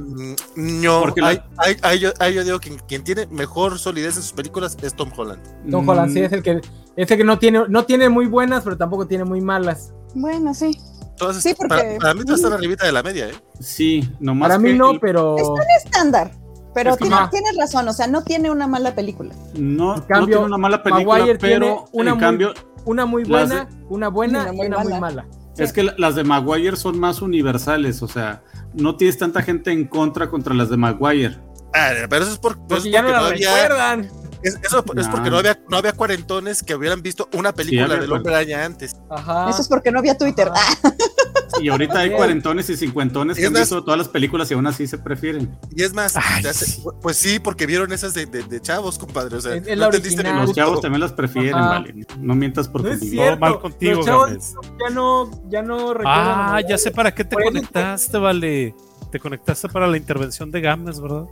[0.57, 4.16] Mm, No, Porque la- ahí, ahí- ahí yo, yo digo que quien tiene mejor solidez
[4.16, 5.40] en sus películas es Tom Holland.
[5.70, 6.61] Tom Holland sí mm, es el que,
[7.02, 9.92] es el que no tiene, no tiene muy buenas, pero tampoco tiene muy malas.
[10.14, 10.78] Bueno, sí.
[11.10, 13.34] Entonces, Sí, porque- para, para mí todas están arribita de la media, ¿eh?
[13.60, 14.48] Sí, nomás.
[14.48, 15.36] Para mí que no, el- pero
[15.84, 16.30] Estándar.
[16.74, 17.30] Pero Es que tiene- ajá.
[17.30, 19.34] tienes razón, o sea, no tiene una mala película.
[19.54, 22.54] No, En no tiene una mala película, Maguire tiene pero una en muy- cambio
[22.84, 25.26] una muy Las buena, una buena Una y muy una muy mala.
[25.56, 28.42] es que la- las de Maguire son más universales, o sea,
[28.74, 31.38] no tienes tanta gente en contra contra las de Maguire.
[31.74, 34.10] Ah, pero eso es, por- pues, Porque ya no porque la no había, recuerdan.
[34.43, 37.98] Es, eso es porque no había, no había cuarentones que hubieran visto una película había
[38.01, 38.97] del Hombre Araña antes.
[39.10, 39.51] Ajá.
[39.51, 40.48] Eso es porque no había Twitter.
[40.55, 40.78] Ajá.
[40.85, 44.55] Ah, Y ahorita hay cuarentones y cincuentones que han más- visto todas las películas y
[44.55, 45.59] aún así se prefieren.
[45.74, 46.85] Y es más, hace- sí.
[47.02, 49.36] pues sí, porque vieron esas de, de- de chavos, compadre.
[49.36, 51.69] O sea, Es- es no entendiste Los chavos también las prefieren, Ajá.
[51.81, 52.06] vale.
[52.20, 53.10] No mientas por No convivir.
[53.10, 53.40] cierto.
[53.40, 58.19] mal contigo, Los chavos ya no, ya no Ah, ya sé para qué te conectaste,
[58.19, 58.74] vale.
[59.10, 61.24] Te conectaste para la intervención de Gámez, ¿verdad?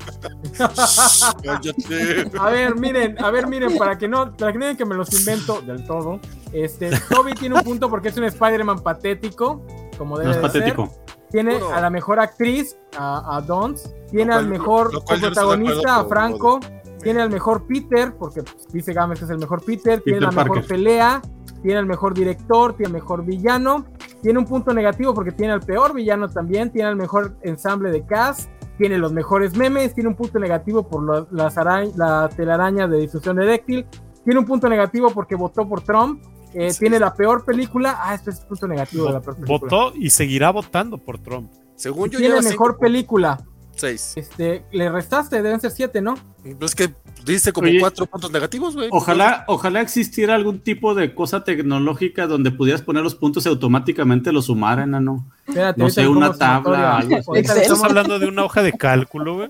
[1.42, 2.30] Cállate.
[2.38, 4.94] A ver, miren, a ver, miren, para que no, para que no digan que me
[4.94, 6.20] los invento del todo.
[6.52, 9.62] Este, Toby tiene un punto porque es un Spider-Man patético,
[9.98, 10.74] como debe No es de ser.
[10.74, 10.90] patético.
[11.30, 11.74] Tiene Uno.
[11.74, 13.92] a la mejor actriz, a, a Dons.
[14.10, 16.60] Tiene al mejor protagonista, a Franco.
[17.02, 20.00] Tiene al mejor Peter, porque pues, dice Gámez que es el mejor Peter.
[20.00, 21.20] Tiene la mejor pelea.
[21.62, 22.74] Tiene el mejor director.
[22.74, 23.84] Tiene el mejor villano.
[24.26, 26.72] Tiene un punto negativo porque tiene al peor villano también.
[26.72, 28.50] Tiene el mejor ensamble de cast.
[28.76, 29.94] Tiene los mejores memes.
[29.94, 33.86] Tiene un punto negativo por lo- las arañ- la telaraña de difusión eréctil.
[34.24, 36.24] Tiene un punto negativo porque votó por Trump.
[36.54, 38.00] Eh, Tiene la peor película.
[38.02, 39.58] Ah, este es el punto negativo de la peor película.
[39.60, 41.52] Votó y seguirá votando por Trump.
[41.76, 43.38] Según yo, Tiene lleva mejor cinco, película.
[43.76, 44.12] Seis.
[44.16, 46.14] Este, le restaste, deben ser siete, ¿no?
[46.42, 46.92] Pero es que
[47.24, 48.88] dice como Oye, cuatro puntos negativos, güey.
[48.92, 54.32] Ojalá, ojalá existiera algún tipo de cosa tecnológica donde pudieras poner los puntos y automáticamente
[54.32, 55.26] los sumaran, ¿no?
[55.46, 57.42] Espérate, No sé, una tabla, algo así.
[57.68, 59.48] Tomo- hablando de una hoja de cálculo, güey.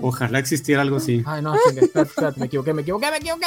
[0.00, 1.22] Ojalá existiera algo así.
[1.26, 3.46] Ay, no, chinga, espérate, espérate, me equivoqué, me equivoqué, me equivoqué.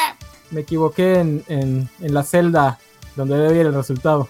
[0.51, 2.77] Me equivoqué en, en, en la celda
[3.15, 4.29] donde debe ir el resultado.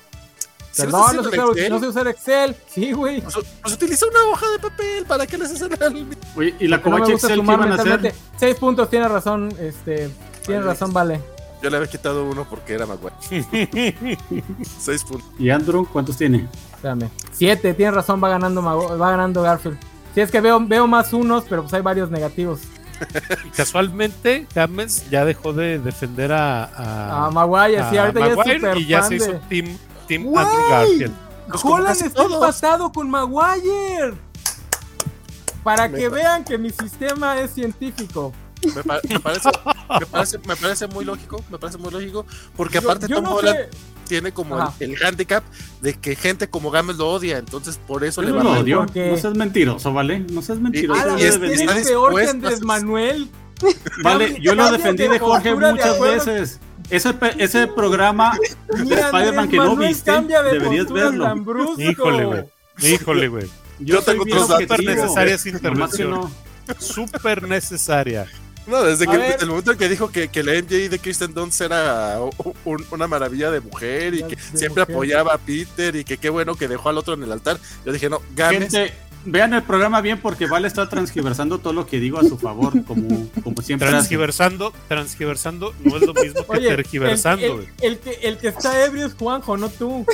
[0.75, 1.69] ¿Sí lo Perdón, estás no sé, usar, Excel?
[1.71, 2.55] no sé usar Excel.
[2.67, 3.21] Sí, güey.
[3.21, 6.05] Pues, pues utiliza una hoja de papel para que les hacen al...
[6.35, 7.85] Oye, ¿y la no covacha gusta Excel sumar iban a hacer?
[7.87, 8.19] mentalmente.
[8.37, 10.09] Seis puntos, tiene razón, este,
[10.45, 10.71] tiene Vale.
[10.73, 11.21] razón, vale.
[11.63, 13.15] Yo le había quitado uno porque era Maguire.
[14.79, 15.29] Seis puntos.
[15.39, 16.47] ¿Y Andrew cuántos tiene?
[16.73, 17.09] Espérame.
[17.31, 19.77] Siete, tiene razón, va ganando, Mago- va ganando Garfield.
[20.13, 22.59] Sí, es que veo, veo más unos, pero pues hay varios negativos.
[23.45, 28.37] Y casualmente, Gámez ya dejó de defender a, a, Maguire, sí, a ahorita ya es
[28.37, 29.39] Maguire súper y ya fan se hizo de...
[29.49, 29.77] Team,
[30.07, 30.45] team Güey.
[30.45, 31.13] Andrew Garfield.
[31.49, 32.33] Pues Holland está todos.
[32.33, 34.13] empatado con Maguire.
[35.63, 38.33] Para Me que pa- vean que mi sistema es científico.
[38.75, 39.49] Me, pa- me parece,
[39.99, 42.25] me, parece, me parece muy lógico, me parece muy lógico,
[42.55, 43.69] porque Yo- aparte yo Tom no Holland sé-
[44.07, 45.43] tiene como el, el handicap
[45.81, 48.61] de que gente como Gámez lo odia, entonces por eso Yo le no va mal.
[48.63, 48.77] odio.
[48.85, 50.19] porque- No seas mentiroso, ¿vale?
[50.19, 51.17] No seas mentiroso.
[51.17, 53.29] Y es- eres está peor que a Andrés Manuel.
[54.03, 56.25] Vale, yo lo defendí de Jorge muchas acuerdo.
[56.25, 56.59] veces.
[56.89, 58.37] Ese, ese programa
[58.69, 61.25] de Spider-Man que no viste, cambia de deberías verlo.
[61.77, 62.43] Híjole, güey.
[62.81, 63.47] Híjole, güey.
[63.79, 64.79] Yo soy tengo otros datos.
[64.85, 66.11] Necesaria esa intervención.
[66.11, 66.31] no.
[66.79, 68.25] Súper necesaria.
[68.67, 69.37] No, desde que ver.
[69.41, 72.17] el momento en que dijo que, que la MJ de Kristen Dunst era
[72.65, 74.95] un- una maravilla de mujer y que siempre mujer.
[74.95, 77.91] apoyaba a Peter y que qué bueno que dejó al otro en el altar, yo
[77.91, 78.93] dije, no, Gámez, Gente,
[79.25, 82.73] vean el programa bien porque Vale está transgiversando todo lo que digo a su favor,
[82.85, 83.97] como, como siempre hace.
[83.97, 88.85] Transgiversando, transgiversando no es lo mismo que Oye, el, tergiversando, el- que, el que está
[88.85, 90.05] ebrio es Juanjo, no tú.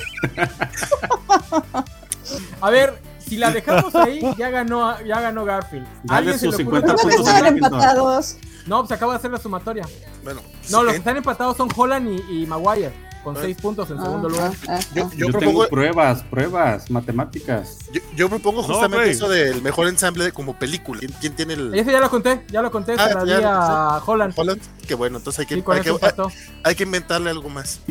[2.61, 5.85] A ver, si la dejamos ahí, ya ganó, ya ganó Garfield.
[6.03, 8.35] Dale ¿Alguien se sus le ocurre 50 otra puntos Están empatados.
[8.67, 9.85] No, pues acaba de hacer la sumatoria.
[10.23, 12.91] bueno, No, los que están empatados son Holland y, y Maguire,
[13.23, 13.39] con Ah.
[13.41, 14.51] seis puntos en Ah, segundo lugar.
[14.67, 15.09] ah, ah, yo, ah.
[15.13, 17.77] yo Yo, propongo, tengo pruebas, pruebas, matemáticas.
[17.93, 19.09] yo, yo propongo No, justamente güey.
[19.11, 20.99] eso del mejor ensamble de como película.
[20.99, 23.31] ¿Quién, quién tiene el Ese ya lo conté, ya lo conté, Ah, se la di
[23.43, 24.33] a Holland.
[24.35, 24.61] Holland?
[24.87, 26.31] Que bueno, entonces hay que, hay, que, empató.
[26.63, 27.79] hay que inventarle algo más.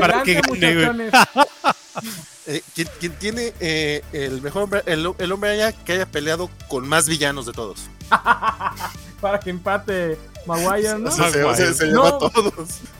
[0.00, 0.76] Para que Adelante, gane, güey.
[0.76, 1.12] muchachones.
[2.46, 6.48] eh, ¿quién, quién tiene eh, el mejor hombre, el, el hombre araña que haya peleado
[6.68, 7.88] con más villanos de todos?
[9.26, 10.16] Para que empate
[10.46, 11.10] Maguire, ¿no?
[11.10, 11.56] Se, se- Maguire.
[11.56, 12.04] se- se No.
[12.04, 12.54] lleva a todos.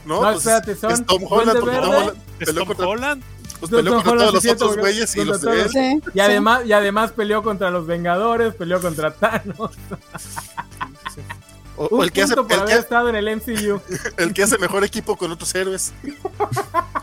[0.04, 1.68] No, No, pues, espérate, son es Tom Holland, Tom.
[1.68, 3.22] Holland ¿Es peleó Tom contra, Holland?
[3.60, 5.72] pues, peleó Tom contra Holland, todos sí, los cierto, otros güeyes y los de todos.
[5.72, 9.70] Sí, Y además, y además peleó contra los Vengadores, peleó contra Thanos.
[11.76, 13.80] O, o Un el, que hace, por el, haber que, estado en el MCU.
[14.16, 15.92] el que hace mejor equipo con otros héroes.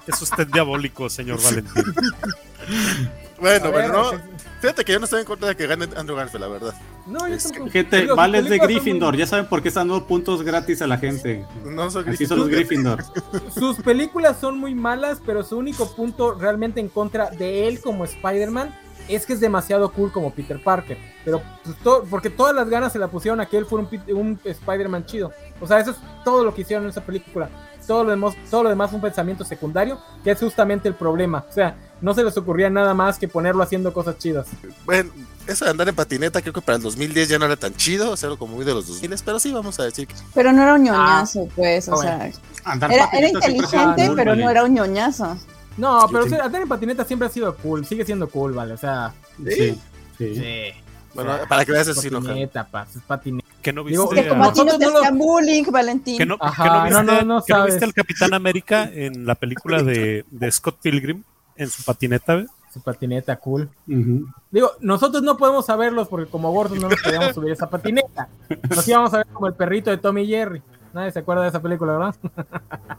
[0.08, 1.84] Es usted diabólico, señor Valentín.
[3.44, 4.12] Bueno, ver, bueno, no.
[4.12, 6.74] que- Fíjate que yo no estoy en contra de que gane Andrew Garfield, la verdad.
[7.06, 7.70] No, yo Es tampoco.
[7.70, 9.10] Gente, Digo, vale sus de Gryffindor.
[9.14, 11.46] muy- Ya saben por qué están dando puntos gratis a la gente.
[11.66, 13.04] No soy Así son los Gryffindor.
[13.54, 18.06] Sus películas son muy malas, pero su único punto realmente en contra de él como
[18.06, 18.74] Spider-Man
[19.10, 20.98] es que es demasiado cool como Peter Parker.
[21.26, 24.16] Pero pues, to- porque todas las ganas se la pusieron a que él fuera un,
[24.18, 25.34] un Spider-Man chido.
[25.60, 27.50] O sea, eso es todo lo que hicieron en esa película.
[27.88, 31.46] Todo lo, demás, todo lo demás fue un pensamiento secundario, que es justamente el problema.
[31.50, 34.48] O sea, no se les ocurría nada más que ponerlo haciendo cosas chidas.
[34.86, 35.12] Bueno,
[35.48, 38.14] eso de andar en patineta creo que para el 2010 ya no era tan chido,
[38.14, 40.74] hacerlo como muy de los 2000, pero sí vamos a decir que pero no era
[40.76, 42.32] un ñoñazo, pues, o Ah, sea.
[42.66, 45.38] Andar era, era inteligente, pero no era un ñoñazo.
[45.78, 46.36] No, pero Sí, sí.
[46.36, 48.74] o sea, andar en patineta siempre ha sido cool, sigue siendo cool, ¿vale?
[48.74, 49.14] O sea,
[49.46, 49.78] Sí,
[50.18, 50.72] sí.
[51.14, 53.48] Bueno, O sea, para que veas eso sí no patineta, paz, es patineta.
[53.62, 56.18] Que no Digo, viste, Que como a, ti no te no lo- hacían bullying, Valentín.
[56.18, 59.26] que no, que Ajá, no viste, no, no, no que viste al Capitán América en
[59.26, 61.24] la película de, de Scott Pilgrim
[61.56, 62.36] en su patineta.
[62.36, 62.48] ¿ves?
[62.74, 63.70] Su patineta cool.
[63.88, 64.28] Ujú.
[64.52, 68.28] Digo, nosotros no podemos saberlos porque como gordos no nos podíamos subir esa patineta.
[68.70, 70.62] Nos íbamos a ver como el perrito de Tommy Jerry.
[70.94, 72.16] Nadie se acuerda de esa película, ¿verdad?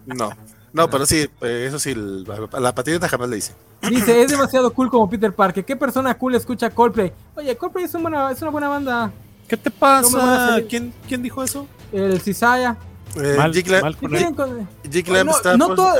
[0.07, 0.31] No,
[0.75, 3.55] no, pero sí, eh, eso sí, el- a la patineta jamás le hice.
[3.89, 5.65] Dice, es demasiado cool como Peter Parker.
[5.65, 7.13] ¿Qué persona cool escucha Coldplay?
[7.37, 9.11] Oye, Coldplay es una buena, es una buena banda.
[9.49, 10.61] ¿Qué te ¿Cómo van a pasa?
[10.69, 11.67] ¿Quién, ¿Quién dijo eso?
[11.93, 12.77] El Cisaya.
[13.17, 14.19] Eh, Mal- Jig Lam- mal ¿Qué con él.
[14.19, 15.95] tienen con- Jig Lam No, está no to-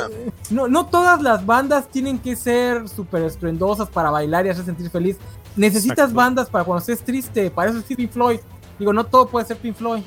[0.51, 4.91] no- no todas las bandas tienen que ser súper estruendosas para bailar y hacer sentir
[4.91, 5.17] feliz.
[5.55, 6.15] Necesitas Exacto.
[6.17, 7.51] bandas para cuando estés triste.
[7.53, 8.41] Para eso es Pink Floyd.
[8.79, 10.03] Digo, no todo puede ser Pink Floyd.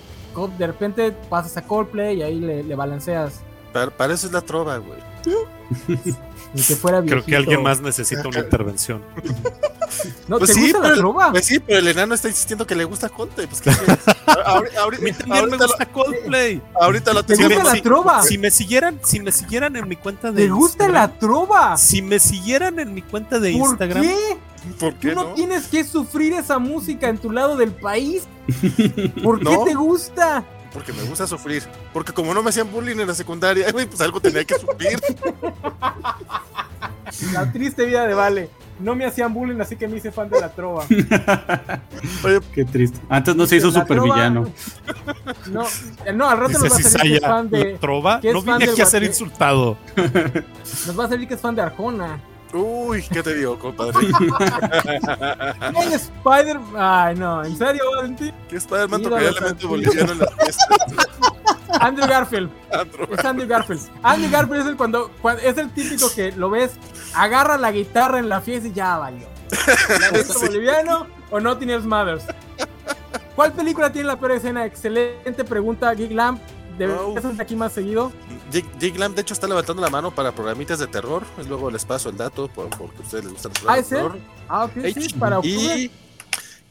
[0.59, 3.39] De repente pasas a Coldplay y ahí le, le balanceas.
[3.77, 4.99] Para, para eso es la trova, güey.
[6.53, 9.01] Ni que fuera Creo que alguien más necesita una intervención.
[10.27, 11.31] No, Pues ¿te sí, gusta la trova?
[11.31, 13.47] Pues sí, pero el enano está insistiendo que le gusta Coldplay.
[13.47, 13.61] Pues,
[14.45, 16.61] ahorita, lo, Coldplay.
[16.79, 18.21] ahorita lo ¿Te Si gusta me- la si- trova?
[18.23, 21.77] Si me siguieran, si me siguieran en mi cuenta de ¿Te gusta Instagram- la trova?
[21.77, 24.37] Si me siguieran en mi cuenta de ¿Por Instagram, qué?
[24.77, 25.33] ¿Por Tú qué no, no?
[25.35, 28.23] tienes que sufrir esa música en tu lado del país.
[29.23, 29.63] ¿Por qué No.
[29.63, 30.43] te gusta?
[30.73, 31.63] Porque me gusta sufrir.
[31.93, 34.99] Porque como no me hacían bullying en la secundaria, güey, pues algo tenía que sufrir.
[37.33, 38.49] La triste vida de Vale.
[38.79, 40.85] No me hacían bullying, así que me hice fan de la trova.
[42.23, 42.99] Oye, Qué triste.
[43.09, 44.51] Antes no se hizo La supervillano.
[45.25, 47.77] trova- No, no, al rato dice nos va a salir que es fan de.
[47.79, 49.77] trova, que es no fan vine aquí a ser insultado.
[50.85, 52.19] Nos va a salir que es fan de Arjona.
[52.53, 53.93] Uy, ¿qué te digo, compadre?
[55.59, 56.59] ¡Ay, Spider!
[56.77, 58.33] Ay, no, ¿en serio, Valentín?
[58.49, 60.65] ¿Qué Spider-Man tocaría elemento boliviano en la fiesta?
[61.79, 62.49] Andrew Garfield.
[62.71, 63.07] Andrew.
[63.11, 63.81] Es Andrew Garfield.
[64.01, 66.71] Andrew Garfield es el, cuando, cuando- es el típico que lo ves,
[67.13, 69.27] agarra la guitarra en la fiesta y ya valió.
[70.13, 72.25] ¿Es boliviano o no tienes Mothers?
[73.35, 74.65] ¿Cuál película tiene la peor escena?
[74.65, 76.41] Excelente pregunta, Geek Lamp.
[76.77, 77.17] ¿Deberías Wow.
[77.17, 78.11] hacer aquí más seguido?
[78.51, 81.23] Jig, Jig Lamb, de hecho, está levantando la mano para programitas de terror.
[81.43, 83.79] Y luego les paso el dato por- porque a ustedes les gustan los Ah, programas
[83.83, 84.17] ¿es terror.
[84.47, 85.77] Ah, ok, sí, para octubre.
[85.79, 85.91] Y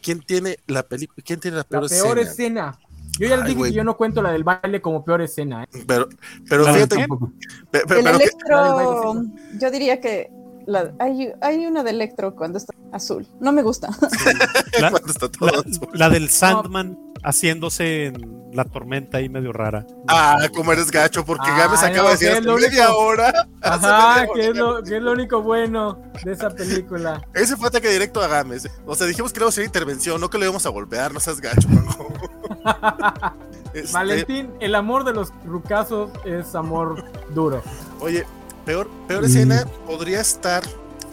[0.03, 1.23] ¿quién tiene la película?
[1.27, 2.71] ¿Quién tiene la La peor, peor escena?
[2.75, 2.79] escena.
[3.19, 5.65] Yo ya les dije que yo no cuento la del baile como peor escena.
[5.65, 5.85] ¿eh?
[5.87, 6.09] Pero,
[6.49, 7.33] pero Claro, fíjate, tampoco.
[7.71, 9.23] pe- pe- El pero que- electro,
[9.59, 10.31] yo diría que
[10.67, 13.27] la- hay, hay una de electro cuando está azul.
[13.41, 13.89] No me gusta.
[14.81, 15.89] La, cuando está todo la- azul.
[15.95, 19.85] la del Sandman haciéndose en la tormenta ahí medio rara.
[20.09, 22.55] Ah, como eres gacho, porque Ah, Gámez acaba no, de decir que es hace lo
[22.57, 22.99] media único.
[23.05, 23.49] hora.
[23.63, 27.21] Ajá, que es, lo, que es lo único bueno de esa película.
[27.35, 28.69] Ese fue ataque directo a Gámez.
[28.87, 31.13] O sea, dijimos que le íbamos a hacer intervención, no que le íbamos a golpear,
[31.13, 31.69] no seas gacho.
[33.75, 37.05] Este, Valentín, el amor de los rucazos es amor
[37.35, 37.63] duro.
[38.01, 38.25] Oye,
[38.65, 39.27] peor, peor Mm.
[39.27, 40.63] escena podría estar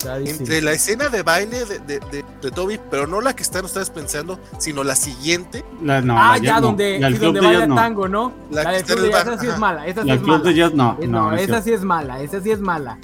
[0.03, 0.39] Clarísimo.
[0.39, 3.65] entre la escena de baile de, de, de, de Toby, pero no la que están
[3.65, 5.65] ustedes pensando, sino la siguiente.
[5.81, 6.67] La- no, ah, la ya, no.
[6.67, 7.75] donde, sí, club donde de baila no.
[7.75, 8.33] tango, ¿no?
[8.51, 9.87] La La, de club jazz, esa sí es mala.
[9.87, 10.43] Esa sí La es club mala.
[10.43, 10.97] de jazz no.
[11.01, 12.99] Eh, no, No, no es esa sí es mala, esa sí es mala.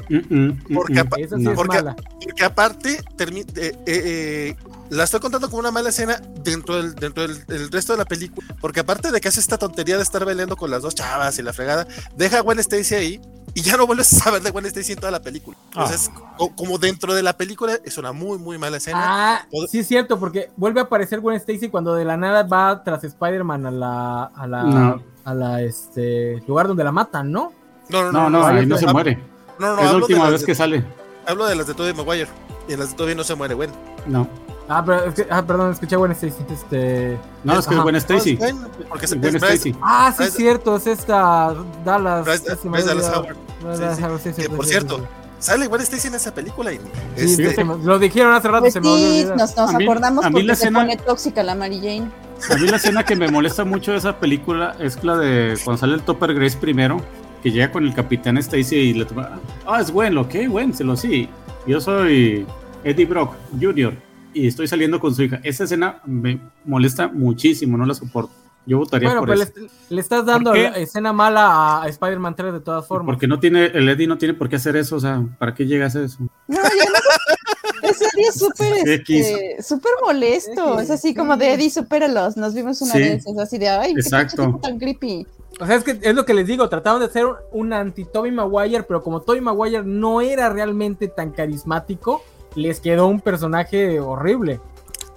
[0.73, 0.93] Porque
[1.37, 1.53] No.
[1.55, 1.95] Porque- mala.
[2.23, 4.55] Porque aparte, termi- eh, eh, eh,
[4.89, 8.05] la estoy contando como una mala escena dentro del, dentro del, del resto de la
[8.05, 8.45] película.
[8.59, 11.43] Porque aparte de que hace esta tontería de estar bailando con las dos chavas y
[11.43, 13.21] la fregada, deja a Gwen Stacy ahí
[13.59, 15.57] y ya no vuelves a saber de Gwen Stacy en toda la película.
[15.73, 18.99] Entonces, co- como dentro de la película, es una muy, muy mala escena.
[19.01, 22.43] Ah, Pod- sí es cierto, porque vuelve a aparecer Gwen Stacy cuando de la nada
[22.43, 25.03] va tras Spider-Man a la, a la, No.
[25.25, 27.51] a la, este, lugar donde la matan, ¿no?
[27.89, 29.19] No, no, No, no, ahí ahí no se muere.
[29.59, 30.85] No, no, es la hablo de última las vez de- que sale.
[31.27, 32.29] hablo de las de Tobey Maguire.
[32.67, 33.71] Y en las de Tobey no se muere Gwen.
[34.05, 34.27] No.
[34.71, 36.43] Ah, pero, es que- ah, perdón, escuché Gwen Stacy.
[36.51, 37.17] Este...
[37.43, 37.81] No, es que es.
[37.81, 38.37] Gwen Stacy.
[38.37, 39.75] No, es Gwen, porque se Gwen es Bryce- Stacy.
[39.81, 42.23] Ah, sí, es cierto, es esta Dallas.
[42.27, 43.11] Bryce- Bryce Dallas.
[43.17, 43.35] Howard.
[43.59, 44.41] Sí, sí.
[44.41, 45.07] Que por cierto.
[45.39, 46.73] Sale Gwen Stacy en esa película.
[46.73, 46.79] Y,
[47.15, 48.91] Sí, este, me- lo dijeron hace rato, Pues se me sí,
[49.21, 49.37] olvidar.
[49.37, 51.77] nos, nos A mí- acordamos a mí porque la se escena- pone tóxica la Mary
[51.77, 52.09] Jane.
[52.51, 55.79] A mí la escena que me molesta mucho de esa película es la de cuando
[55.79, 56.97] sale el Topper Grace primero,
[57.41, 59.39] que llega con el capitán Stacy y le toma.
[59.65, 60.47] Ah, es Gwen, ¿lo qué?
[60.47, 61.29] Gwen, se lo sí.
[61.65, 62.45] Yo soy
[62.83, 63.93] Eddie Brock Jr.
[64.33, 65.39] y estoy saliendo con su hija.
[65.43, 68.31] Esa escena me molesta muchísimo, no la soporto.
[68.69, 69.59] Yo votaría Bueno, por pues eso.
[69.59, 70.69] le, le estás dando qué?
[70.69, 73.13] la escena mala a, Spider-Man 3 de todas formas.
[73.13, 75.65] Porque no tiene, el Eddie no tiene por qué hacer eso, o sea, ¿para qué
[75.65, 76.19] llega a hacer eso?
[76.47, 77.89] No, yo no.
[77.89, 80.79] Ese día es súper este, súper molesto.
[80.79, 82.37] Es así como de Eddie, supéralos.
[82.37, 82.99] Nos vimos una Sí.
[82.99, 83.25] vez.
[83.25, 84.45] Es así de, ay, qué Exacto.
[84.45, 85.25] tipo tan creepy.
[85.59, 88.31] O sea, es que es lo que les digo, trataron de hacer un, un anti-Tobey
[88.31, 92.21] Maguire, pero como Tobey Maguire no era realmente tan carismático,
[92.55, 94.59] les quedó un personaje horrible.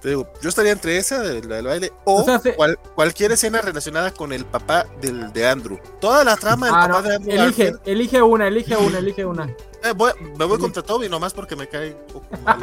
[0.02, 2.78] Te digo, yo estaría entre esa, de la del baile, o, O sea, se- cual-
[2.94, 5.78] cualquier escena relacionada con el papá del, de Andrew.
[6.00, 8.98] Toda la trama del Ah, papá no, de Andrew elige, Garfield, elige una, elige una,
[8.98, 9.54] elige una.
[9.84, 12.58] Eh, voy- me voy contra Toby nomás porque me cae un poco mal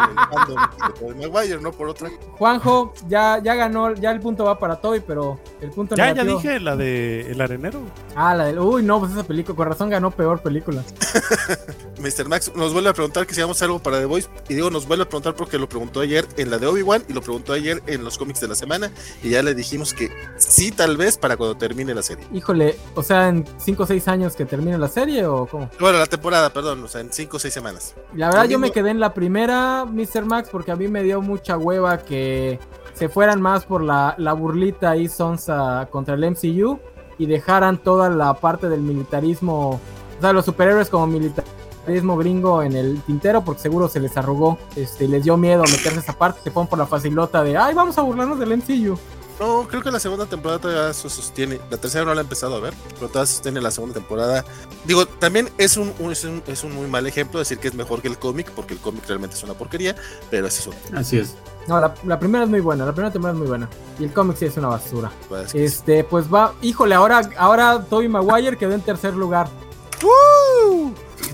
[1.01, 2.09] el de Maguire, no por otra.
[2.37, 6.23] Juanjo, ya, ya ganó, ya el punto va para Toby, pero el punto Ya, ya
[6.23, 7.81] dije la de El Arenero.
[8.15, 8.59] Ah, la del.
[8.59, 10.83] Uy, no, pues esa película, con razón ganó peor película.
[11.99, 12.29] Mr.
[12.29, 14.29] Max nos vuelve a preguntar que si hagamos algo para The Voice.
[14.47, 17.13] Y digo, nos vuelve a preguntar porque lo preguntó ayer en la de Obi-Wan y
[17.13, 18.91] lo preguntó ayer en los cómics de la semana.
[19.21, 22.25] Y ya le dijimos que sí, tal vez para cuando termine la serie.
[22.33, 25.69] Híjole, o sea, en 5 o 6 años que termine la serie o cómo?
[25.79, 27.95] Bueno, la temporada, perdón, o sea, en 5 o 6 semanas.
[28.15, 30.25] La verdad, yo me quedé en la primera, Mr.
[30.25, 32.59] Max, porque a mí me dio mucha hueva que
[32.93, 36.79] se fueran más por la, la burlita ahí sonsa contra el MCU
[37.17, 39.71] y dejaran toda la parte del militarismo,
[40.17, 44.57] o sea, los superhéroes como militarismo gringo en el tintero, porque seguro se les arrugó,
[44.75, 47.97] este, les dio miedo meterse esa parte, se fueron por la facilota de, ay, vamos
[47.97, 48.97] a burlarnos del MCU.
[49.39, 51.59] No, creo que la segunda temporada todavía se sostiene.
[51.71, 54.43] La tercera no la he empezado a ver, pero todavía se sostiene la segunda temporada.
[54.85, 57.73] Digo, también es un, un- es un, es un muy mal ejemplo decir que es
[57.73, 59.95] mejor que el cómic, porque el cómic realmente es una porquería,
[60.29, 60.73] pero así son.
[60.93, 61.35] Así es.
[61.67, 63.69] No, la, la primera es muy buena, la primera temporada es muy buena.
[63.97, 65.09] Y el cómic sí es una basura.
[65.29, 69.47] pues, Este, pues va, híjole, ahora, ahora Toby Maguire quedó en tercer lugar.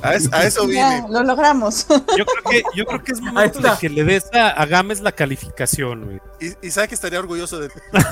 [0.05, 1.05] A, es- a eso Ya, vine.
[1.13, 1.87] lo logramos.
[1.89, 5.01] Yo creo que, yo creo que es momento de que le des a, a Gámez
[5.01, 6.19] la calificación, güey.
[6.61, 7.75] Y, Isaac estaría orgulloso de ti.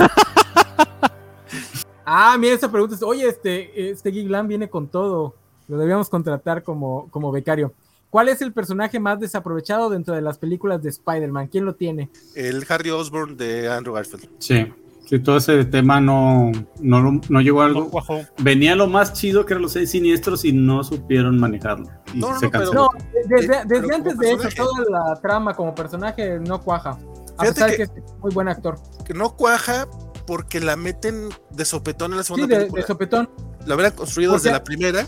[2.06, 5.36] Ah, mira, esa pregunta es, oye, este, este Giglan viene con todo.
[5.70, 7.74] Lo debíamos contratar como, como becario.
[8.10, 11.48] ¿Cuál es el personaje más desaprovechado dentro de las películas de Spider-Man?
[11.48, 12.10] ¿Quién lo tiene?
[12.36, 14.28] El Harry Osborn de Andrew Garfield.
[14.40, 14.72] Sí.
[15.06, 17.92] Sí, todo ese tema no, no, no llegó a algo.
[18.40, 21.88] Venía lo más chido que eran los seis siniestros y no supieron manejarlo.
[22.14, 22.88] Y No, se no, pero-
[23.28, 26.92] desde, Eh, desde pero antes de eso, toda la trama como personaje no cuaja.
[27.38, 28.80] A Fíjate pesar de que- que es muy buen actor.
[29.06, 29.88] Que no cuaja
[30.26, 32.82] porque la meten de sopetón en la Sí, segunda de, película.
[32.82, 33.30] de sopetón.
[33.66, 35.06] La hubieran construido Porque- desde la primera.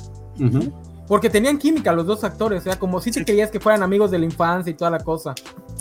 [1.07, 2.61] Porque tenían química los dos actores.
[2.61, 3.25] O sea, como si te Sí.
[3.25, 5.35] creías que fueran amigos de la infancia y toda la cosa.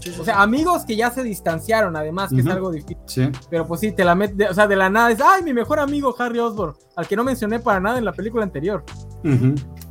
[0.05, 2.99] Sí, sí, O sea, amigos que ya se distanciaron, además, que es algo difícil.
[3.07, 3.31] Sí.
[3.49, 5.81] Pero pues sí, te la metes, o sea, de la nada es, ay, mi mejor
[5.81, 8.85] amigo Harry Osborn, al que no mencioné para nada en la película anterior.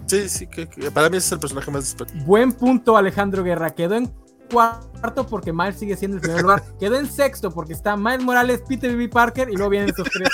[0.05, 3.43] Sí, sí, que, que para mí ese es el personaje más desper- Buen punto, Alejandro
[3.43, 3.71] Guerra.
[3.71, 4.13] Quedó en
[4.51, 6.61] cuarto porque Miles sigue siendo el primer lugar.
[6.79, 9.09] Quedó en sexto porque está Miles Morales, Peter B.
[9.09, 10.29] Parker y luego vienen esos tres.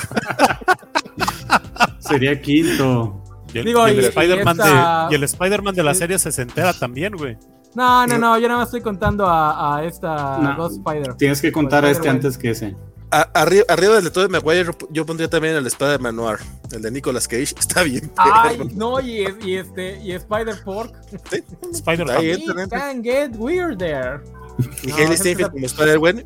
[2.00, 3.22] Sería quinto.
[3.54, 5.94] Y el, Digo, y el y- y Spider-Man esta- de, y el Spider-Man de la
[5.94, 7.38] serie sesentera también, güey.
[7.76, 10.56] No, no, no, yo nada más estoy contando a, a esta No.
[10.58, 11.14] Ghost Spider.
[11.16, 12.76] Tienes que contar a este antes que ese.
[13.12, 16.38] A- arriba, arriba del de todo de Maguire, yo pondría también el Spider-Man Noir,
[16.72, 17.56] el de Nicolas Cage.
[17.60, 18.12] Está bien.
[18.18, 18.70] Ay, perro.
[18.76, 20.94] no, y, y este, y Spider Pork.
[21.32, 21.44] It
[21.78, 22.80] entra, entra.
[22.80, 24.22] can get weirder.
[24.84, 26.24] Y No, Haley Steinfeld como Spider-Gwen.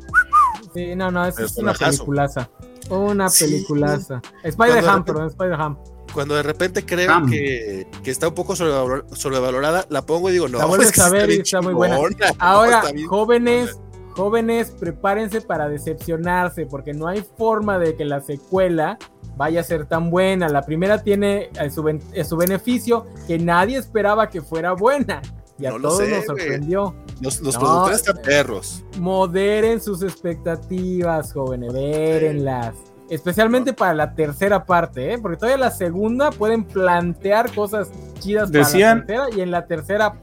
[0.74, 2.50] Sí, no, no, es, es una peliculaza.
[2.90, 3.44] Una Sí.
[3.44, 4.20] peliculaza.
[4.42, 5.78] Spider-Ham, perdón, Spider-Ham.
[6.14, 10.48] Cuando de repente creo que, que está un poco sobrevalor- sobrevalorada, la pongo y digo,
[10.48, 11.96] no, La vuelves es que a ver y bien está muy buena.
[11.96, 12.02] no,
[12.38, 13.76] Ahora, está jóvenes,
[14.16, 18.96] jóvenes, prepárense para decepcionarse, porque no hay forma de que la secuela
[19.36, 20.48] vaya a ser tan buena.
[20.48, 25.20] La primera tiene eh, su, ben- eh, su beneficio que nadie esperaba que fuera buena.
[25.58, 26.94] Y a No todos sé, nos sorprendió.
[27.20, 28.84] Los, los No, productores están perros.
[28.98, 32.74] Moderen sus expectativas, jóvenes, vérenlas.
[33.10, 35.18] Especialmente para la tercera parte, ¿eh?
[35.18, 39.66] porque todavía la segunda pueden plantear cosas chidas Decían- para la tercera y en la
[39.66, 40.20] tercera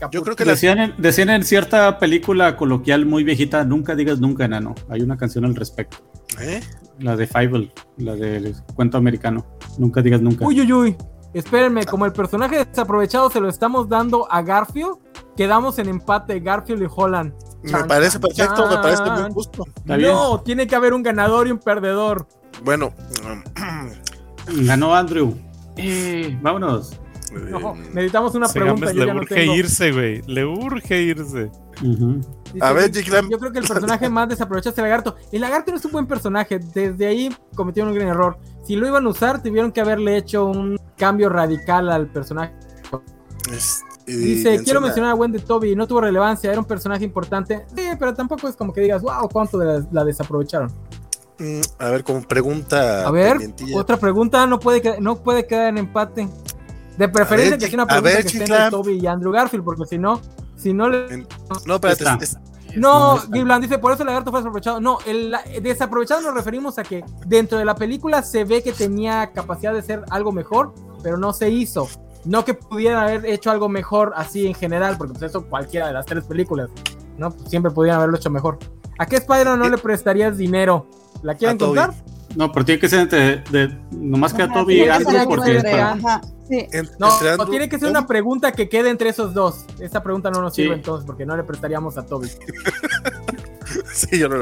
[0.00, 0.12] caput.
[0.12, 4.18] Yo creo que la, Decían en, decían en cierta película coloquial muy viejita, nunca digas
[4.18, 4.74] nunca, enano.
[4.88, 5.98] Hay una canción al respecto.
[6.40, 6.60] ¿eh?
[6.98, 9.46] La de Fable, la del cuento americano.
[9.78, 10.44] Nunca digas nunca.
[10.44, 10.96] Uy, uy, uy.
[11.32, 14.96] Espérenme, como el personaje desaprovechado se lo estamos dando a Garfield,
[15.36, 17.32] quedamos en empate Garfield y Holland.
[17.62, 19.64] Me parece perfecto, me parece muy justo.
[19.84, 22.26] No, tiene que haber un ganador y un perdedor.
[22.64, 22.92] Bueno,
[24.46, 25.34] Ganó Andrew.
[25.76, 26.98] Eh, vámonos.
[27.32, 28.86] No, necesitamos una pregunta.
[28.92, 29.54] Yo le ya no urge tengo.
[29.56, 30.22] irse, güey.
[30.26, 31.50] Le urge irse.
[32.60, 33.28] A ver, yo- Jiglam.
[33.28, 35.16] Yo creo que el personaje más desaprovechado es el lagarto.
[35.32, 36.58] El lagarto no es un buen personaje.
[36.58, 38.38] Desde ahí cometieron un gran error.
[38.64, 42.54] Si lo iban a usar, tuvieron que haberle hecho un cambio radical al personaje.
[43.52, 47.66] es- Dice, quiero menciona- mencionar a Wendy Toby, no tuvo relevancia, era un personaje importante.
[47.74, 50.70] Sí, pero tampoco es como que digas, wow, cuánto de la, la desaprovecharon.
[51.38, 53.06] Mm, A ver, como pregunta.
[53.06, 53.36] A ver,
[53.74, 56.28] otra pregunta, no puede, que- no puede quedar en empate.
[56.96, 59.64] De preferencia ver, que sea una pregunta ver, que esté entre Toby y Andrew Garfield,
[59.64, 60.20] porque si no,
[60.56, 61.26] si no le...
[61.66, 62.04] No, espérate.
[62.04, 62.18] Está.
[62.22, 62.38] es-
[62.76, 63.36] No, está.
[63.36, 64.80] Giblan dice, por eso el lagarto fue desaprovechado.
[64.80, 68.72] No, el la- desaprovechado nos referimos a que dentro de la película se ve que
[68.72, 70.72] tenía capacidad de ser algo mejor,
[71.02, 71.86] pero no se hizo.
[72.26, 75.92] No que pudiera haber hecho algo mejor así en general, porque pues eso cualquiera de
[75.94, 76.68] las tres películas,
[77.16, 77.30] ¿no?
[77.30, 78.58] Pues siempre pudieran haberlo hecho mejor.
[78.98, 80.88] ¿A qué Spider-Man no le prestarías dinero?
[81.22, 81.94] ¿La quieren A contar?
[82.34, 83.38] No, pero tiene que ser entre.
[83.50, 86.66] De, nomás que a Toby y Andrew porque entre- está- ajá, sí.
[86.98, 89.64] No, entre o tiene que ser una pregunta que quede entre esos dos.
[89.78, 90.62] Esa pregunta no nos Sí.
[90.62, 92.28] sirve entonces, porque no le prestaríamos a Toby.
[93.92, 94.36] Sí, yo no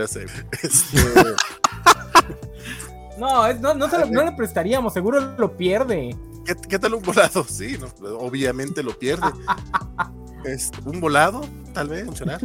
[0.00, 0.26] ya sé.
[0.62, 0.98] Este,
[3.18, 6.16] No, es- no, no, se lo- no le prestaríamos, seguro lo pierde.
[6.54, 7.44] ¿Qué, qué tal un volado?
[7.48, 9.28] Sí, no, obviamente lo pierde.
[10.44, 11.42] Este, ¿Un volado?
[11.74, 12.40] Tal vez funcionar.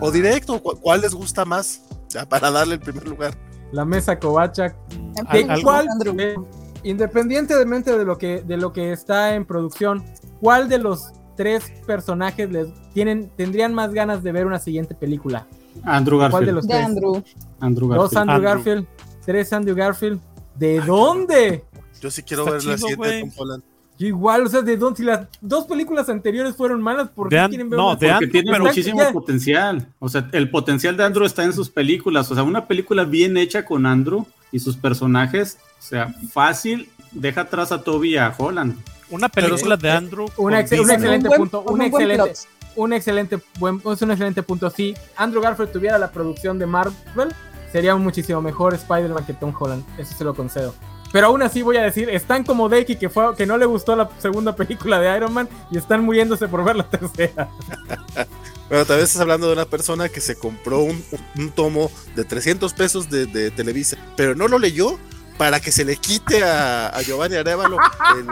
[0.00, 1.82] O directo, ¿cu- ¿cuál les gusta más?
[2.08, 3.34] Ya, para darle el primer lugar.
[3.72, 4.74] La mesa Kovacha.
[5.16, 5.86] Empezamos ¿De algo- cuál?
[6.16, 6.36] de-
[6.84, 10.04] independientemente de lo que de lo que está en producción,
[10.40, 15.46] ¿cuál de los tres personajes les tienen tendrían más ganas de ver una siguiente película?
[15.84, 16.54] Andrew ¿Cuál de Garfield.
[16.54, 16.86] los De tres?
[16.86, 17.22] Andrew.
[17.60, 18.18] Andrew Dos Garfield.
[18.18, 18.50] Andrew, Andrew.
[18.54, 18.86] Garfield,
[19.26, 20.20] tres Andrew Garfield.
[20.56, 21.64] ¿De dónde?
[22.00, 23.20] Yo sí quiero Está ver la chido, siguiente de.
[23.20, 23.62] Tom Holland.
[23.98, 24.98] Yo igual, o sea, ¿de dónde?
[24.98, 28.10] Si las dos películas anteriores fueron malas, ¿por qué De quieren ver no, de Porque
[28.10, 29.88] Andrew, tiene pero muchísimo ya- potencial.
[29.98, 32.30] O sea, el potencial de Andrew está en sus películas.
[32.30, 35.58] O sea, una película bien hecha con Andrew y sus personajes.
[35.80, 38.76] O sea, fácil, deja atrás a Toby y a Holland.
[39.10, 40.26] una película de Andrew.
[40.36, 42.40] Una con ex- un excelente Un buen- punto, un un buen excelente,
[42.76, 44.70] un excelente buen, es un excelente punto.
[44.70, 47.34] Si Andrew Garfield tuviera la producción de Marvel,
[47.72, 49.82] sería un muchísimo mejor Spider-Man que Tom Holland.
[49.98, 50.72] Eso se lo concedo.
[51.12, 53.96] Pero aún así voy a decir, están como Decky que fue que no le gustó
[53.96, 57.48] la segunda película de Iron Man y están muriéndose por ver la tercera.
[58.68, 61.02] Bueno, tal vez estás hablando de una persona que se compró un,
[61.38, 64.98] un tomo de 300 pesos de, de Televisa, pero no lo leyó
[65.38, 67.78] para que se le quite a, a Giovanni Arevalo
[68.18, 68.26] el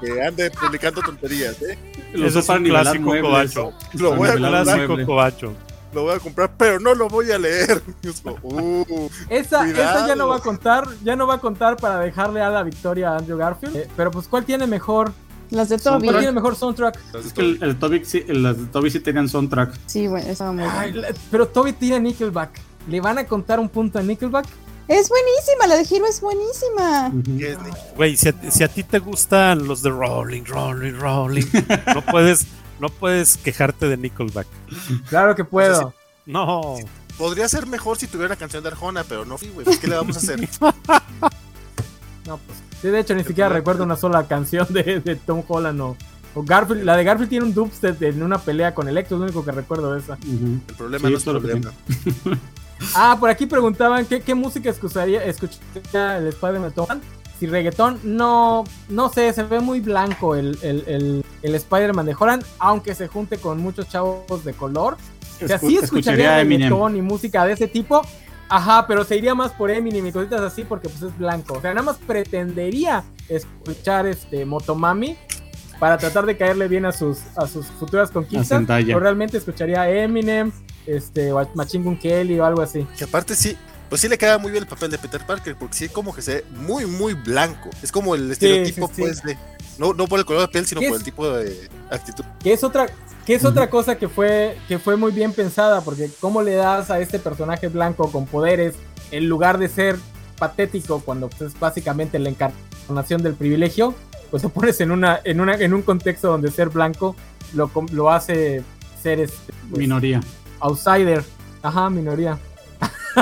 [0.00, 1.56] que ande publicando tonterías.
[1.62, 1.78] ¿eh?
[2.14, 3.72] Usó es un clásico cobacho.
[3.94, 5.54] Lo voy, a Clásico cobacho.
[5.92, 7.82] Lo voy a comprar, pero no lo voy a leer.
[8.42, 12.40] Uh, Esa, esa ya no va a contar, ya no va a contar para dejarle
[12.42, 13.76] a la victoria a Andrew Garfield.
[13.76, 15.12] Eh, pero pues, ¿cuál tiene mejor?
[15.50, 16.08] Las de ¿Cuál Toby.
[16.10, 16.98] tiene mejor soundtrack?
[17.24, 19.72] Es que el, el Toby, sí, el- las de Toby sí tenían soundtrack.
[19.86, 22.60] Sí, bueno, estaba muy Ay, la- pero Toby tiene Nickelback.
[22.88, 24.46] ¿Le van a contar un punto a Nickelback?
[24.88, 27.12] Es buenísima, la de Hero es buenísima.
[27.96, 31.44] Güey, si si a ti te gustan los de Rolling, Rolling, Rolling,
[31.94, 32.46] no puedes,
[32.80, 34.46] no puedes quejarte de Nickelback.
[35.08, 35.94] Claro que puedo.
[36.26, 36.76] No.
[37.16, 39.96] Podría ser mejor si tuviera una canción de Arjona, pero no, sí, güey, ¿qué le
[39.96, 40.48] vamos a hacer?
[42.26, 42.58] No, pues.
[42.82, 45.96] Sí, de hecho, ni siquiera recuerdo una sola canción de, de Tom Holland o,
[46.34, 46.84] o Garfield.
[46.84, 49.50] La de Garfield tiene un dubstep en una pelea con Electro, es lo único que
[49.50, 50.18] recuerdo de esa.
[50.22, 51.72] El problema Sí, no es problema.
[52.94, 57.02] Ah, por aquí preguntaban qué, qué música escucharía, escucharía el Spider-Man de Tom Holland.
[57.38, 62.16] Si reggaetón, no, no sé, se ve muy blanco el, el, el, el Spider-Man de
[62.18, 64.96] Holland, aunque se junte con muchos chavos de color.
[65.42, 66.68] O sea, sí Escu- escucharía Eminem.
[66.68, 68.02] reggaetón y música de ese tipo.
[68.48, 71.54] Ajá, pero se iría más por Eminem y cositas así porque pues es blanco.
[71.54, 75.16] O sea, nada más pretendería escuchar este Motomami
[75.78, 78.64] para tratar de caerle bien a sus, a sus futuras conquistas.
[78.66, 80.50] Pero realmente escucharía a Eminem,
[80.86, 82.84] este, o a Machine Gun Kelly o algo así.
[82.96, 83.56] Que aparte sí,
[83.88, 86.22] pues sí le queda muy bien el papel de Peter Parker, porque sí como que
[86.22, 87.70] se ve muy, muy blanco.
[87.82, 89.02] Es como el estereotipo, sí, sí.
[89.02, 89.36] pues, de...
[89.78, 91.00] No, no por el color de piel, sino ¿Qué por es?
[91.00, 92.24] el tipo de actitud.
[92.42, 92.86] Que es otra,
[93.24, 96.90] que es otra cosa que fue, que fue muy bien pensada, porque cómo le das
[96.90, 98.74] a este personaje blanco con poderes,
[99.12, 99.96] en lugar de ser
[100.36, 103.94] patético, cuando pues, es básicamente la encarnación del privilegio,
[104.30, 107.14] pues lo pones en una, en una, en un contexto donde ser blanco
[107.54, 108.62] lo, com- lo hace
[109.02, 110.20] ser este, pues, Minoría.
[110.60, 111.24] outsider.
[111.62, 112.38] Ajá, minoría.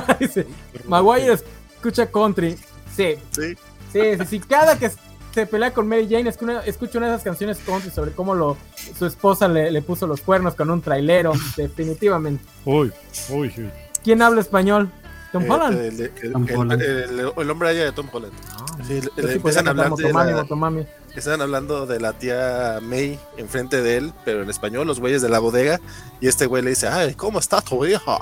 [0.21, 0.47] Dice,
[0.87, 1.33] Maguire
[1.75, 2.57] escucha country.
[2.95, 3.57] Sí, Sí.
[3.93, 4.41] Sí, sí, sí.
[4.41, 4.91] Cada que
[5.33, 6.63] se pelea con Mary Jane, es que una-
[7.09, 8.57] de esas canciones country sobre cómo lo,
[8.99, 11.33] su esposa le, le puso los cuernos con un trailero.
[11.57, 12.45] Definitivamente.
[12.65, 12.93] Uy,
[13.31, 13.71] uy, uy.
[14.03, 14.91] ¿Quién habla español?
[15.33, 15.79] Tom Eh, Holland.
[15.79, 16.83] El, el- Tom el- Holland.
[16.83, 18.33] el- el- el hombre allá de Tom Holland.
[18.87, 20.87] Sí, le- Yo le sí podría empiezan a hablar de la- Motomami.
[21.21, 25.29] Estaban hablando de la tía May enfrente de él, pero en español, los güeyes de
[25.29, 25.81] la bodega,
[26.21, 28.19] y este güey le dice, ay, ¿cómo está tu hija?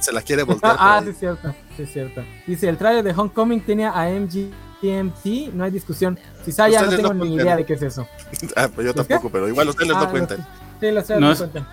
[0.00, 0.76] Se la quiere voltear.
[0.80, 2.22] Ah, sí es cierto, sí es cierto.
[2.46, 6.18] Dice, el trailer de Homecoming tenía a MGMT, no hay discusión.
[6.44, 8.06] Si Saya no Ustedes tengo no ni idea de qué es eso.
[8.56, 10.38] Ah, pues yo ¿Es tampoco, pero igual los trailers Ah, no cuentan.
[10.80, 11.68] Sí, los trailers No no es- cuentan.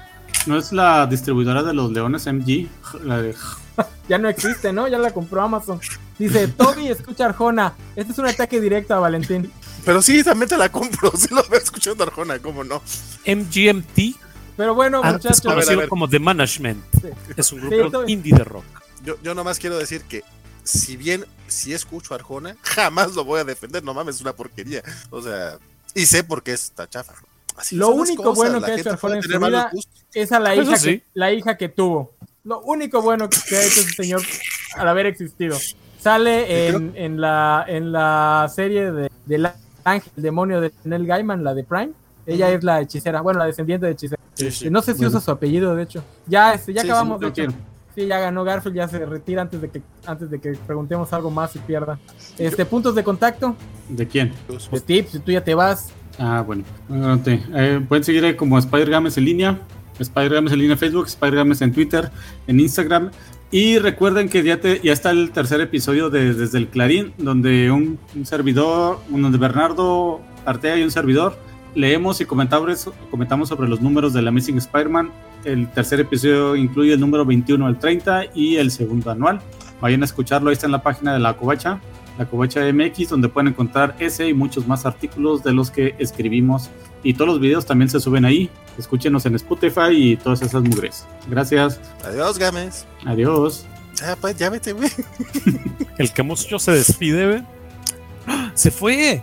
[0.48, 2.68] ¿No es la distribuidora de los Leones MG?
[3.04, 3.34] La de...
[4.07, 4.88] Ya no existe, ¿no?
[4.88, 5.80] Ya la compró Amazon.
[6.19, 7.73] Dice, Toby, escucha Arjona.
[7.95, 9.52] Este es un ataque directo a Valentín.
[9.84, 11.11] Pero sí, también te la compro.
[11.18, 12.81] Sí lo veo escuchando Arjona, ¿cómo no?
[13.26, 14.15] MGMT,
[14.56, 15.41] Pero bueno, muchachos.
[15.41, 17.07] Conocido como The Management, Sí.
[17.35, 18.64] es un Sí, grupo indie de rock.
[19.03, 20.23] Yo, yo nomás quiero decir que
[20.64, 23.84] si bien si escucho a Arjona, jamás lo voy a defender.
[23.84, 24.84] No mames, es una porquería.
[25.10, 25.57] O sea,
[25.93, 27.14] y sé por qué está chafa.
[27.56, 29.72] Así Lo único bueno que ha hecho Arjona en su vida
[30.14, 30.99] es a la hija, sí.
[30.99, 32.14] que, la hija que tuvo.
[32.45, 34.22] Lo único bueno que ha hecho ese señor
[34.77, 35.57] al haber existido.
[35.99, 39.49] Sale en, en la, en la serie de, del
[39.84, 41.91] ángel demonio de Nell Gaiman, la de Prime.
[42.27, 44.22] Ella es la hechicera, bueno, la descendiente de hechicera.
[44.35, 44.69] Sí, sí.
[44.69, 45.09] No sé si Bueno.
[45.09, 46.03] usa su apellido, de hecho.
[46.27, 47.53] Ya, este, ya Sí, acabamos, sí, de hecho.
[47.95, 51.31] Sí, ya ganó Garfield, ya se retira antes de que antes de que preguntemos algo
[51.31, 51.97] más y pierda.
[52.38, 53.55] Este, puntos de contacto,
[53.89, 54.34] ¿De quién?
[54.72, 55.89] de tips, si tú ya te vas.
[56.19, 56.63] Ah, bueno.
[56.89, 57.41] Adelante.
[57.53, 59.59] Eh, pueden seguir eh, como Spider Games en línea.
[59.99, 62.11] Spider Games en línea Facebook, Spider Games en Twitter,
[62.47, 63.11] en Instagram.
[63.51, 67.97] Y recuerden que ya, te- está el tercer episodio de Desde el Clarín, donde un,
[68.23, 71.38] servidor, uno de Bernardo Artea y un servidor,
[71.76, 75.11] leemos y comentamos, comentamos sobre los números de la Amazing Spider-Man.
[75.45, 79.39] El tercer episodio incluye el número 21 al 30 y el segundo anual.
[79.80, 81.80] Vayan a escucharlo, ahí está en la página de la Covacha,
[82.18, 86.70] la Covacha MX, donde pueden encontrar ese y muchos más artículos de los que escribimos.
[87.04, 88.50] Y todos los videos también se suben ahí.
[88.78, 91.06] Escúchenos en Spotify y todas esas mugres.
[91.30, 91.80] Gracias.
[92.04, 92.86] Adiós, Games.
[93.06, 93.66] Adiós.
[94.04, 94.90] Ah, pues ya vete, güey.
[95.98, 97.44] El Camucho se despide, güey.
[98.28, 98.52] ¡Ah!
[98.54, 99.22] ¡Se fue!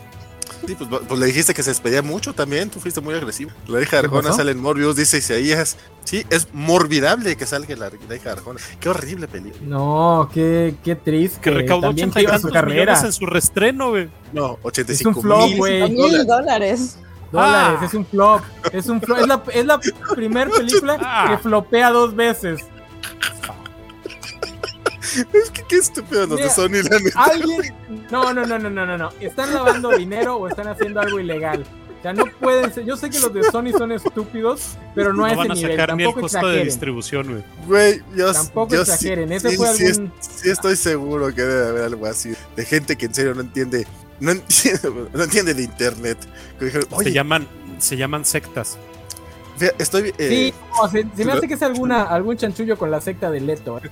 [0.66, 2.70] Sí, pues, pues le dijiste que se despedía mucho también.
[2.70, 3.50] Tú fuiste muy agresivo.
[3.66, 5.76] La hija de ¿Qué Arjona sale en Morbius, dice Isaías.
[6.04, 8.60] Sí, es morbidable que salga la, la hija de Arjona.
[8.80, 9.62] Qué horrible película.
[9.66, 11.40] No, qué, qué triste.
[11.40, 13.00] Que recaudó También 80 y iba su carrera.
[13.00, 14.08] en su restreno, güey.
[14.32, 15.90] No, Es 85 un flop, mil.
[15.90, 16.98] Mil dólares.
[17.32, 17.84] Dólares, Ah.
[17.86, 18.42] es un flop.
[18.72, 19.18] Es un flop.
[19.18, 19.80] Es la, es la
[20.14, 21.26] primer película Ah.
[21.30, 22.60] que flopea dos veces.
[25.32, 27.22] Es que qué estúpido los de Sony, la neta.
[27.24, 27.74] Alguien.
[28.10, 29.10] No, no, no, no, no, no, no.
[29.20, 31.64] Están lavando dinero o están haciendo algo ilegal.
[31.98, 32.84] O sea, no pueden ser.
[32.84, 35.54] Yo sé que los de Sony son estúpidos, pero no, a No ese van a
[35.54, 35.70] nivel.
[35.72, 36.64] sacar ni el Tampoco costo de exageren.
[36.66, 37.44] distribución, güey.
[37.68, 39.28] Güey, yo, Tampoco yo exageren.
[39.28, 40.12] Sí, Ese sí, fue sí, algún.
[40.20, 42.32] sí estoy seguro que debe haber algo así.
[42.56, 43.86] De gente que en serio no entiende.
[44.18, 44.80] No entiende,
[45.14, 46.18] no entiende de internet.
[46.58, 47.46] Que dijeron, Se llaman,
[47.78, 48.78] se llaman sectas.
[49.78, 50.14] Estoy.
[50.18, 53.30] eh, Sí, no, se, se me hace que es alguna, algún chanchullo con la secta
[53.30, 53.78] de Leto.
[53.78, 53.90] ¿eh?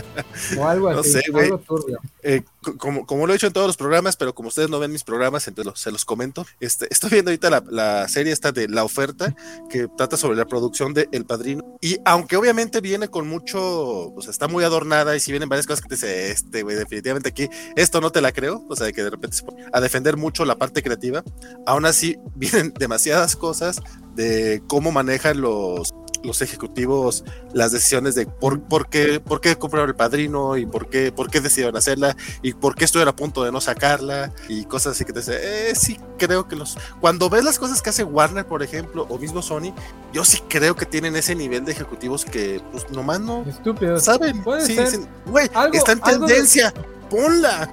[0.58, 1.10] O algo No así.
[1.12, 1.44] sé, güey.
[1.46, 1.98] algo turbio.
[2.22, 2.42] eh,
[2.78, 5.04] como, como lo he hecho en todos los programas, pero como ustedes no ven mis
[5.04, 6.46] programas, entonces se los comento.
[6.60, 9.34] Este, estoy viendo ahorita la, la serie esta de La Oferta,
[9.68, 11.76] que trata sobre la producción de El Padrino.
[11.80, 15.82] Y aunque obviamente viene con mucho, pues está muy adornada y si vienen varias cosas
[15.82, 18.92] que te dice, este, güey, definitivamente aquí, esto no te la creo, o sea, de
[18.92, 21.22] que de repente se pone a defender mucho la parte creativa,
[21.66, 23.80] aún así vienen demasiadas cosas
[24.14, 25.92] de cómo manejan los
[26.24, 30.88] los ejecutivos las decisiones de por, por qué por qué compraron el padrino y por
[30.88, 34.64] qué por qué decidieron hacerla y por qué estuvieron a punto de no sacarla y
[34.64, 37.90] cosas así que te dice eh, sí creo que los cuando ves las cosas que
[37.90, 39.72] hace Warner por ejemplo o mismo Sony
[40.12, 43.98] yo sí creo que tienen ese nivel de ejecutivos que pues nomás no Estúpido.
[43.98, 44.44] saben.
[44.64, 46.72] Sí, dicen, güey Algo- está en algo de- tendencia
[47.10, 47.68] ponla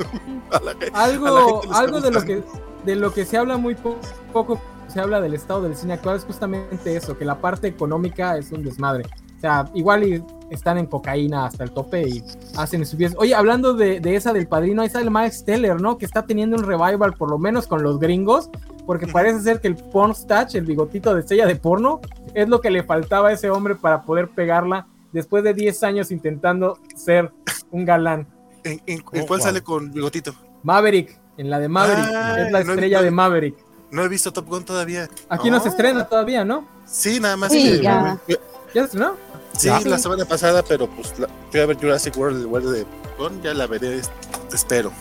[0.52, 2.44] A la- a la algo, gente algo de lo que
[2.86, 4.00] de lo que se habla muy po-
[4.34, 4.60] poco
[4.90, 8.52] se habla del estado del cine actual es justamente eso, que la parte económica es
[8.52, 9.04] un desmadre.
[9.38, 12.24] O sea, igual y están en cocaína hasta el tope y
[12.58, 13.18] hacen estupideces.
[13.18, 15.98] Oye, hablando de, de esa del padrino, ahí sale Miles Teller, ¿no?
[15.98, 18.50] Que está teniendo un revival, por lo menos con los gringos,
[18.86, 22.02] porque parece ser que el porn stash, el bigotito de estrella de porno,
[22.34, 26.12] es lo que le faltaba a ese hombre para poder pegarla después de 10 años
[26.12, 27.32] intentando ser
[27.72, 28.28] un galán.
[28.66, 29.48] ¿En, en- en Oh, cuál wow.
[29.48, 30.34] sale con bigotito?
[30.64, 33.56] Maverick, en la de Maverick, Ay, es la no estrella de Maverick.
[33.92, 35.10] No he visto Top Gun todavía.
[35.30, 36.66] Aquí no se estrena todavía, ¿no?
[36.86, 37.52] Sí, nada más.
[37.52, 38.18] Sí, que- ya.
[38.28, 38.38] ¿Ya
[38.74, 39.16] se estrenó?
[39.58, 39.80] Sí, Ya.
[39.82, 42.86] la semana pasada, pero pues la, fui a ver Jurassic World, el World de
[43.18, 44.12] Gon, ya la veré, es-
[44.54, 44.92] espero.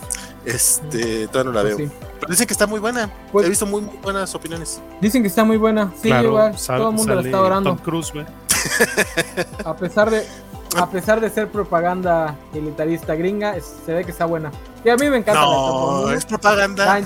[0.44, 1.86] Este, todavía no la Pues veo.
[1.88, 1.92] sí.
[2.20, 3.10] Pero dicen que está muy buena.
[3.30, 4.80] Pues- He visto muy, muy buenas opiniones.
[5.00, 5.92] Dicen que está muy buena.
[6.02, 6.58] Sí, claro, igual.
[6.58, 7.70] sal- todo el mundo la está adorando.
[7.70, 8.26] Tom Cruise, güey.
[9.64, 10.26] A pesar de
[10.76, 14.50] a pesar de ser propaganda militarista gringa, es- se ve que está buena.
[14.84, 16.12] Y a mí me encanta No, Top Gun.
[16.14, 17.00] es propaganda.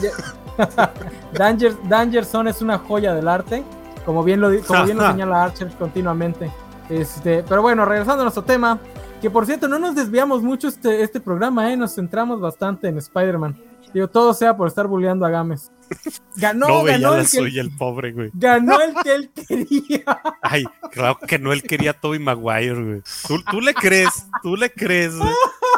[1.33, 3.63] Danger, Danger Zone es una joya del arte,
[4.05, 6.51] como bien lo, como bien lo señala Archer continuamente.
[6.89, 8.79] Este, pero bueno, regresando a nuestro tema,
[9.21, 11.77] que por cierto no nos desviamos mucho este, este programa, ¿eh?
[11.77, 13.57] nos centramos bastante en Spider-Man.
[13.95, 15.71] Digo, todo sea por estar bulleando a Gámez.
[16.37, 18.31] Ganó, No, ganó el que, suya, el pobre, güey.
[18.33, 20.05] ganó el que él quería.
[20.43, 23.03] Ay, claro que no, él quería a Toby Maguire, güey.
[23.29, 25.31] ¿Tú, tú le crees, tú le crees, güey.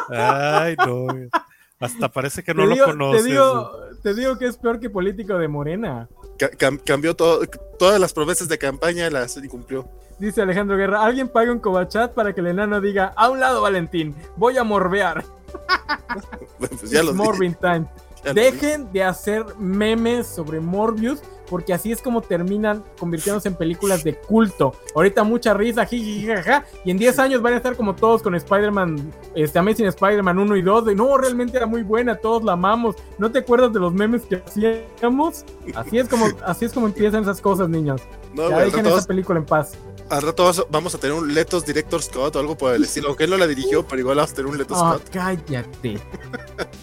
[0.09, 1.29] Ay, no, güey.
[1.79, 3.23] Hasta parece que no lo conoces.
[3.23, 3.71] te, digo,
[4.05, 6.07] te digo que es peor que político de Morena.
[6.37, 7.41] Ca- cam- cambió todo,
[7.79, 9.89] todas las promesas de campaña, las incumplió.
[10.19, 13.61] Dice Alejandro Guerra, alguien pague un cobachat para que el enano diga, a un lado
[13.63, 15.25] Valentín, voy a morbear.
[16.59, 17.85] Pues ya It's lo dije, Morbin time.
[18.23, 18.51] ya lo dije.
[18.51, 24.15] Dejen de hacer memes sobre Morbius, porque así es como terminan convirtiéndose en películas de
[24.15, 24.73] culto.
[24.95, 28.35] Ahorita mucha risa, jiji, jajaja, y en 10 años van a estar como todos con
[28.35, 32.53] Spider-Man, este Amazing Spider-Man 1 y 2, de no, realmente era muy buena, todos la
[32.53, 32.95] amamos.
[33.17, 35.45] ¿No te acuerdas de los memes que hacíamos?
[35.75, 38.01] Así es como, así es como empiezan esas cosas, niños.
[38.33, 39.73] No, ya dejen esa película en paz.
[40.09, 43.07] al rato vamos a tener un Letos Director Scott o algo por el estilo.
[43.07, 45.09] Aunque él no la dirigió, pero igual vamos a tener un Letos Ah, Scott.
[45.11, 45.99] cállate.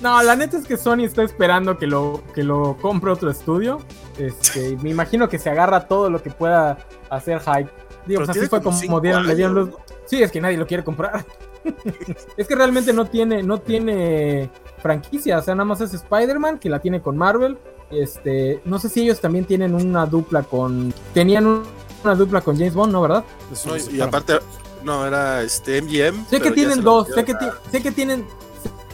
[0.01, 3.81] No, la neta es que Sony está esperando que lo, que lo compre otro estudio.
[4.19, 6.79] Este, y me imagino que se agarra todo lo que pueda
[7.11, 7.71] hacer hype.
[8.07, 9.69] Digo, pues así fue como como dieron, le dieron los.
[10.07, 11.25] Sí, es que nadie lo quiere comprar.
[12.37, 14.51] es que realmente no tiene, no tiene
[14.83, 15.39] franquicia.
[15.39, 17.57] O sea, nada más es Spider-Man, que la tiene con Marvel.
[17.91, 20.93] Este, no sé si ellos también tienen una dupla con.
[21.15, 21.63] Tenían un-
[22.03, 23.03] una dupla con James Bond, ¿no?
[23.03, 23.25] ¿Verdad?
[23.53, 24.35] Eso No, y aparte,
[24.83, 26.27] no, era este MGM.
[26.29, 27.35] Sé que tienen dos, sé que,
[27.71, 28.27] sé que tienen,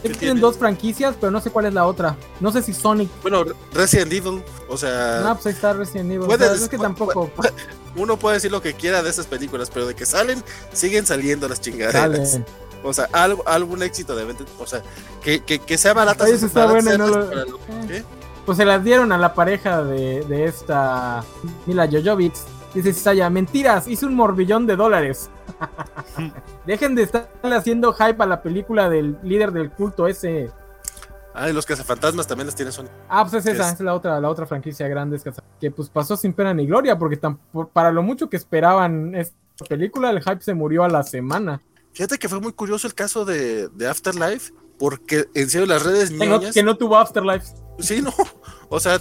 [0.01, 2.15] que ¿Qué tienen dos franquicias, pero no sé cuál es la otra.
[2.39, 3.09] No sé si Sonic.
[3.21, 3.43] Bueno,
[3.73, 6.23] Resident Evil, o sea, No, pues ahí está Resident Evil.
[6.23, 7.29] O puedes- sea, es que tampoco
[7.95, 10.43] uno puede decir lo que quiera de esas películas, pero de que salen,
[10.73, 12.31] siguen saliendo las chingaderas.
[12.31, 12.45] salen.
[12.83, 14.81] O sea, algo, algún éxito de venta, o sea,
[15.21, 16.27] que, que, que sea barata.
[16.29, 18.03] Eso está bueno y no lo- para lo- ¿qué?
[18.45, 21.23] Pues se las dieron a la pareja de, de esta
[21.65, 22.33] Mila Jojovic.
[22.73, 25.29] Dice Saya, mentiras, hice un morbillón de dólares.
[26.65, 30.51] Dejen de estarle haciendo hype a la película del líder del culto ese.
[31.33, 32.87] Ah, y los cazafantasmas también las tiene Sony.
[33.07, 35.23] Ah, pues es esa, Es- la otra, la otra franquicia grande es
[35.59, 37.37] que, pues pasó sin pena ni gloria, porque tan-
[37.71, 39.35] para lo mucho que esperaban esta
[39.67, 41.61] película, el hype se murió a la semana.
[41.93, 46.09] Fíjate que fue muy curioso el caso de, de Afterlife, porque en serio las redes
[46.11, 47.47] Que no, que no tuvo Afterlife.
[47.79, 48.11] sí, no,
[48.69, 48.99] o sea,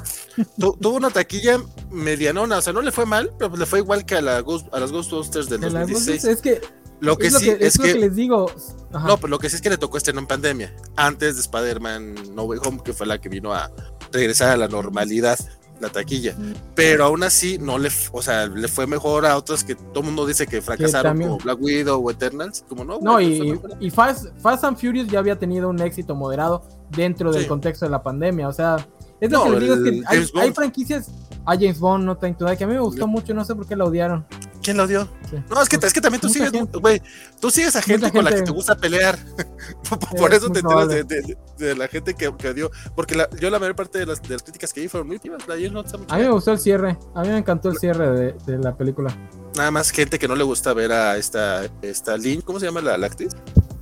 [0.59, 4.05] tu- tuvo una taquilla medianona, o sea, no le fue mal, pero le fue igual
[4.05, 6.23] que a, la Ghost- a las Ghostbusters del De las 2016.
[6.23, 6.61] voces, es que
[7.01, 8.51] Lo que es lo sí que, es es lo que, que les digo.
[8.93, 9.07] Ajá.
[9.07, 12.35] no, pero lo que sí es que le tocó estrenar en pandemia, antes de Spider-Man
[12.35, 13.71] No Way Home, que fue la que vino a
[14.11, 15.39] regresar a la normalidad,
[15.81, 16.35] la taquilla.
[16.75, 20.07] Pero aún así, no le, o sea, le fue mejor a otras que todo el
[20.07, 22.99] mundo dice que fracasaron, como Black Widow o Eternals, como no.
[23.01, 23.61] No, y,
[23.95, 27.49] Fast, Fast and Furious ya había tenido un éxito moderado dentro del Sí.
[27.49, 28.49] contexto de la pandemia.
[28.49, 28.85] O sea,
[29.21, 31.11] es lo No, que les digo, es que hay, franquicias.
[31.45, 33.55] A James Bond, No Time to Die, que a mí me gustó mucho, no sé
[33.55, 34.27] por qué la odiaron.
[34.63, 35.09] ¿Quién dio?
[35.31, 35.37] Sí.
[35.49, 37.01] No, es que, es que también tú Mucha sigues, güey,
[37.41, 39.19] tú sigues a gente, con la que te gusta pelear.
[40.19, 42.71] Por Es eso te enteras de, de- de la gente que, que dio.
[42.95, 45.17] Porque la- yo la mayor parte de las, de las críticas que vi fueron muy
[45.17, 45.49] vivas.
[45.49, 47.79] La no está muy A mí me gustó el cierre, a mí me encantó el
[47.79, 49.17] cierre de, de la película.
[49.57, 52.83] Nada más gente que no le gusta ver a esta, esta Lynn, ¿cómo se llama
[52.83, 53.35] la, la actriz?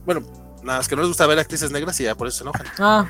[0.04, 0.20] Bueno,
[0.62, 2.66] nada más que no les gusta ver actrices negras y ya por eso se enojan.
[2.78, 3.08] Ah,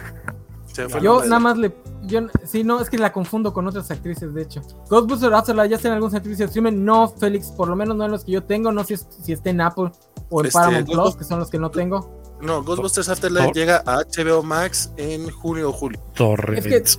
[0.77, 1.75] Se fue yo nada más le.
[2.03, 4.61] Yo, sí, no, es que la confundo con otras actrices, de hecho.
[4.89, 6.85] Ghostbusters Afterlife ya está en algún servicio de streaming.
[6.85, 8.71] No, Félix, por lo menos no en los que yo tengo.
[8.71, 9.91] No sé si, si está en Apple
[10.31, 12.23] o en Este, Paramount Plus, que son los que no tengo.
[12.41, 15.99] No, Ghostbusters Afterlife llega a HBO Max en junio o julio.
[16.15, 16.59] Torre.
[16.59, 16.97] Es que, es,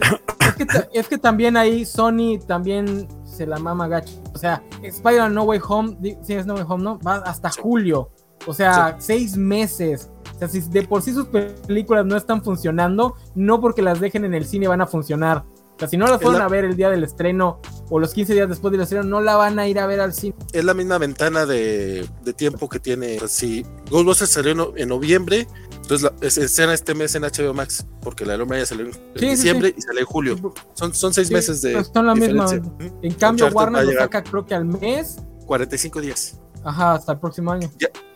[0.57, 4.11] que, ta- es que también ahí Sony también se la mama gacho.
[4.33, 6.99] O sea, Spider-Man No Way Home, sí es No Way Home, ¿no?
[6.99, 7.59] Va hasta Sí.
[7.61, 8.09] julio.
[8.47, 10.09] O sea, seis meses.
[10.37, 14.23] O sea, si de por sí sus películas no están funcionando, no porque las dejen
[14.23, 15.43] en el cine van a funcionar.
[15.75, 17.59] O sea, si no las fueron la- a ver el día del estreno
[17.89, 20.13] o los 15 días después del estreno, no la van a ir a ver al
[20.13, 20.35] cine.
[20.53, 23.19] Es la misma ventana de, de tiempo que tiene.
[23.27, 25.47] Si Ghostbusters salió en, no- en noviembre,
[25.81, 28.93] entonces la, es- escena este mes en HBO Max, porque la Loma ya salió en,
[28.93, 30.53] sí, diciembre y sale en julio.
[30.73, 31.83] Son, son seis meses de.
[31.83, 32.57] son la diferencia.
[33.01, 35.17] En cambio, Uncharted Warner lo saca creo que al mes.
[35.45, 36.39] 45 días.
[36.67, 37.69] Ajá, hasta el próximo año.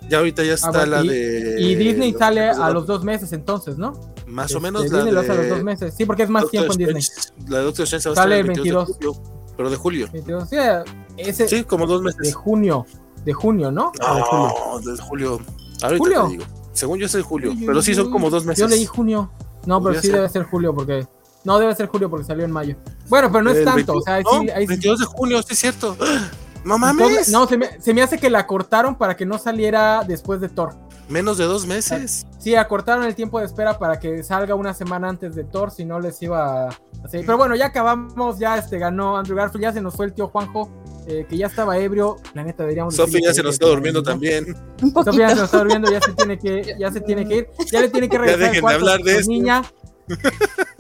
[0.10, 1.62] Ya ahorita ya está Ah, bueno, la y- de.
[1.62, 3.94] Y Disney sale de a los dos meses entonces, ¿no?
[4.28, 5.50] Más o Este, menos la Disney lo hace a los de.
[5.52, 5.94] dos meses.
[5.98, 7.04] Sí, porque es más Doctor tiempo en Disney.
[7.48, 9.24] La de Doctor Strange Sale el el 22 de julio,
[9.56, 10.10] pero de julio.
[10.12, 10.56] 22, sí,
[11.18, 12.36] ese Sí, como dos de meses.
[12.36, 12.86] junio.
[13.24, 13.92] De junio, ¿no?
[14.02, 14.50] O de julio.
[14.84, 15.40] No, de julio.
[15.82, 16.24] Ahorita ¿Julio?
[16.26, 16.44] te digo.
[16.74, 18.60] Según yo es de julio, pero sí son como dos meses.
[18.62, 19.32] Yo leí junio.
[19.66, 20.16] No, pero sí ser.
[20.18, 21.08] debe ser julio porque.
[21.44, 22.76] No, debe ser julio porque salió en mayo.
[23.10, 23.76] Bueno, pero no es El tanto.
[23.76, 25.96] 20 O sea, no, sí, ahí sí- 22 de junio, sí es cierto.
[26.64, 27.08] No mames.
[27.08, 30.40] Entonces, no, se me, se me hace que la cortaron para que no saliera después
[30.42, 30.76] de Thor.
[31.10, 32.26] Menos de dos meses.
[32.40, 35.84] Sí, acortaron el tiempo de espera para que salga una semana antes de Thor, si
[35.84, 36.70] no les iba a
[37.04, 37.26] hacer.
[37.26, 40.30] Pero bueno, ya acabamos, ya este ganó Andrew Garfield, ya se nos fue el tío
[40.30, 40.72] Juanjo,
[41.08, 42.18] eh, que ya estaba ebrio.
[42.34, 44.56] La neta deberíamos Sofía ya se nos está durmiendo también.
[44.82, 45.12] Un poquito.
[45.12, 47.48] Sofía ya se nos está durmiendo, ya se tiene que, ya se tiene que ir,
[47.72, 49.32] ya le tiene que regresar dejen el de cuarto hablar a de su esto.
[49.32, 49.62] niña.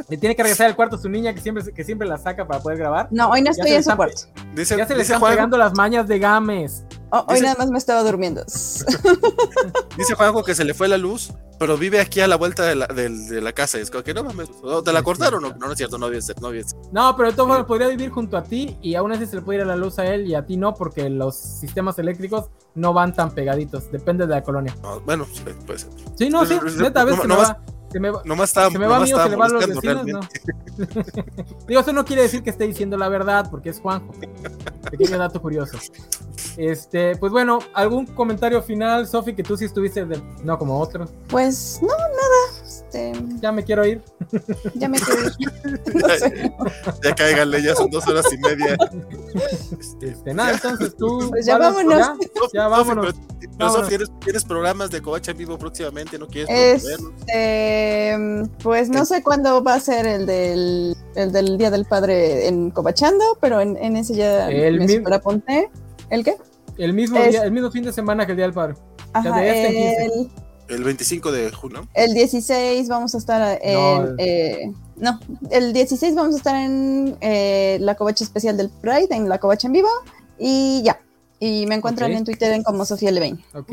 [0.09, 2.45] Le tiene que regresar al cuarto a su niña que siempre, que siempre la saca
[2.45, 3.07] para poder grabar.
[3.11, 4.21] No, hoy no Ya estoy se en su cuarto.
[4.53, 6.83] Dice, Ya se le están Juan, pegando las mañas de Games.
[7.11, 8.43] Oh, hoy Dice- nada más me estaba durmiendo.
[9.97, 12.75] dice Juanjo que se le fue la luz, pero vive aquí a la vuelta de
[12.75, 13.77] la, de la casa.
[13.77, 15.41] Y es como que no mames, ¿o ¿te la cortaron?
[15.41, 16.65] No, no, no es cierto, no ser, no ser.
[16.91, 19.41] No, pero de todas formas podría vivir junto a ti y aún así se le
[19.41, 22.49] puede ir a la luz a él y a ti no, porque los sistemas eléctricos
[22.75, 24.75] no van tan pegaditos, depende de la colonia.
[24.81, 25.89] No, bueno, sí, puede ser.
[26.15, 27.59] Sí, no, sí, neta, a veces no- se no me vas- va.
[27.91, 29.35] Se me va, Nomás estaba, se me va a nomás mí o se estaba le
[29.35, 30.13] va a los vecinos, realmente.
[30.13, 31.53] no.
[31.67, 34.13] Digo, eso no quiere decir que esté diciendo la verdad, porque es Juanjo.
[34.89, 35.77] Pequeño dato curioso.
[36.57, 41.09] Este, pues bueno, ¿algún comentario final, Sofi, que tú sí estuviste de- no como otros?
[41.29, 42.50] Pues no, nada.
[42.93, 44.01] Este, Ya me quiero ir.
[44.75, 45.81] ya me quiero ir.
[45.93, 46.53] No sé.
[47.03, 48.77] Ya cáiganle, ya son dos horas y media.
[50.01, 51.27] Este, nada, entonces tú.
[51.29, 51.97] Pues ya vámonos.
[52.53, 53.13] Ya, vámonos.
[53.13, 53.75] Pero, pero, Vámonos.
[53.75, 56.17] Sofi, ¿tienes, tienes programas de Covacha en vivo próximamente?
[56.19, 56.83] ¿No quieres?
[56.85, 58.17] Este,
[58.63, 62.71] pues no sé cuándo va a ser el del, el del Día del Padre en
[62.71, 65.69] Cobachando, pero en, en ese ya El me mi- superapunté.
[66.09, 66.35] ¿El qué?
[66.77, 68.75] El mismo, Es- día, el mismo fin de semana que el Día del Padre.
[69.13, 70.31] Ajá, este el,
[70.71, 71.87] El 25 de junio.
[71.93, 73.73] el 16 vamos a estar en...
[73.73, 75.19] No, eh, No,
[75.49, 79.67] el 16 vamos a estar en eh, la covacha especial del Pride, en la covacha
[79.67, 79.89] en vivo,
[80.39, 81.01] y ya.
[81.39, 83.43] Y me encuentran en Twitter en como Sofía Levein.
[83.55, 83.71] Ok.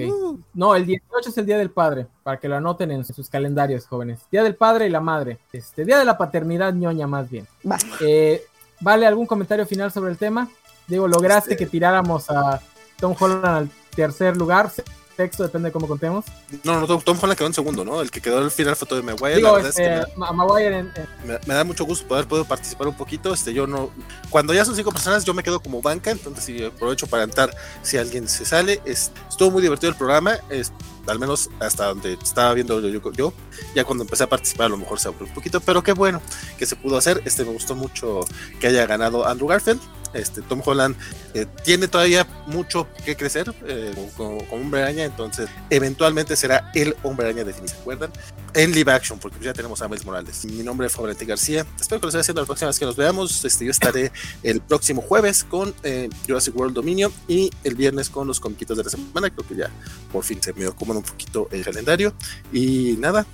[0.55, 3.87] No, el 18 es el Día del Padre, para que lo anoten en sus calendarios,
[3.87, 4.21] jóvenes.
[4.33, 5.39] Día del Padre y la Madre.
[5.53, 7.47] Este, Día de la Paternidad ñoña, más bien.
[7.71, 7.77] Va.
[8.01, 8.43] Eh,
[8.81, 10.49] ¿Vale algún comentario final sobre el tema?
[10.87, 12.61] Digo, lograste Este- que tiráramos a
[12.99, 14.71] Tom Holland al tercer lugar,
[15.19, 16.25] sexto, depende de cómo contemos.
[16.65, 18.01] No, no, Tom, Tom Holland quedó en segundo, ¿no?
[18.01, 19.41] El que quedó al final fue todo de Maguire.
[19.43, 22.27] la Digo, este, es que Maguire en- en- me, me- me da mucho gusto poder,
[22.29, 23.35] poder participar un poquito.
[23.35, 23.91] Este, yo no.
[24.31, 27.55] Cuando ya son cinco personas, yo me quedo como banca, entonces sí, aprovecho para entrar
[27.83, 28.81] si alguien se sale.
[28.85, 30.39] Es, estuvo muy divertido el programa.
[30.49, 30.73] Es,
[31.09, 33.33] al menos hasta donde estaba viendo yo, yo, yo.
[33.75, 36.23] Ya cuando empecé a participar, a lo mejor se abrió un poquito, pero qué bueno
[36.59, 37.23] que se pudo hacer.
[37.25, 38.21] Este, me gustó mucho
[38.61, 39.81] que haya ganado Andrew Garfield.
[40.13, 40.97] Este, Tom Holland
[41.35, 46.97] eh, tiene todavía mucho que crecer eh, como, como hombre araña, entonces eventualmente será el
[47.03, 48.11] hombre araña definido, ¿se acuerdan?
[48.55, 50.45] En live action, porque ya tenemos a Miles Morales.
[50.47, 51.67] Mi nombre es Fabrente García.
[51.79, 53.45] Espero que lo esté haciendo la próxima vez que nos veamos.
[53.45, 54.11] Este, yo estaré
[54.43, 58.85] el próximo jueves con eh, Jurassic World Dominion y el viernes con los comiquitos de
[58.85, 59.31] la semana.
[59.31, 59.71] Creo que ya
[60.11, 62.15] por fin se me acomoda un poquito el calendario.
[62.53, 63.27] Y nada,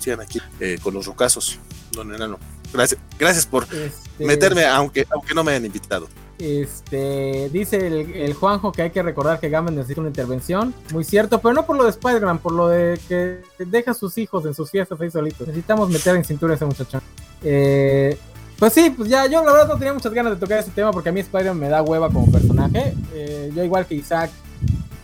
[0.00, 1.58] sigan aquí eh, con los rocazos,
[1.92, 2.38] don Enano.
[2.72, 6.08] Gracias, gracias por este, meterme, aunque, aunque no me hayan invitado.
[6.38, 10.74] Este, dice el, el Juanjo que hay que recordar que Games necesita una intervención.
[10.92, 14.16] Muy cierto, pero no por lo de Spider-Man, por lo de que deja a sus
[14.16, 15.46] hijos en sus fiestas ahí solitos.
[15.46, 17.02] Necesitamos meter en cintura a ese muchachón.
[17.42, 18.16] Eh,
[18.58, 20.92] pues sí, pues ya, yo la verdad no tenía muchas ganas de tocar ese tema
[20.92, 22.94] porque a mí Spider-Man me da hueva como personaje.
[23.12, 24.30] Eh, yo igual que Isaac,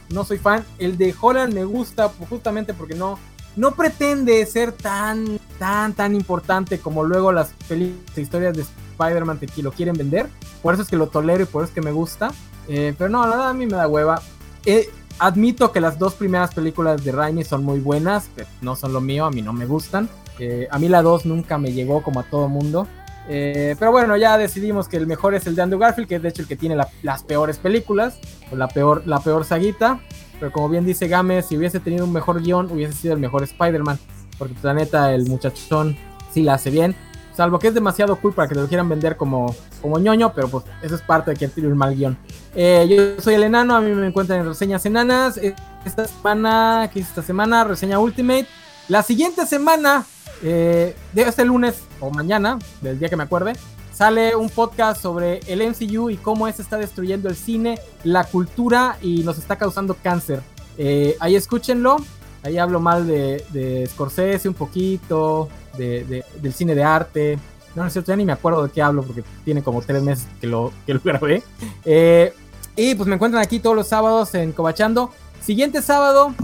[0.09, 0.65] no soy fan.
[0.79, 3.19] El de Holland me gusta justamente porque no,
[3.57, 9.63] no pretende ser tan, tan, tan importante como luego las películas historias de Spider-Man que
[9.63, 10.29] lo quieren vender.
[10.63, 12.31] Por eso es que lo tolero y por eso es que me gusta.
[12.69, 14.21] Eh, pero no, la a mí me da hueva.
[14.65, 14.89] Eh,
[15.19, 19.01] admito que las dos primeras películas de Raimi son muy buenas, pero no son lo
[19.01, 20.09] mío, a mí no me gustan.
[20.39, 22.87] Eh, a mí la 2 nunca me llegó como a todo mundo.
[23.29, 26.23] Eh, pero bueno, ya decidimos que el mejor es el de Andrew Garfield, que es
[26.23, 28.19] de hecho el que tiene la- las peores películas,
[28.53, 29.99] o la peor, la peor saguita.
[30.39, 33.43] Pero como bien dice Gámez, si hubiese tenido un mejor guion, hubiese sido el mejor
[33.43, 33.99] Spider-Man.
[34.39, 35.97] Porque la neta, el muchachón
[36.33, 36.95] sí la hace bien.
[37.35, 40.49] Salvo que es demasiado cool para que te lo quieran vender como, como ñoño, pero
[40.49, 42.17] pues eso es parte de que tiene un mal guion.
[42.55, 45.39] Eh, yo soy el enano, a mí me encuentran en reseñas enanas.
[45.85, 47.65] Esta semana, ¿qué hice esta semana?
[47.65, 48.47] Reseña Ultimate.
[48.89, 50.07] La siguiente semana,
[50.43, 53.53] eh, de este lunes o mañana, del día que me acuerde,
[53.97, 58.99] sale un podcast sobre el MCU y cómo ese está destruyendo el cine, la cultura
[59.01, 60.43] y nos está causando cáncer.
[60.77, 61.97] Eh, ahí escúchenlo.
[62.43, 65.49] Ahí hablo mal de, de Scorsese un poquito,
[65.79, 67.39] de, de- del cine de arte.
[67.75, 70.03] No, no es cierto, ya ni me acuerdo de qué hablo porque tiene como tres
[70.03, 71.43] meses que lo, que lo grabé.
[71.85, 72.33] Eh,
[72.77, 75.11] y pues me encuentran aquí todos los sábados en Cobachando.
[75.41, 76.35] Siguiente sábado,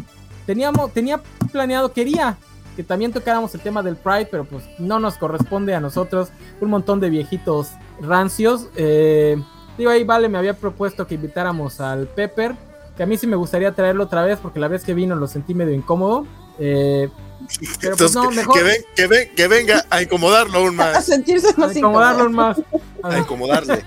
[0.47, 1.21] teníamos, tenía
[1.53, 2.37] planeado, quería
[2.77, 6.31] que también tocáramos el tema del Pride, pero pues no nos corresponde a nosotros.
[6.61, 7.69] Un montón de viejitos
[8.01, 8.69] rancios.
[8.77, 9.37] Eh,
[9.79, 12.55] digo, ahí Vale me había propuesto que invitáramos al Pepper,
[12.97, 15.27] que a mí sí me gustaría traerlo otra vez porque la vez que vino lo
[15.27, 16.27] sentí medio incómodo.
[16.59, 17.09] Eh,
[17.81, 20.93] pero pues no, que- mejor que, ven- que ven- que venga a incomodarlo aún A
[20.93, 21.05] más.
[21.05, 22.65] sentirse más incomodarlo incómodo.
[23.03, 23.15] más.
[23.15, 23.85] A incomodarle.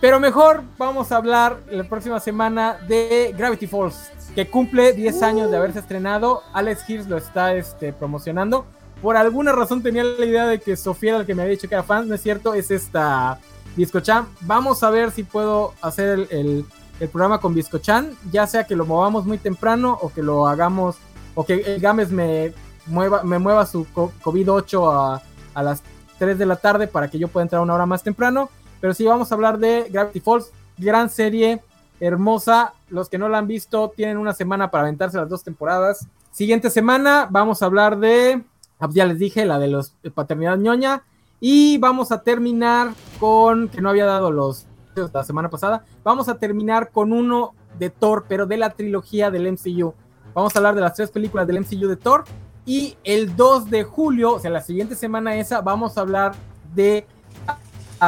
[0.00, 5.50] Pero mejor vamos a hablar la próxima semana de Gravity Falls, que cumple 10 años
[5.50, 6.42] de haberse estrenado.
[6.52, 8.64] Alex Hills lo está este, promocionando.
[9.02, 11.68] Por alguna razón tenía la idea de que Sofía era el que me había dicho
[11.68, 13.38] que era fan, no es cierto, es esta
[13.76, 14.26] Discochan.
[14.42, 16.64] Vamos a ver si puedo hacer el,
[17.00, 20.96] el- programa con Discochan, ya sea que lo movamos muy temprano o que lo hagamos,
[21.34, 22.52] o que el Games me
[22.84, 25.22] mueva, me mueva su co- COVID-8 a,
[25.54, 25.82] a las
[26.18, 28.50] 3 de la tarde para que yo pueda entrar una hora más temprano.
[28.82, 31.62] Pero sí, vamos a hablar de Gravity Falls, gran serie,
[32.00, 32.72] hermosa.
[32.88, 36.06] Los que no la han visto tienen una semana para aventarse las dos temporadas.
[36.32, 38.42] Siguiente semana vamos a hablar de,
[38.78, 41.02] ah, ya les dije, la de los de paternidad ñoña.
[41.40, 44.66] Y vamos a terminar con, que no había dado los
[45.14, 49.46] la semana pasada, vamos a terminar con uno de Thor, pero de la trilogía del
[49.52, 49.94] MCU.
[50.34, 52.24] Vamos a hablar de las tres películas del MCU de Thor.
[52.66, 56.32] Y el 2 de julio, o sea, la siguiente semana esa, vamos a hablar
[56.74, 57.06] de
[57.46, 57.56] a-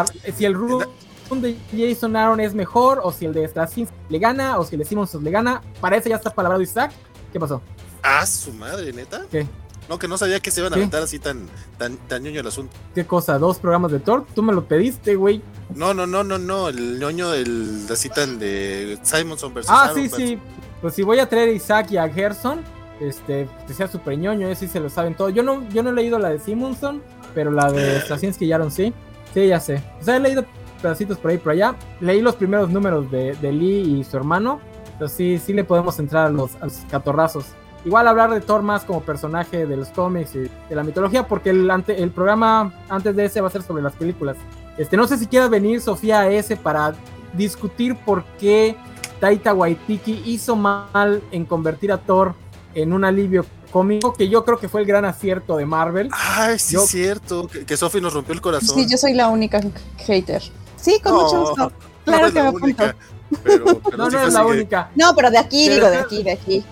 [0.01, 0.85] a- si el run
[1.41, 4.81] de Jason Aaron es mejor, o si el de Straczynski le gana, o si el
[4.81, 5.63] de Simmons le gana.
[5.81, 6.93] Para eso ya está palabrado Isaac.
[7.33, 7.63] ¿Qué pasó?
[8.03, 9.23] Ah, su madre, neta.
[9.31, 9.47] ¿Qué?
[9.89, 10.83] No, que no sabía que se iban a ¿Qué?
[10.83, 11.49] aventar así tan,
[11.79, 12.73] tan, tan ñoño el asunto.
[12.95, 13.39] ¿Qué cosa?
[13.39, 14.27] ¿Dos programas de Thor?
[14.35, 15.43] Tú me lo pediste, güey.
[15.75, 16.69] No, no, no, no, no.
[16.69, 20.39] El ñoño del así tan de Simonson versus Ah, Aaron sí, versus- sí.
[20.81, 22.61] Pues si voy a traer a Isaac y a Gerson,
[23.01, 25.29] este, que sea super ñoño, ellos sí se lo saben todo.
[25.31, 27.03] Yo no, yo no he leído la de Simonson,
[27.35, 28.93] pero la de Straczynski y Aaron sí.
[29.35, 29.83] Sí, ya sé.
[30.01, 30.45] O sea, he leído
[30.83, 31.75] pedacitos por ahí por allá.
[32.01, 34.61] Leí los primeros números de, de Lee y su hermano.
[34.93, 37.47] Entonces sí, sí le podemos entrar a los, a los catorrazos.
[37.85, 41.51] Igual hablar de Thor más como personaje de los cómics y de la mitología, porque
[41.51, 44.37] el, ante, el programa antes de ese va a ser sobre las películas.
[44.77, 46.95] Este, no sé si quieras venir, Sofía, a ese para
[47.33, 48.77] discutir por qué
[49.19, 52.35] Taita Waititi hizo mal en convertir a Thor
[52.75, 56.09] en un alivio cómico, que yo creo que fue el gran acierto de Marvel.
[56.13, 57.49] Ay, sí, Yo- es cierto.
[57.49, 58.77] Que, que Sophie nos rompió el corazón.
[58.79, 59.61] Sí, yo soy la única
[59.99, 60.43] hater.
[60.83, 61.57] Sí, con No, mucho gusto.
[61.65, 61.73] no
[62.05, 62.65] Claro es que la me apunto.
[62.67, 62.97] única.
[63.43, 64.91] Pero, pero No, no es la que- única.
[64.97, 66.65] No, pero de aquí, Pero digo, de aquí, de aquí.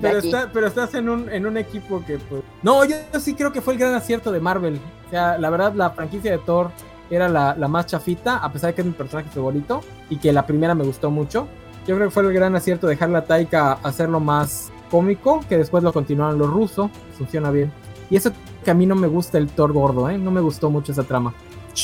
[0.00, 0.28] Pero, aquí.
[0.28, 2.42] está- pero estás en un, en un equipo que, pues.
[2.62, 4.80] No, yo, yo sí creo que fue el gran acierto de Marvel.
[5.06, 6.70] O sea, la verdad, la franquicia de Thor
[7.10, 9.80] era la, la más chafita, a pesar de que es mi personaje favorito
[10.10, 11.46] y que la primera me gustó mucho.
[11.86, 15.82] Yo creo que fue el gran acierto dejarle a Taika hacerlo más cómico, que después
[15.82, 16.90] lo continuaron los rusos.
[17.16, 17.72] Funciona bien.
[18.10, 18.30] Y eso
[18.64, 20.18] que a mí no me gusta el Thor gordo, ¿eh?
[20.18, 21.32] No me gustó mucho esa trama.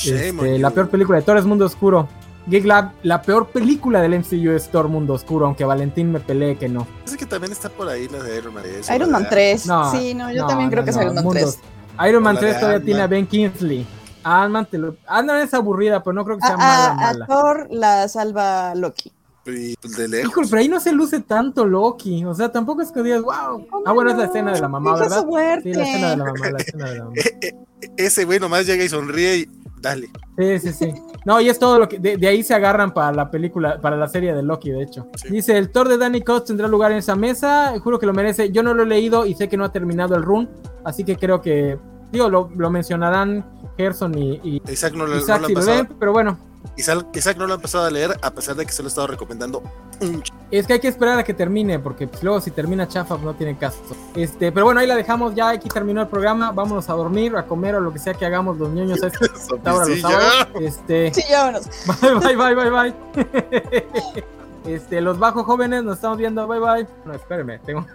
[0.04, 0.74] Este, la you.
[0.74, 2.08] peor película de Thor es Mundo Oscuro.
[2.46, 6.56] Geek Lab, la peor película del MCU es Thor Mundo Oscuro, aunque Valentín me pelee
[6.56, 6.86] que no.
[6.98, 8.64] Parece que también está por ahí la de Iron Man.
[8.66, 9.36] eso, Iron Man ¿verdad?
[9.36, 9.66] 3.
[9.66, 11.58] No, sí, no, yo no, también creo no, que es Iron Man mundos.
[11.96, 12.08] 3.
[12.10, 13.86] Iron Man O la 3 de todavía tiene a Ben Kingsley.
[14.24, 14.66] Ant-Man.
[15.06, 17.26] Ant-Man es aburrida, pero no creo que sea A, mala, a- a mala.
[17.26, 19.10] Thor la salva Loki.
[19.46, 20.30] Y pues, de lejos.
[20.30, 22.24] Híjole, pero ahí no se luce tanto Loki.
[22.24, 23.66] O sea, tampoco es que digas, wow.
[23.86, 25.24] Ah, bueno, es la escena de la mamá, ¿verdad?
[25.62, 27.16] Sí, la escena de la mamá, la escena de la mamá.
[27.16, 27.38] Eh,
[27.80, 29.48] eh, ese güey nomás llega y sonríe y
[29.84, 30.08] dale.
[30.36, 30.94] Sí, sí, sí.
[31.24, 31.98] No, y es todo lo que.
[31.98, 35.06] De, de ahí se agarran para la película, para la serie de Loki, de hecho.
[35.16, 35.28] Sí.
[35.28, 37.72] Dice: el Thor de Danny Cox tendrá lugar en esa mesa.
[37.78, 38.50] Juro que lo merece.
[38.50, 40.48] Yo no lo he leído y sé que no ha terminado el run.
[40.84, 41.78] Así que creo que.
[42.10, 43.44] Digo, lo, lo mencionarán
[43.76, 46.38] Gerson y, y Isaac no, lo- no si ven, pero bueno.
[46.76, 48.90] Isaac, Isaac no lo ha empezado a leer a pesar de que se lo he
[48.90, 49.62] estado recomendando
[50.00, 53.14] un Es que hay que esperar a que termine, porque pues, luego si termina chafa,
[53.14, 53.78] pues, no tiene caso.
[54.14, 57.46] Este, pero bueno, ahí la dejamos ya, aquí terminó el programa, vámonos a dormir, a
[57.46, 60.48] comer o lo que sea que hagamos los niños a esta hora los sábados.
[60.60, 61.68] Este, Sí, ya vámonos.
[62.22, 64.24] bye, bye, bye, bye, bye.
[64.64, 66.86] Este, los bajos jóvenes nos estamos viendo, bye, bye.
[67.04, 67.86] No, espérenme, tengo,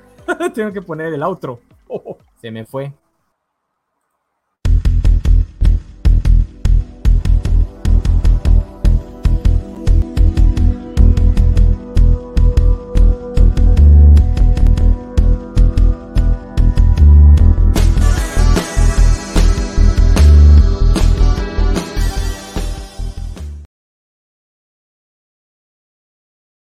[0.54, 1.60] tengo que poner el outro.
[2.40, 2.94] se me fue.